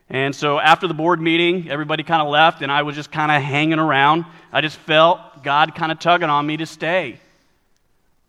And 0.09 0.35
so 0.35 0.59
after 0.59 0.87
the 0.87 0.95
board 0.95 1.21
meeting, 1.21 1.69
everybody 1.71 2.03
kind 2.03 2.23
of 2.23 2.29
left, 2.29 2.63
and 2.63 2.71
I 2.71 2.83
was 2.83 2.95
just 2.95 3.11
kind 3.11 3.33
of 3.33 3.43
hanging 3.43 3.79
around. 3.79 4.25
I 4.53 4.61
just 4.61 4.77
felt 4.77 5.43
God 5.43 5.75
kind 5.75 5.91
of 5.91 5.99
tugging 5.99 6.31
on 6.31 6.47
me 6.47 6.59
to 6.59 6.67
stay. 6.67 7.19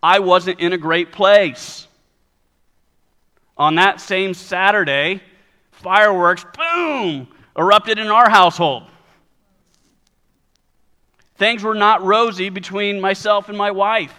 I 0.01 0.19
wasn't 0.19 0.59
in 0.59 0.73
a 0.73 0.77
great 0.77 1.11
place. 1.11 1.86
On 3.57 3.75
that 3.75 3.99
same 3.99 4.33
Saturday, 4.33 5.21
fireworks, 5.71 6.45
boom, 6.57 7.27
erupted 7.57 7.97
in 7.97 8.07
our 8.07 8.29
household. 8.29 8.83
Things 11.37 11.63
were 11.63 11.75
not 11.75 12.03
rosy 12.03 12.49
between 12.49 12.99
myself 12.99 13.49
and 13.49 13.57
my 13.57 13.71
wife. 13.71 14.13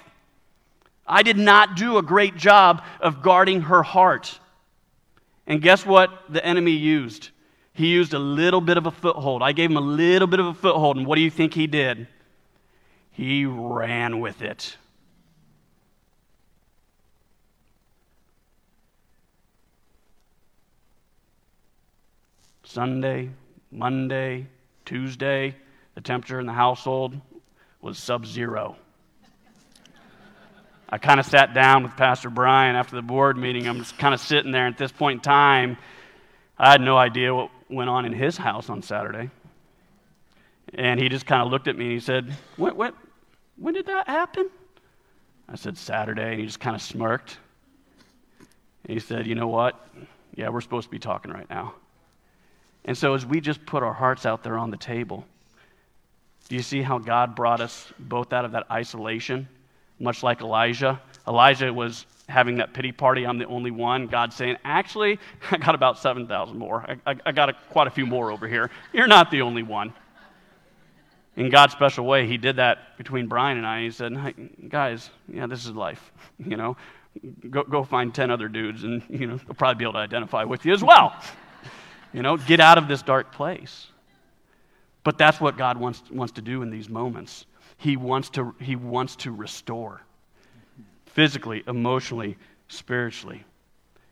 I 1.06 1.22
did 1.22 1.38
not 1.38 1.76
do 1.76 1.98
a 1.98 2.02
great 2.02 2.36
job 2.36 2.82
of 3.00 3.22
guarding 3.22 3.62
her 3.62 3.82
heart. 3.82 4.38
And 5.46 5.62
guess 5.62 5.86
what 5.86 6.10
the 6.28 6.44
enemy 6.44 6.72
used? 6.72 7.30
He 7.72 7.86
used 7.86 8.12
a 8.12 8.18
little 8.18 8.60
bit 8.60 8.76
of 8.76 8.86
a 8.86 8.90
foothold. 8.90 9.42
I 9.42 9.52
gave 9.52 9.70
him 9.70 9.76
a 9.76 9.80
little 9.80 10.28
bit 10.28 10.40
of 10.40 10.46
a 10.46 10.54
foothold, 10.54 10.96
and 10.96 11.06
what 11.06 11.16
do 11.16 11.22
you 11.22 11.30
think 11.30 11.54
he 11.54 11.66
did? 11.66 12.06
He 13.12 13.46
ran 13.46 14.20
with 14.20 14.42
it. 14.42 14.76
Sunday, 22.78 23.28
Monday, 23.72 24.46
Tuesday, 24.84 25.56
the 25.96 26.00
temperature 26.00 26.38
in 26.38 26.46
the 26.46 26.52
household 26.52 27.20
was 27.80 27.98
sub 27.98 28.24
zero. 28.24 28.76
I 30.88 30.98
kind 30.98 31.18
of 31.18 31.26
sat 31.26 31.54
down 31.54 31.82
with 31.82 31.96
Pastor 31.96 32.30
Brian 32.30 32.76
after 32.76 32.94
the 32.94 33.02
board 33.02 33.36
meeting. 33.36 33.66
I'm 33.66 33.78
just 33.78 33.98
kind 33.98 34.14
of 34.14 34.20
sitting 34.20 34.52
there. 34.52 34.68
At 34.68 34.78
this 34.78 34.92
point 34.92 35.16
in 35.16 35.22
time, 35.22 35.76
I 36.56 36.70
had 36.70 36.80
no 36.80 36.96
idea 36.96 37.34
what 37.34 37.50
went 37.68 37.90
on 37.90 38.04
in 38.04 38.12
his 38.12 38.36
house 38.36 38.70
on 38.70 38.82
Saturday. 38.82 39.28
And 40.72 41.00
he 41.00 41.08
just 41.08 41.26
kind 41.26 41.42
of 41.42 41.50
looked 41.50 41.66
at 41.66 41.76
me 41.76 41.86
and 41.86 41.94
he 41.94 41.98
said, 41.98 42.32
what, 42.56 42.76
what, 42.76 42.94
When 43.56 43.74
did 43.74 43.86
that 43.86 44.06
happen? 44.06 44.50
I 45.48 45.56
said, 45.56 45.76
Saturday. 45.76 46.30
And 46.30 46.38
he 46.38 46.46
just 46.46 46.60
kind 46.60 46.76
of 46.76 46.82
smirked. 46.82 47.38
And 48.84 48.94
he 48.94 49.00
said, 49.00 49.26
You 49.26 49.34
know 49.34 49.48
what? 49.48 49.84
Yeah, 50.36 50.50
we're 50.50 50.60
supposed 50.60 50.84
to 50.84 50.92
be 50.92 51.00
talking 51.00 51.32
right 51.32 51.50
now. 51.50 51.74
And 52.88 52.96
so, 52.96 53.12
as 53.12 53.26
we 53.26 53.42
just 53.42 53.66
put 53.66 53.82
our 53.82 53.92
hearts 53.92 54.24
out 54.24 54.42
there 54.42 54.56
on 54.56 54.70
the 54.70 54.78
table, 54.78 55.26
do 56.48 56.56
you 56.56 56.62
see 56.62 56.80
how 56.80 56.96
God 56.96 57.36
brought 57.36 57.60
us 57.60 57.92
both 57.98 58.32
out 58.32 58.46
of 58.46 58.52
that 58.52 58.64
isolation, 58.70 59.46
much 60.00 60.22
like 60.22 60.40
Elijah? 60.40 60.98
Elijah 61.26 61.70
was 61.70 62.06
having 62.30 62.56
that 62.56 62.72
pity 62.72 62.90
party. 62.90 63.26
I'm 63.26 63.36
the 63.36 63.44
only 63.44 63.70
one. 63.70 64.06
God 64.06 64.32
saying, 64.32 64.56
Actually, 64.64 65.18
I 65.50 65.58
got 65.58 65.74
about 65.74 65.98
7,000 65.98 66.56
more. 66.56 66.98
I, 67.04 67.12
I, 67.12 67.16
I 67.26 67.32
got 67.32 67.50
a, 67.50 67.56
quite 67.68 67.88
a 67.88 67.90
few 67.90 68.06
more 68.06 68.32
over 68.32 68.48
here. 68.48 68.70
You're 68.94 69.06
not 69.06 69.30
the 69.30 69.42
only 69.42 69.62
one. 69.62 69.92
In 71.36 71.50
God's 71.50 71.74
special 71.74 72.06
way, 72.06 72.26
He 72.26 72.38
did 72.38 72.56
that 72.56 72.96
between 72.96 73.26
Brian 73.26 73.58
and 73.58 73.66
I. 73.66 73.82
He 73.82 73.90
said, 73.90 74.16
Guys, 74.66 75.10
yeah, 75.30 75.46
this 75.46 75.66
is 75.66 75.72
life. 75.72 76.10
You 76.38 76.56
know, 76.56 76.76
go, 77.50 77.64
go 77.64 77.84
find 77.84 78.14
10 78.14 78.30
other 78.30 78.48
dudes, 78.48 78.84
and, 78.84 79.02
you 79.10 79.26
know, 79.26 79.36
they'll 79.36 79.54
probably 79.54 79.78
be 79.78 79.84
able 79.84 79.94
to 79.94 79.98
identify 79.98 80.44
with 80.44 80.64
you 80.64 80.72
as 80.72 80.82
well. 80.82 81.14
You 82.12 82.22
know, 82.22 82.36
get 82.36 82.60
out 82.60 82.78
of 82.78 82.88
this 82.88 83.02
dark 83.02 83.32
place. 83.32 83.86
But 85.04 85.18
that's 85.18 85.40
what 85.40 85.56
God 85.56 85.78
wants, 85.78 86.02
wants 86.10 86.34
to 86.34 86.42
do 86.42 86.62
in 86.62 86.70
these 86.70 86.88
moments. 86.88 87.46
He 87.78 87.96
wants 87.96 88.30
to, 88.30 88.54
he 88.60 88.76
wants 88.76 89.16
to 89.16 89.30
restore 89.30 90.02
physically, 91.06 91.62
emotionally, 91.66 92.36
spiritually. 92.68 93.44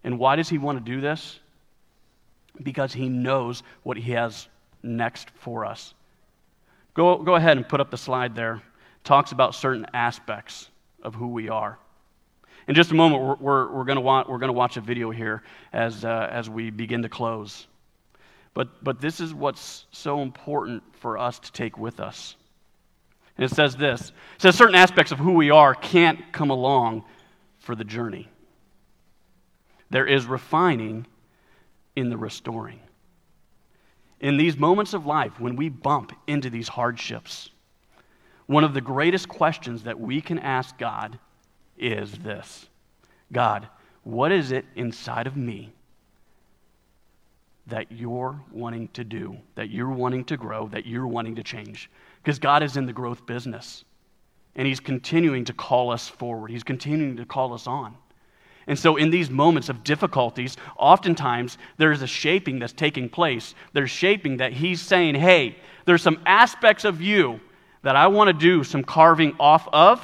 And 0.05 0.19
why 0.19 0.37
does 0.37 0.49
he 0.49 0.59
want 0.59 0.79
to 0.79 0.85
do 0.85 1.01
this? 1.01 1.39
Because 2.63 2.93
he 2.93 3.09
knows 3.09 3.63
what 3.83 3.97
he 3.97 4.13
has 4.13 4.49
next 4.83 5.31
for 5.31 5.65
us. 5.65 5.95
Go, 6.95 7.19
go 7.19 7.35
ahead 7.35 7.57
and 7.57 7.69
put 7.69 7.81
up 7.81 7.91
the 7.91 7.99
slide 7.99 8.35
there. 8.35 8.63
Talks 9.05 9.33
about 9.33 9.55
certain 9.55 9.87
aspects 9.93 10.71
of 11.03 11.15
who 11.15 11.29
we 11.29 11.49
are. 11.49 11.79
In 12.69 12.75
just 12.75 12.91
a 12.91 12.95
moment, 12.95 13.23
we're, 13.23 13.37
we're, 13.37 13.73
we're 13.73 13.85
going 13.85 14.49
to 14.49 14.53
watch 14.53 14.77
a 14.77 14.81
video 14.81 15.11
here 15.11 15.43
as, 15.73 16.05
uh, 16.05 16.29
as 16.31 16.49
we 16.49 16.71
begin 16.71 17.03
to 17.03 17.09
close. 17.09 17.67
But, 18.57 18.83
but 18.83 19.03
this 19.03 19.21
is 19.21 19.35
what's 19.35 19.85
so 19.93 20.23
important 20.23 20.83
for 20.95 21.19
us 21.19 21.39
to 21.41 21.53
take 21.53 21.77
with 21.77 22.01
us. 22.01 22.37
And 23.37 23.45
it 23.45 23.55
says 23.55 23.77
this 23.77 24.09
it 24.09 24.41
says 24.41 24.57
certain 24.57 24.75
aspects 24.75 25.13
of 25.13 25.19
who 25.19 25.33
we 25.33 25.51
are 25.51 25.75
can't 25.75 26.33
come 26.33 26.49
along 26.49 27.05
for 27.59 27.75
the 27.75 27.85
journey. 27.85 28.31
There 29.91 30.07
is 30.07 30.25
refining 30.25 31.07
in 31.97 32.09
the 32.09 32.17
restoring. 32.17 32.81
In 34.21 34.39
these 34.39 34.57
moments 34.57 34.95
of 34.95 35.05
life, 35.05 35.39
when 35.39 35.57
we 35.57 35.69
bump 35.69 36.15
into 36.27 36.49
these 36.49 36.69
hardships, 36.69 37.51
one 38.47 38.65
of 38.65 38.73
the 38.73 38.81
greatest 38.81 39.29
questions 39.29 39.83
that 39.83 40.01
we 40.01 40.23
can 40.23 40.39
ask 40.39 40.79
God 40.79 41.19
is 41.77 42.11
this 42.13 42.71
God, 43.31 43.69
what 44.03 44.33
is 44.33 44.51
it 44.51 44.65
inside 44.77 45.27
of 45.27 45.37
me 45.37 45.75
that 47.69 47.91
you're 47.91 48.41
wanting 48.53 48.89
to 48.89 49.05
do, 49.05 49.37
that 49.55 49.71
you're 49.71 49.91
wanting 49.91 50.25
to 50.25 50.37
grow, 50.37 50.69
that 50.69 50.87
you're 50.87 51.07
wanting 51.07 51.35
to 51.37 51.43
change? 51.43 51.91
Because 52.23 52.39
God 52.39 52.63
is 52.63 52.77
in 52.77 52.87
the 52.87 52.93
growth 52.93 53.27
business. 53.27 53.85
And 54.55 54.67
He's 54.67 54.81
continuing 54.81 55.45
to 55.47 55.53
call 55.53 55.91
us 55.91 56.09
forward, 56.09 56.51
He's 56.51 56.65
continuing 56.65 57.17
to 57.17 57.27
call 57.27 57.53
us 57.53 57.67
on. 57.67 57.97
And 58.69 58.79
so, 58.79 58.97
in 58.97 59.11
these 59.11 59.31
moments 59.31 59.69
of 59.69 59.85
difficulties, 59.85 60.57
oftentimes 60.77 61.57
there's 61.77 62.03
a 62.03 62.07
shaping 62.07 62.59
that's 62.59 62.73
taking 62.73 63.09
place. 63.09 63.55
There's 63.73 63.91
shaping 63.91 64.39
that 64.39 64.53
He's 64.53 64.81
saying, 64.83 65.15
hey, 65.15 65.57
there's 65.85 66.03
some 66.03 66.21
aspects 66.27 66.85
of 66.85 67.01
you 67.01 67.41
that 67.83 67.95
I 67.95 68.09
want 68.09 68.29
to 68.29 68.33
do 68.33 68.65
some 68.65 68.83
carving 68.83 69.37
off 69.39 69.69
of 69.73 70.03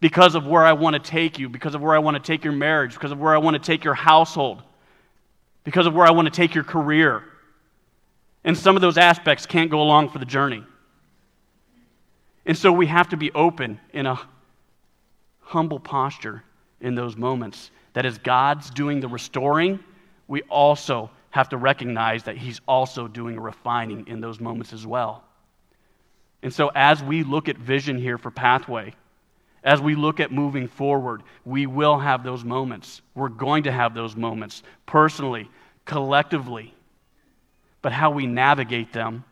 because 0.00 0.34
of 0.34 0.46
where 0.46 0.66
I 0.66 0.74
want 0.74 0.92
to 0.94 1.00
take 1.00 1.38
you, 1.38 1.48
because 1.48 1.74
of 1.74 1.80
where 1.80 1.94
I 1.94 1.98
want 1.98 2.14
to 2.16 2.22
take 2.22 2.44
your 2.44 2.52
marriage, 2.52 2.92
because 2.92 3.10
of 3.10 3.18
where 3.18 3.34
I 3.34 3.38
want 3.38 3.54
to 3.54 3.62
take 3.62 3.84
your 3.84 3.94
household, 3.94 4.62
because 5.64 5.86
of 5.86 5.94
where 5.94 6.06
I 6.06 6.10
want 6.10 6.26
to 6.26 6.32
take 6.32 6.54
your 6.54 6.64
career. 6.64 7.24
And 8.44 8.56
some 8.56 8.76
of 8.76 8.82
those 8.82 8.98
aspects 8.98 9.46
can't 9.46 9.70
go 9.70 9.80
along 9.80 10.10
for 10.10 10.18
the 10.18 10.26
journey. 10.26 10.62
And 12.46 12.56
so 12.56 12.70
we 12.70 12.86
have 12.86 13.08
to 13.08 13.16
be 13.16 13.32
open 13.32 13.80
in 13.92 14.06
a 14.06 14.20
humble 15.40 15.80
posture 15.80 16.44
in 16.80 16.94
those 16.94 17.16
moments. 17.16 17.70
That 17.94 18.04
as 18.04 18.18
God's 18.18 18.70
doing 18.70 19.00
the 19.00 19.08
restoring, 19.08 19.80
we 20.28 20.42
also 20.42 21.10
have 21.30 21.48
to 21.50 21.56
recognize 21.56 22.24
that 22.24 22.36
He's 22.36 22.60
also 22.68 23.08
doing 23.08 23.40
refining 23.40 24.06
in 24.06 24.20
those 24.20 24.40
moments 24.40 24.72
as 24.72 24.86
well. 24.86 25.24
And 26.42 26.52
so, 26.52 26.70
as 26.74 27.02
we 27.02 27.22
look 27.22 27.48
at 27.48 27.56
vision 27.56 27.98
here 27.98 28.18
for 28.18 28.30
Pathway, 28.30 28.94
as 29.64 29.80
we 29.80 29.94
look 29.94 30.20
at 30.20 30.30
moving 30.30 30.68
forward, 30.68 31.22
we 31.44 31.66
will 31.66 31.98
have 31.98 32.22
those 32.22 32.44
moments. 32.44 33.00
We're 33.14 33.30
going 33.30 33.64
to 33.64 33.72
have 33.72 33.94
those 33.94 34.14
moments 34.14 34.62
personally, 34.84 35.50
collectively. 35.86 36.74
But 37.80 37.92
how 37.92 38.10
we 38.10 38.26
navigate 38.26 38.92
them 38.92 39.24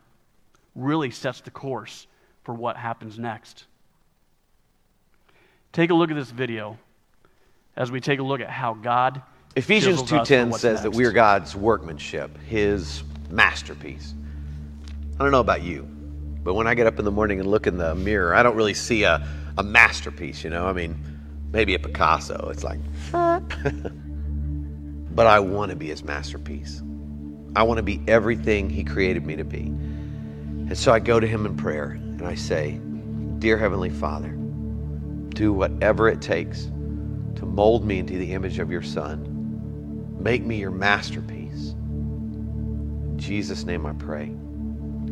really 0.74 1.10
sets 1.10 1.42
the 1.42 1.50
course 1.50 2.06
for 2.44 2.54
what 2.54 2.76
happens 2.76 3.18
next. 3.18 3.66
Take 5.72 5.90
a 5.90 5.94
look 5.94 6.10
at 6.10 6.16
this 6.16 6.30
video 6.30 6.78
as 7.76 7.90
we 7.90 8.00
take 8.00 8.18
a 8.18 8.22
look 8.22 8.40
at 8.40 8.50
how 8.50 8.74
God 8.74 9.22
Ephesians 9.54 10.02
2:10 10.02 10.52
says 10.52 10.62
next. 10.62 10.82
that 10.82 10.90
we 10.92 11.04
are 11.04 11.12
God's 11.12 11.54
workmanship, 11.54 12.38
his 12.38 13.02
masterpiece. 13.30 14.14
I 15.18 15.22
don't 15.22 15.30
know 15.30 15.40
about 15.40 15.62
you, 15.62 15.82
but 16.42 16.54
when 16.54 16.66
I 16.66 16.74
get 16.74 16.86
up 16.86 16.98
in 16.98 17.04
the 17.04 17.10
morning 17.10 17.38
and 17.38 17.50
look 17.50 17.66
in 17.66 17.76
the 17.76 17.94
mirror, 17.94 18.34
I 18.34 18.42
don't 18.42 18.56
really 18.56 18.74
see 18.74 19.02
a, 19.04 19.26
a 19.58 19.62
masterpiece, 19.62 20.44
you 20.44 20.50
know? 20.50 20.66
I 20.66 20.72
mean, 20.72 20.96
maybe 21.52 21.74
a 21.74 21.78
Picasso. 21.78 22.48
It's 22.50 22.64
like 22.64 22.80
But 25.14 25.26
I 25.26 25.40
want 25.40 25.70
to 25.70 25.76
be 25.76 25.88
his 25.88 26.02
masterpiece. 26.02 26.82
I 27.54 27.64
want 27.64 27.76
to 27.76 27.82
be 27.82 28.00
everything 28.08 28.70
he 28.70 28.82
created 28.82 29.26
me 29.26 29.36
to 29.36 29.44
be. 29.44 29.64
And 29.64 30.78
so 30.78 30.92
I 30.92 31.00
go 31.00 31.20
to 31.20 31.26
him 31.26 31.44
in 31.44 31.56
prayer 31.56 31.90
and 31.90 32.22
I 32.26 32.34
say, 32.34 32.80
Dear 33.38 33.58
Heavenly 33.58 33.90
Father, 33.90 34.30
do 35.34 35.52
whatever 35.52 36.08
it 36.08 36.22
takes 36.22 36.70
to 37.36 37.44
mold 37.44 37.84
me 37.84 37.98
into 37.98 38.16
the 38.16 38.32
image 38.32 38.58
of 38.58 38.70
your 38.70 38.82
Son. 38.82 39.28
Make 40.18 40.44
me 40.44 40.56
your 40.56 40.70
masterpiece. 40.70 41.72
In 41.72 43.18
Jesus' 43.18 43.64
name 43.64 43.84
I 43.84 43.92
pray. 43.92 44.34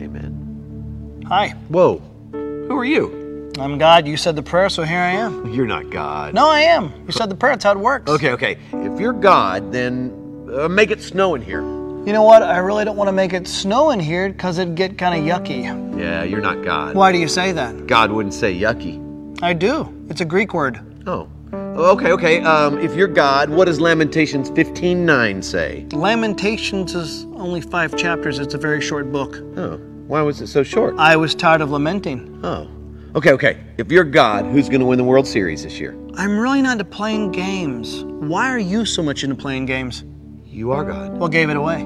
Amen. 0.00 1.24
Hi. 1.26 1.48
Whoa. 1.68 1.98
Who 2.32 2.78
are 2.78 2.84
you? 2.84 3.19
I'm 3.58 3.78
God. 3.78 4.06
You 4.06 4.16
said 4.16 4.36
the 4.36 4.42
prayer, 4.42 4.68
so 4.68 4.82
here 4.82 4.98
I 4.98 5.10
am. 5.10 5.52
You're 5.52 5.66
not 5.66 5.90
God. 5.90 6.34
No, 6.34 6.48
I 6.48 6.60
am. 6.60 6.92
You 7.06 7.12
said 7.12 7.28
the 7.28 7.34
prayer. 7.34 7.52
That's 7.52 7.64
how 7.64 7.72
it 7.72 7.78
works. 7.78 8.10
Okay, 8.10 8.30
okay. 8.32 8.58
If 8.72 9.00
you're 9.00 9.12
God, 9.12 9.72
then 9.72 10.46
uh, 10.54 10.68
make 10.68 10.90
it 10.90 11.02
snow 11.02 11.34
in 11.34 11.42
here. 11.42 11.60
You 11.60 12.12
know 12.14 12.22
what? 12.22 12.42
I 12.42 12.58
really 12.58 12.84
don't 12.84 12.96
want 12.96 13.08
to 13.08 13.12
make 13.12 13.32
it 13.32 13.46
snow 13.46 13.90
in 13.90 14.00
here 14.00 14.30
because 14.30 14.58
it'd 14.58 14.74
get 14.74 14.96
kind 14.96 15.20
of 15.20 15.26
yucky. 15.26 15.64
Yeah, 15.98 16.22
you're 16.22 16.40
not 16.40 16.62
God. 16.64 16.94
Why 16.94 17.12
do 17.12 17.18
you 17.18 17.28
say 17.28 17.52
that? 17.52 17.86
God 17.86 18.10
wouldn't 18.10 18.34
say 18.34 18.54
yucky. 18.58 18.98
I 19.42 19.52
do. 19.52 19.92
It's 20.08 20.20
a 20.20 20.24
Greek 20.24 20.54
word. 20.54 20.80
Oh. 21.06 21.28
Okay, 21.52 22.12
okay. 22.12 22.40
Um, 22.42 22.78
if 22.78 22.94
you're 22.94 23.08
God, 23.08 23.50
what 23.50 23.66
does 23.66 23.80
Lamentations 23.80 24.50
15:9 24.50 25.42
say? 25.42 25.86
Lamentations 25.92 26.94
is 26.94 27.24
only 27.34 27.60
five 27.60 27.96
chapters. 27.96 28.38
It's 28.38 28.54
a 28.54 28.58
very 28.58 28.80
short 28.80 29.12
book. 29.12 29.36
Oh. 29.56 29.76
Why 30.06 30.22
was 30.22 30.40
it 30.40 30.46
so 30.46 30.62
short? 30.62 30.94
I 30.98 31.16
was 31.16 31.34
tired 31.34 31.60
of 31.60 31.70
lamenting. 31.70 32.40
Oh. 32.42 32.68
Okay, 33.14 33.32
okay. 33.32 33.58
If 33.76 33.90
you're 33.90 34.04
God, 34.04 34.44
who's 34.46 34.68
going 34.68 34.80
to 34.80 34.86
win 34.86 34.96
the 34.96 35.04
World 35.04 35.26
Series 35.26 35.64
this 35.64 35.80
year? 35.80 35.96
I'm 36.16 36.38
really 36.38 36.62
not 36.62 36.72
into 36.72 36.84
playing 36.84 37.32
games. 37.32 38.04
Why 38.04 38.48
are 38.50 38.58
you 38.58 38.84
so 38.84 39.02
much 39.02 39.24
into 39.24 39.34
playing 39.34 39.66
games? 39.66 40.04
You 40.46 40.70
are 40.70 40.84
God. 40.84 41.18
What 41.18 41.32
gave 41.32 41.50
it 41.50 41.56
away? 41.56 41.80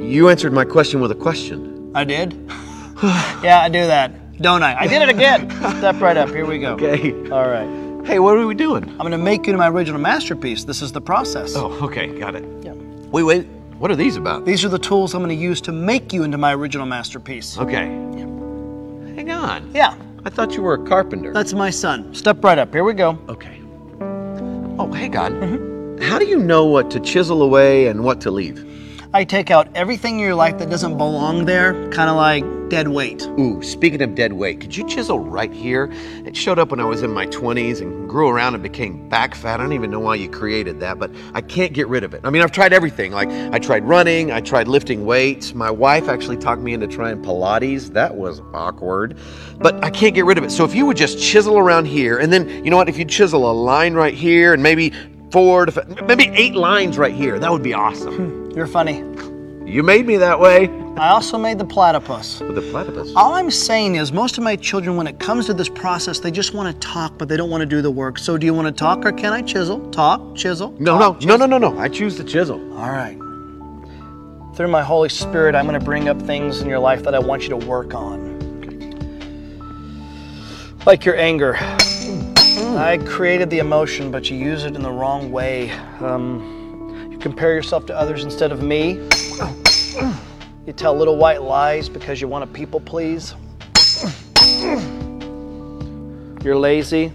You 0.00 0.28
answered 0.28 0.52
my 0.52 0.64
question 0.64 1.00
with 1.00 1.10
a 1.10 1.16
question. 1.16 1.90
I 1.96 2.04
did? 2.04 2.32
yeah, 3.02 3.60
I 3.64 3.68
do 3.68 3.86
that, 3.86 4.40
don't 4.40 4.62
I? 4.62 4.82
I 4.82 4.86
did 4.86 5.02
it 5.02 5.08
again. 5.08 5.50
Step 5.78 6.00
right 6.00 6.16
up. 6.16 6.28
Here 6.28 6.46
we 6.46 6.58
go. 6.60 6.74
Okay. 6.78 7.12
All 7.30 7.48
right. 7.48 8.06
Hey, 8.06 8.20
what 8.20 8.36
are 8.36 8.46
we 8.46 8.54
doing? 8.54 8.84
I'm 8.84 8.98
going 8.98 9.10
to 9.10 9.18
make 9.18 9.46
you 9.46 9.52
into 9.52 9.58
my 9.58 9.68
original 9.68 10.00
masterpiece. 10.00 10.62
This 10.62 10.80
is 10.80 10.92
the 10.92 11.00
process. 11.00 11.56
Oh, 11.56 11.72
okay. 11.86 12.06
Got 12.18 12.36
it. 12.36 12.44
Yeah. 12.62 12.72
Wait, 12.72 13.24
wait. 13.24 13.46
What 13.78 13.90
are 13.90 13.96
these 13.96 14.16
about? 14.16 14.44
These 14.44 14.64
are 14.64 14.68
the 14.68 14.78
tools 14.78 15.12
I'm 15.14 15.22
going 15.22 15.36
to 15.36 15.42
use 15.42 15.60
to 15.62 15.72
make 15.72 16.12
you 16.12 16.22
into 16.22 16.38
my 16.38 16.54
original 16.54 16.86
masterpiece. 16.86 17.58
Okay. 17.58 17.86
Yeah. 17.86 19.14
Hang 19.16 19.30
on. 19.30 19.70
Yeah. 19.74 19.96
I 20.28 20.30
thought 20.30 20.54
you 20.54 20.62
were 20.62 20.74
a 20.74 20.84
carpenter. 20.86 21.32
That's 21.32 21.54
my 21.54 21.70
son. 21.70 22.14
Step 22.14 22.44
right 22.44 22.58
up. 22.58 22.74
Here 22.74 22.84
we 22.84 22.92
go. 22.92 23.18
Okay. 23.30 23.62
Oh, 24.78 24.92
hey, 24.92 25.08
God. 25.08 25.32
Mm-hmm. 25.32 26.02
How 26.02 26.18
do 26.18 26.26
you 26.26 26.38
know 26.38 26.66
what 26.66 26.90
to 26.90 27.00
chisel 27.00 27.40
away 27.40 27.86
and 27.86 28.04
what 28.04 28.20
to 28.20 28.30
leave? 28.30 28.58
I 29.14 29.24
take 29.24 29.50
out 29.50 29.68
everything 29.74 30.16
in 30.16 30.20
your 30.20 30.34
life 30.34 30.58
that 30.58 30.68
doesn't 30.68 30.98
belong 30.98 31.46
there, 31.46 31.72
kind 31.88 32.10
of 32.10 32.16
like 32.16 32.44
dead 32.68 32.88
weight. 32.88 33.22
Ooh, 33.38 33.62
speaking 33.62 34.02
of 34.02 34.14
dead 34.14 34.34
weight, 34.34 34.60
could 34.60 34.76
you 34.76 34.86
chisel 34.86 35.18
right 35.18 35.50
here? 35.50 35.90
It 36.26 36.36
showed 36.36 36.58
up 36.58 36.70
when 36.70 36.78
I 36.78 36.84
was 36.84 37.02
in 37.02 37.10
my 37.10 37.26
20s 37.28 37.80
and 37.80 38.06
grew 38.06 38.28
around 38.28 38.52
and 38.52 38.62
became 38.62 39.08
back 39.08 39.34
fat. 39.34 39.60
I 39.60 39.62
don't 39.62 39.72
even 39.72 39.90
know 39.90 39.98
why 39.98 40.16
you 40.16 40.28
created 40.28 40.78
that, 40.80 40.98
but 40.98 41.10
I 41.32 41.40
can't 41.40 41.72
get 41.72 41.88
rid 41.88 42.04
of 42.04 42.12
it. 42.12 42.20
I 42.22 42.28
mean, 42.28 42.42
I've 42.42 42.52
tried 42.52 42.74
everything. 42.74 43.12
Like, 43.12 43.30
I 43.30 43.58
tried 43.58 43.84
running, 43.84 44.30
I 44.30 44.42
tried 44.42 44.68
lifting 44.68 45.06
weights. 45.06 45.54
My 45.54 45.70
wife 45.70 46.10
actually 46.10 46.36
talked 46.36 46.60
me 46.60 46.74
into 46.74 46.86
trying 46.86 47.22
Pilates. 47.22 47.90
That 47.94 48.14
was 48.14 48.42
awkward, 48.52 49.16
but 49.56 49.82
I 49.82 49.88
can't 49.88 50.14
get 50.14 50.26
rid 50.26 50.36
of 50.36 50.44
it. 50.44 50.50
So 50.50 50.66
if 50.66 50.74
you 50.74 50.84
would 50.84 50.98
just 50.98 51.18
chisel 51.18 51.56
around 51.56 51.86
here, 51.86 52.18
and 52.18 52.30
then, 52.30 52.62
you 52.62 52.70
know 52.70 52.76
what, 52.76 52.90
if 52.90 52.98
you 52.98 53.06
chisel 53.06 53.50
a 53.50 53.52
line 53.52 53.94
right 53.94 54.12
here 54.12 54.52
and 54.52 54.62
maybe 54.62 54.92
four 55.30 55.66
to 55.66 56.04
maybe 56.06 56.28
eight 56.34 56.54
lines 56.54 56.98
right 56.98 57.14
here. 57.14 57.38
That 57.38 57.50
would 57.50 57.62
be 57.62 57.74
awesome. 57.74 58.14
Hmm. 58.14 58.47
You're 58.58 58.66
funny. 58.66 59.04
You 59.72 59.84
made 59.84 60.04
me 60.04 60.16
that 60.16 60.40
way. 60.40 60.68
I 60.96 61.10
also 61.10 61.38
made 61.38 61.60
the 61.60 61.64
platypus. 61.64 62.40
With 62.40 62.56
the 62.56 62.70
platypus. 62.72 63.12
All 63.14 63.34
I'm 63.34 63.52
saying 63.52 63.94
is, 63.94 64.10
most 64.10 64.36
of 64.36 64.42
my 64.42 64.56
children, 64.56 64.96
when 64.96 65.06
it 65.06 65.20
comes 65.20 65.46
to 65.46 65.54
this 65.54 65.68
process, 65.68 66.18
they 66.18 66.32
just 66.32 66.54
want 66.54 66.74
to 66.74 66.80
talk, 66.84 67.16
but 67.18 67.28
they 67.28 67.36
don't 67.36 67.50
want 67.50 67.60
to 67.60 67.66
do 67.66 67.82
the 67.82 67.90
work. 67.92 68.18
So, 68.18 68.36
do 68.36 68.46
you 68.46 68.52
want 68.52 68.66
to 68.66 68.72
talk 68.72 69.06
or 69.06 69.12
can 69.12 69.32
I 69.32 69.42
chisel? 69.42 69.88
Talk, 69.90 70.34
chisel. 70.34 70.74
No, 70.80 70.98
talk, 70.98 71.22
no, 71.22 71.36
no, 71.36 71.46
no, 71.46 71.56
no, 71.56 71.70
no. 71.70 71.78
I 71.78 71.88
choose 71.88 72.18
the 72.18 72.24
chisel. 72.24 72.58
All 72.76 72.90
right. 72.90 73.16
Through 74.56 74.68
my 74.72 74.82
Holy 74.82 75.08
Spirit, 75.08 75.54
I'm 75.54 75.68
going 75.68 75.78
to 75.78 75.84
bring 75.84 76.08
up 76.08 76.20
things 76.22 76.60
in 76.60 76.68
your 76.68 76.80
life 76.80 77.04
that 77.04 77.14
I 77.14 77.20
want 77.20 77.44
you 77.44 77.50
to 77.50 77.64
work 77.64 77.94
on. 77.94 78.40
Like 80.84 81.04
your 81.04 81.14
anger. 81.14 81.54
I 81.60 82.98
created 83.06 83.50
the 83.50 83.60
emotion, 83.60 84.10
but 84.10 84.28
you 84.28 84.36
use 84.36 84.64
it 84.64 84.74
in 84.74 84.82
the 84.82 84.90
wrong 84.90 85.30
way. 85.30 85.70
Um, 86.00 86.57
compare 87.20 87.54
yourself 87.54 87.86
to 87.86 87.96
others 87.96 88.24
instead 88.24 88.52
of 88.52 88.62
me. 88.62 88.94
You 90.66 90.72
tell 90.74 90.94
little 90.94 91.16
white 91.16 91.42
lies 91.42 91.88
because 91.88 92.20
you 92.20 92.28
want 92.28 92.44
to 92.44 92.58
people 92.58 92.80
please. 92.80 93.34
You're 96.44 96.56
lazy. 96.56 97.12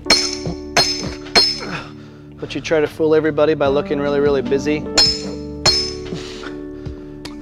But 2.36 2.54
you 2.56 2.62
try 2.62 2.82
to 2.82 2.88
fool 2.88 3.16
everybody 3.16 3.54
by 3.54 3.68
looking 3.68 4.00
really, 4.00 4.20
really 4.20 4.42
busy. 4.42 4.80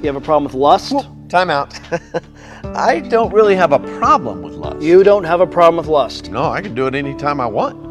You 0.01 0.07
have 0.07 0.15
a 0.15 0.21
problem 0.21 0.43
with 0.43 0.53
lust? 0.53 0.93
Time 1.29 1.49
out. 1.49 1.79
I 2.63 2.99
don't 2.99 3.33
really 3.33 3.55
have 3.55 3.71
a 3.71 3.79
problem 3.97 4.41
with 4.41 4.53
lust. 4.53 4.81
You 4.81 5.03
don't 5.03 5.23
have 5.23 5.41
a 5.41 5.47
problem 5.47 5.77
with 5.77 5.87
lust. 5.87 6.29
No, 6.29 6.43
I 6.43 6.61
can 6.61 6.75
do 6.75 6.87
it 6.87 6.95
anytime 6.95 7.39
I 7.39 7.45
want. 7.47 7.90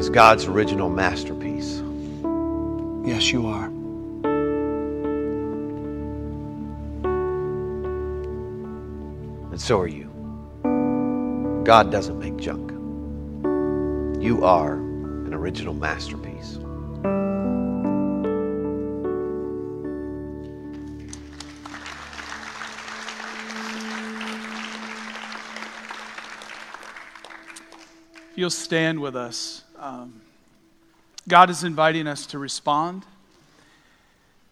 is 0.00 0.08
God's 0.08 0.46
original 0.46 0.88
masterpiece. 0.88 1.82
Yes, 3.06 3.30
you 3.30 3.46
are. 3.48 3.66
And 9.50 9.60
so 9.60 9.78
are 9.78 9.86
you. 9.86 10.08
God 11.64 11.92
doesn't 11.92 12.18
make 12.18 12.38
junk. 12.38 12.70
You 14.22 14.42
are 14.42 14.72
an 14.72 15.34
original 15.34 15.74
masterpiece. 15.74 16.56
If 28.30 28.38
you'll 28.38 28.48
stand 28.48 28.98
with 28.98 29.14
us, 29.14 29.64
um, 29.80 30.20
God 31.26 31.50
is 31.50 31.64
inviting 31.64 32.06
us 32.06 32.26
to 32.26 32.38
respond 32.38 33.04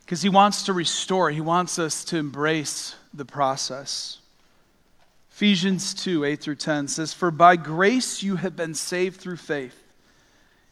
because 0.01 0.23
He 0.23 0.31
wants 0.31 0.65
to 0.65 0.73
restore, 0.73 1.31
He 1.31 1.41
wants 1.41 1.79
us 1.79 2.03
to 2.07 2.17
embrace 2.17 2.95
the 3.13 3.27
process. 3.27 4.19
Ephesians 5.31 5.95
2 5.95 6.25
8 6.25 6.41
through 6.41 6.57
10 6.57 6.89
says, 6.89 7.13
For 7.13 7.31
by 7.31 7.57
grace 7.57 8.23
you 8.23 8.37
have 8.37 8.57
been 8.57 8.75
saved 8.75 9.21
through 9.21 9.37
faith. 9.37 9.85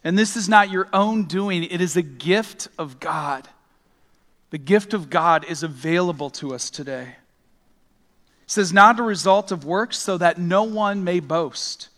And 0.02 0.18
this 0.18 0.36
is 0.36 0.48
not 0.48 0.70
your 0.70 0.88
own 0.92 1.24
doing, 1.24 1.62
it 1.62 1.80
is 1.80 1.96
a 1.96 2.02
gift 2.02 2.68
of 2.78 2.98
God. 2.98 3.48
The 4.50 4.58
gift 4.58 4.94
of 4.94 5.10
God 5.10 5.44
is 5.44 5.62
available 5.62 6.30
to 6.30 6.54
us 6.54 6.70
today. 6.70 7.16
It 8.44 8.50
says, 8.50 8.72
Not 8.72 8.98
a 8.98 9.02
result 9.02 9.52
of 9.52 9.64
works, 9.64 9.98
so 9.98 10.16
that 10.16 10.38
no 10.38 10.62
one 10.62 11.04
may 11.04 11.20
boast. 11.20 11.88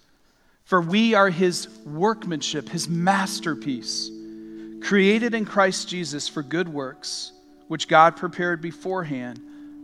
For 0.68 0.82
we 0.82 1.14
are 1.14 1.30
his 1.30 1.66
workmanship, 1.86 2.68
his 2.68 2.90
masterpiece, 2.90 4.10
created 4.82 5.32
in 5.32 5.46
Christ 5.46 5.88
Jesus 5.88 6.28
for 6.28 6.42
good 6.42 6.68
works, 6.68 7.32
which 7.68 7.88
God 7.88 8.16
prepared 8.16 8.60
beforehand 8.60 9.40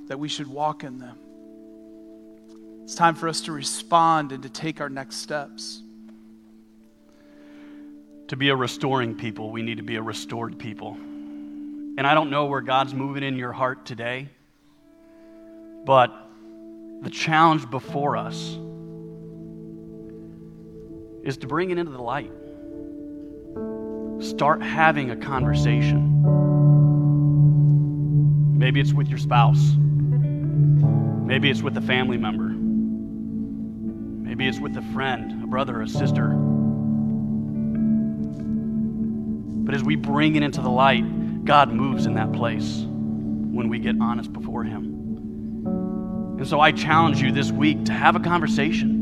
that 0.08 0.18
we 0.18 0.28
should 0.28 0.46
walk 0.46 0.84
in 0.84 0.98
them. 0.98 1.16
It's 2.82 2.94
time 2.94 3.14
for 3.14 3.30
us 3.30 3.40
to 3.42 3.52
respond 3.52 4.32
and 4.32 4.42
to 4.42 4.50
take 4.50 4.82
our 4.82 4.90
next 4.90 5.16
steps. 5.16 5.80
To 8.28 8.36
be 8.36 8.50
a 8.50 8.56
restoring 8.56 9.16
people, 9.16 9.50
we 9.50 9.62
need 9.62 9.78
to 9.78 9.82
be 9.82 9.96
a 9.96 10.02
restored 10.02 10.58
people. 10.58 10.98
And 11.96 12.06
I 12.06 12.12
don't 12.12 12.28
know 12.28 12.44
where 12.44 12.60
God's 12.60 12.92
moving 12.92 13.22
in 13.22 13.38
your 13.38 13.52
heart 13.52 13.86
today, 13.86 14.28
but 15.86 16.12
the 17.00 17.08
challenge 17.08 17.70
before 17.70 18.18
us 18.18 18.58
is 21.24 21.36
to 21.38 21.46
bring 21.46 21.70
it 21.70 21.78
into 21.78 21.92
the 21.92 22.02
light. 22.02 22.30
Start 24.22 24.62
having 24.62 25.10
a 25.10 25.16
conversation. 25.16 26.10
Maybe 28.58 28.80
it's 28.80 28.92
with 28.92 29.08
your 29.08 29.18
spouse. 29.18 29.74
Maybe 29.76 31.50
it's 31.50 31.62
with 31.62 31.76
a 31.76 31.80
family 31.80 32.16
member. 32.16 32.48
Maybe 34.28 34.46
it's 34.46 34.60
with 34.60 34.76
a 34.76 34.82
friend, 34.92 35.42
a 35.42 35.46
brother, 35.46 35.80
a 35.80 35.88
sister. 35.88 36.28
But 39.64 39.74
as 39.74 39.82
we 39.82 39.96
bring 39.96 40.36
it 40.36 40.42
into 40.42 40.60
the 40.60 40.68
light, 40.68 41.44
God 41.44 41.72
moves 41.72 42.06
in 42.06 42.14
that 42.14 42.32
place 42.32 42.82
when 42.86 43.68
we 43.68 43.78
get 43.78 43.96
honest 44.00 44.32
before 44.32 44.64
Him. 44.64 44.84
And 46.38 46.46
so 46.46 46.60
I 46.60 46.72
challenge 46.72 47.22
you 47.22 47.32
this 47.32 47.50
week 47.50 47.84
to 47.86 47.92
have 47.92 48.16
a 48.16 48.20
conversation, 48.20 48.93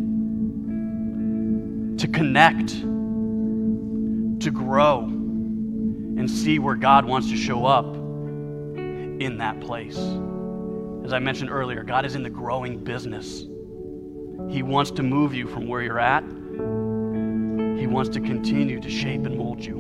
to 1.99 2.09
connect, 2.09 2.69
to 4.43 4.51
grow, 4.51 5.01
and 5.03 6.31
see 6.31 6.59
where 6.59 6.75
God 6.75 7.05
wants 7.05 7.31
to 7.31 7.37
show 7.37 7.65
up 7.65 7.95
in 7.97 9.39
that 9.39 9.61
place. 9.61 9.99
As 11.05 11.13
I 11.13 11.19
mentioned 11.19 11.51
earlier, 11.51 11.83
God 11.83 12.05
is 12.05 12.15
in 12.15 12.23
the 12.23 12.31
growing 12.31 12.79
business. 12.79 13.47
He 14.49 14.63
wants 14.63 14.91
to 14.93 15.03
move 15.03 15.35
you 15.35 15.47
from 15.47 15.67
where 15.67 15.83
you're 15.83 15.99
at. 16.01 16.23
He 16.23 17.87
wants 17.87 18.11
to 18.11 18.21
continue 18.21 18.81
to 18.81 18.91
shape 18.91 19.27
and 19.27 19.37
mold 19.37 19.65
you. 19.65 19.79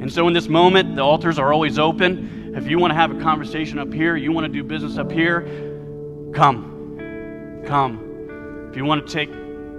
And 0.00 0.12
so, 0.12 0.26
in 0.28 0.34
this 0.34 0.48
moment, 0.48 0.96
the 0.96 1.02
altars 1.02 1.38
are 1.38 1.52
always 1.52 1.78
open. 1.78 2.54
If 2.56 2.68
you 2.68 2.78
want 2.78 2.92
to 2.92 2.94
have 2.94 3.10
a 3.14 3.20
conversation 3.20 3.78
up 3.78 3.92
here, 3.92 4.16
you 4.16 4.32
want 4.32 4.46
to 4.46 4.52
do 4.52 4.64
business 4.64 4.98
up 4.98 5.10
here, 5.10 5.42
come. 6.32 7.62
Come. 7.66 8.68
If 8.70 8.76
you 8.76 8.84
want 8.84 9.06
to 9.06 9.12
take 9.12 9.30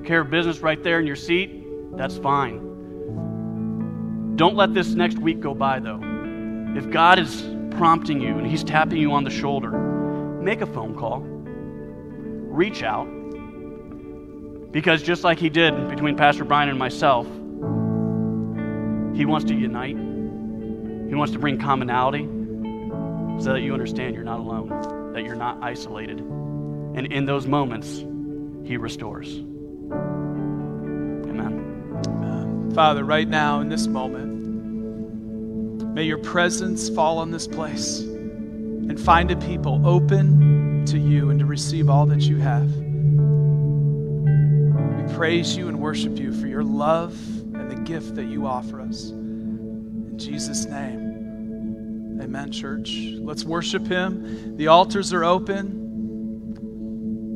care 0.05 0.21
of 0.21 0.29
business 0.29 0.59
right 0.59 0.81
there 0.83 0.99
in 0.99 1.07
your 1.07 1.15
seat, 1.15 1.63
that's 1.97 2.17
fine. 2.17 2.71
Don't 4.35 4.55
let 4.55 4.73
this 4.73 4.89
next 4.89 5.19
week 5.19 5.39
go 5.39 5.53
by, 5.53 5.79
though. 5.79 5.99
If 6.75 6.89
God 6.89 7.19
is 7.19 7.43
prompting 7.71 8.21
you 8.21 8.37
and 8.37 8.47
He's 8.47 8.63
tapping 8.63 8.97
you 8.97 9.11
on 9.11 9.23
the 9.23 9.29
shoulder, 9.29 9.71
make 10.41 10.61
a 10.61 10.65
phone 10.65 10.95
call, 10.95 11.19
reach 11.19 12.81
out. 12.81 13.05
Because 14.71 15.03
just 15.03 15.23
like 15.23 15.37
He 15.37 15.49
did 15.49 15.89
between 15.89 16.15
Pastor 16.15 16.45
Brian 16.45 16.69
and 16.69 16.79
myself, 16.79 17.27
He 19.15 19.25
wants 19.25 19.45
to 19.45 19.53
unite, 19.53 19.97
He 21.09 21.15
wants 21.15 21.33
to 21.33 21.39
bring 21.39 21.59
commonality 21.59 22.23
so 23.43 23.53
that 23.53 23.61
you 23.61 23.73
understand 23.73 24.15
you're 24.15 24.23
not 24.23 24.39
alone, 24.39 25.11
that 25.13 25.23
you're 25.23 25.35
not 25.35 25.61
isolated. 25.61 26.19
And 26.19 27.11
in 27.11 27.25
those 27.25 27.47
moments, 27.47 28.05
He 28.67 28.77
restores. 28.77 29.43
Father, 32.73 33.03
right 33.03 33.27
now 33.27 33.59
in 33.59 33.69
this 33.69 33.87
moment, 33.87 34.31
May 35.93 36.03
your 36.03 36.19
presence 36.19 36.89
fall 36.89 37.17
on 37.17 37.31
this 37.31 37.47
place 37.47 37.99
and 37.99 38.97
find 38.97 39.29
a 39.29 39.35
people 39.35 39.85
open 39.85 40.85
to 40.85 40.97
you 40.97 41.31
and 41.31 41.39
to 41.41 41.45
receive 41.45 41.89
all 41.89 42.05
that 42.05 42.21
you 42.21 42.37
have. 42.37 42.73
We 44.95 45.13
praise 45.13 45.57
you 45.57 45.67
and 45.67 45.81
worship 45.81 46.17
you 46.17 46.31
for 46.31 46.47
your 46.47 46.63
love 46.63 47.13
and 47.53 47.69
the 47.69 47.75
gift 47.75 48.15
that 48.15 48.27
you 48.27 48.47
offer 48.47 48.79
us. 48.79 49.09
In 49.09 50.17
Jesus' 50.17 50.63
name, 50.63 52.19
amen, 52.21 52.53
church. 52.53 52.95
Let's 53.17 53.43
worship 53.43 53.85
him. 53.85 54.55
The 54.55 54.67
altars 54.67 55.11
are 55.11 55.25
open. 55.25 55.81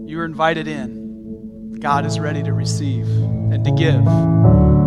You 0.07 0.21
are 0.21 0.25
invited 0.25 0.69
in. 0.69 1.73
God 1.81 2.05
is 2.05 2.21
ready 2.21 2.41
to 2.43 2.53
receive 2.53 3.05
and 3.05 3.65
to 3.65 3.71
give. 3.71 4.84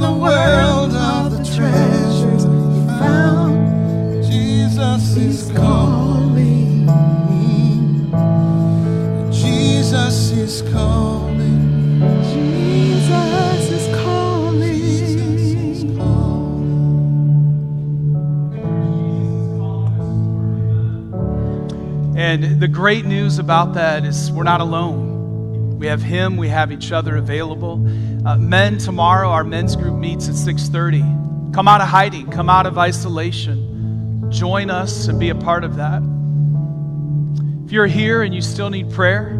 the 0.00 0.12
world 0.12 0.92
of 0.94 1.32
the 1.32 1.44
treasures 1.56 2.44
he 2.44 2.86
found. 2.98 4.24
Jesus 4.24 5.16
is 5.16 5.52
calling. 5.52 6.86
Jesus 9.32 10.30
is 10.32 10.62
calling. 10.72 12.00
Jesus 12.32 13.70
is 13.70 13.88
calling. 13.96 14.26
And 22.16 22.60
the 22.60 22.68
great 22.68 23.04
news 23.06 23.38
about 23.38 23.74
that 23.74 24.04
is 24.04 24.30
we're 24.32 24.44
not 24.44 24.60
alone 24.60 25.05
we 25.78 25.86
have 25.88 26.02
him, 26.02 26.36
we 26.36 26.48
have 26.48 26.72
each 26.72 26.92
other 26.92 27.16
available. 27.16 27.74
Uh, 28.26 28.36
men, 28.38 28.78
tomorrow 28.78 29.28
our 29.28 29.44
men's 29.44 29.76
group 29.76 29.94
meets 29.94 30.28
at 30.28 30.34
6:30. 30.34 31.52
Come 31.52 31.68
out 31.68 31.80
of 31.80 31.88
hiding, 31.88 32.30
come 32.30 32.48
out 32.48 32.66
of 32.66 32.78
isolation. 32.78 34.30
Join 34.30 34.70
us 34.70 35.08
and 35.08 35.20
be 35.20 35.30
a 35.30 35.34
part 35.34 35.64
of 35.64 35.76
that. 35.76 36.02
If 37.66 37.72
you're 37.72 37.86
here 37.86 38.22
and 38.22 38.34
you 38.34 38.40
still 38.40 38.70
need 38.70 38.90
prayer, 38.90 39.38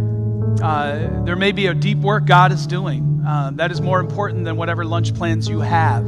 uh, 0.63 1.25
there 1.25 1.37
may 1.37 1.53
be 1.53 1.67
a 1.67 1.75
deep 1.75 1.99
work 1.99 2.27
God 2.27 2.53
is 2.53 2.67
doing. 2.67 3.23
Uh, 3.27 3.51
that 3.55 3.71
is 3.73 3.81
more 3.81 4.01
important 4.01 4.45
than 4.45 4.57
whatever 4.57 4.85
lunch 4.85 5.15
plans 5.15 5.49
you 5.49 5.61
have. 5.61 6.07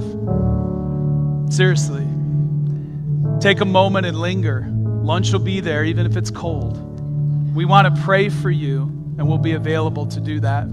Seriously. 1.52 2.06
Take 3.40 3.60
a 3.60 3.64
moment 3.64 4.06
and 4.06 4.20
linger. 4.20 4.68
Lunch 4.72 5.32
will 5.32 5.40
be 5.40 5.60
there, 5.60 5.84
even 5.84 6.06
if 6.06 6.16
it's 6.16 6.30
cold. 6.30 6.76
We 7.54 7.64
want 7.64 7.94
to 7.94 8.02
pray 8.02 8.28
for 8.28 8.50
you, 8.50 8.97
and 9.18 9.26
we'll 9.26 9.36
be 9.36 9.52
available 9.52 10.06
to 10.06 10.20
do 10.20 10.40
that. 10.40 10.68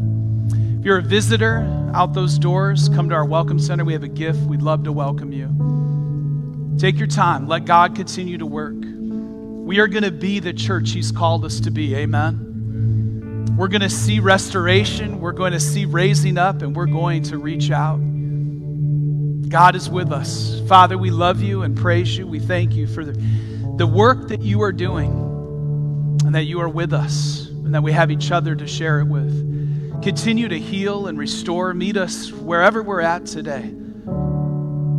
If 0.80 0.86
you're 0.86 1.00
a 1.00 1.02
visitor 1.02 1.92
out 1.96 2.14
those 2.14 2.38
doors, 2.38 2.90
come 2.90 3.10
to 3.10 3.16
our 3.16 3.26
Welcome 3.26 3.58
Center. 3.58 3.84
We 3.84 3.94
have 3.94 4.04
a 4.04 4.08
gift. 4.08 4.40
We'd 4.42 4.62
love 4.62 4.84
to 4.84 4.92
welcome 4.92 5.34
you. 5.34 6.78
Take 6.78 7.00
your 7.00 7.08
time. 7.08 7.48
Let 7.48 7.66
God 7.66 7.96
continue 7.96 8.38
to 8.38 8.46
work. 8.46 8.76
We 8.76 9.80
are 9.80 9.88
going 9.88 10.04
to 10.04 10.12
be 10.12 10.40
the 10.40 10.54
church 10.54 10.92
He's 10.92 11.12
called 11.12 11.44
us 11.44 11.60
to 11.62 11.72
be. 11.72 11.96
Amen. 11.96 13.56
We're 13.58 13.68
going 13.68 13.82
to 13.82 13.90
see 13.90 14.20
restoration. 14.20 15.20
We're 15.20 15.32
going 15.32 15.54
to 15.54 15.60
see 15.60 15.86
raising 15.86 16.38
up, 16.38 16.62
and 16.62 16.76
we're 16.76 16.86
going 16.86 17.24
to 17.24 17.40
reach 17.40 17.72
out. 17.72 17.98
God 19.50 19.76
is 19.76 19.90
with 19.90 20.12
us. 20.12 20.62
Father, 20.68 20.98
we 21.00 21.10
love 21.10 21.42
you 21.42 21.64
and 21.64 21.76
praise 21.76 22.16
you. 22.16 22.28
We 22.28 22.40
thank 22.40 22.74
you 22.74 22.86
for 22.86 23.04
the, 23.04 23.14
the 23.78 23.88
work 23.88 24.28
that 24.28 24.42
you 24.42 24.62
are 24.62 24.72
doing 24.72 26.20
and 26.26 26.36
that 26.36 26.44
you 26.44 26.60
are 26.60 26.70
with 26.70 26.94
us 26.94 27.45
and 27.66 27.74
that 27.74 27.84
we 27.84 27.92
have 27.92 28.12
each 28.12 28.32
other 28.32 28.56
to 28.56 28.68
share 28.68 29.00
it 29.00 29.06
with. 29.06 30.02
Continue 30.04 30.48
to 30.48 30.60
heal 30.60 31.08
and 31.08 31.18
restore. 31.18 31.74
Meet 31.74 31.98
us 31.98 32.32
wherever 32.32 32.84
we're 32.84 33.02
at 33.02 33.26
today 33.26 33.64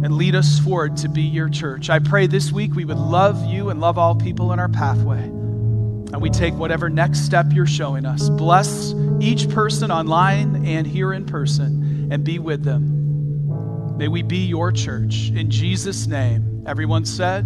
and 0.06 0.16
lead 0.16 0.34
us 0.34 0.58
forward 0.58 0.96
to 0.98 1.08
be 1.08 1.22
your 1.22 1.48
church. 1.48 1.90
I 1.90 1.98
pray 1.98 2.26
this 2.26 2.52
week 2.52 2.74
we 2.74 2.84
would 2.84 2.98
love 2.98 3.44
you 3.46 3.70
and 3.70 3.80
love 3.80 3.98
all 3.98 4.14
people 4.14 4.52
in 4.52 4.58
our 4.58 4.68
pathway. 4.68 5.22
And 5.22 6.20
we 6.20 6.30
take 6.30 6.54
whatever 6.54 6.88
next 6.88 7.24
step 7.24 7.46
you're 7.50 7.66
showing 7.66 8.04
us. 8.06 8.28
Bless 8.28 8.94
each 9.20 9.48
person 9.50 9.90
online 9.90 10.64
and 10.66 10.86
here 10.86 11.12
in 11.12 11.24
person 11.26 12.08
and 12.12 12.22
be 12.22 12.38
with 12.38 12.62
them. 12.62 13.96
May 13.96 14.08
we 14.08 14.22
be 14.22 14.46
your 14.46 14.72
church. 14.72 15.30
In 15.34 15.50
Jesus' 15.50 16.06
name. 16.06 16.64
Everyone 16.66 17.04
said, 17.04 17.44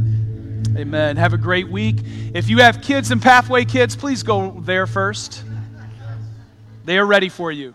Amen. 0.77 1.17
Have 1.17 1.33
a 1.33 1.39
great 1.39 1.69
week. 1.69 1.97
If 2.35 2.49
you 2.49 2.59
have 2.59 2.81
kids 2.81 3.11
and 3.11 3.21
Pathway 3.21 3.65
kids, 3.65 3.97
please 3.97 4.23
go 4.23 4.61
there 4.61 4.87
first. 4.87 5.45
They 6.85 6.99
are 6.99 7.07
ready 7.07 7.29
for 7.29 7.53
you. 7.53 7.75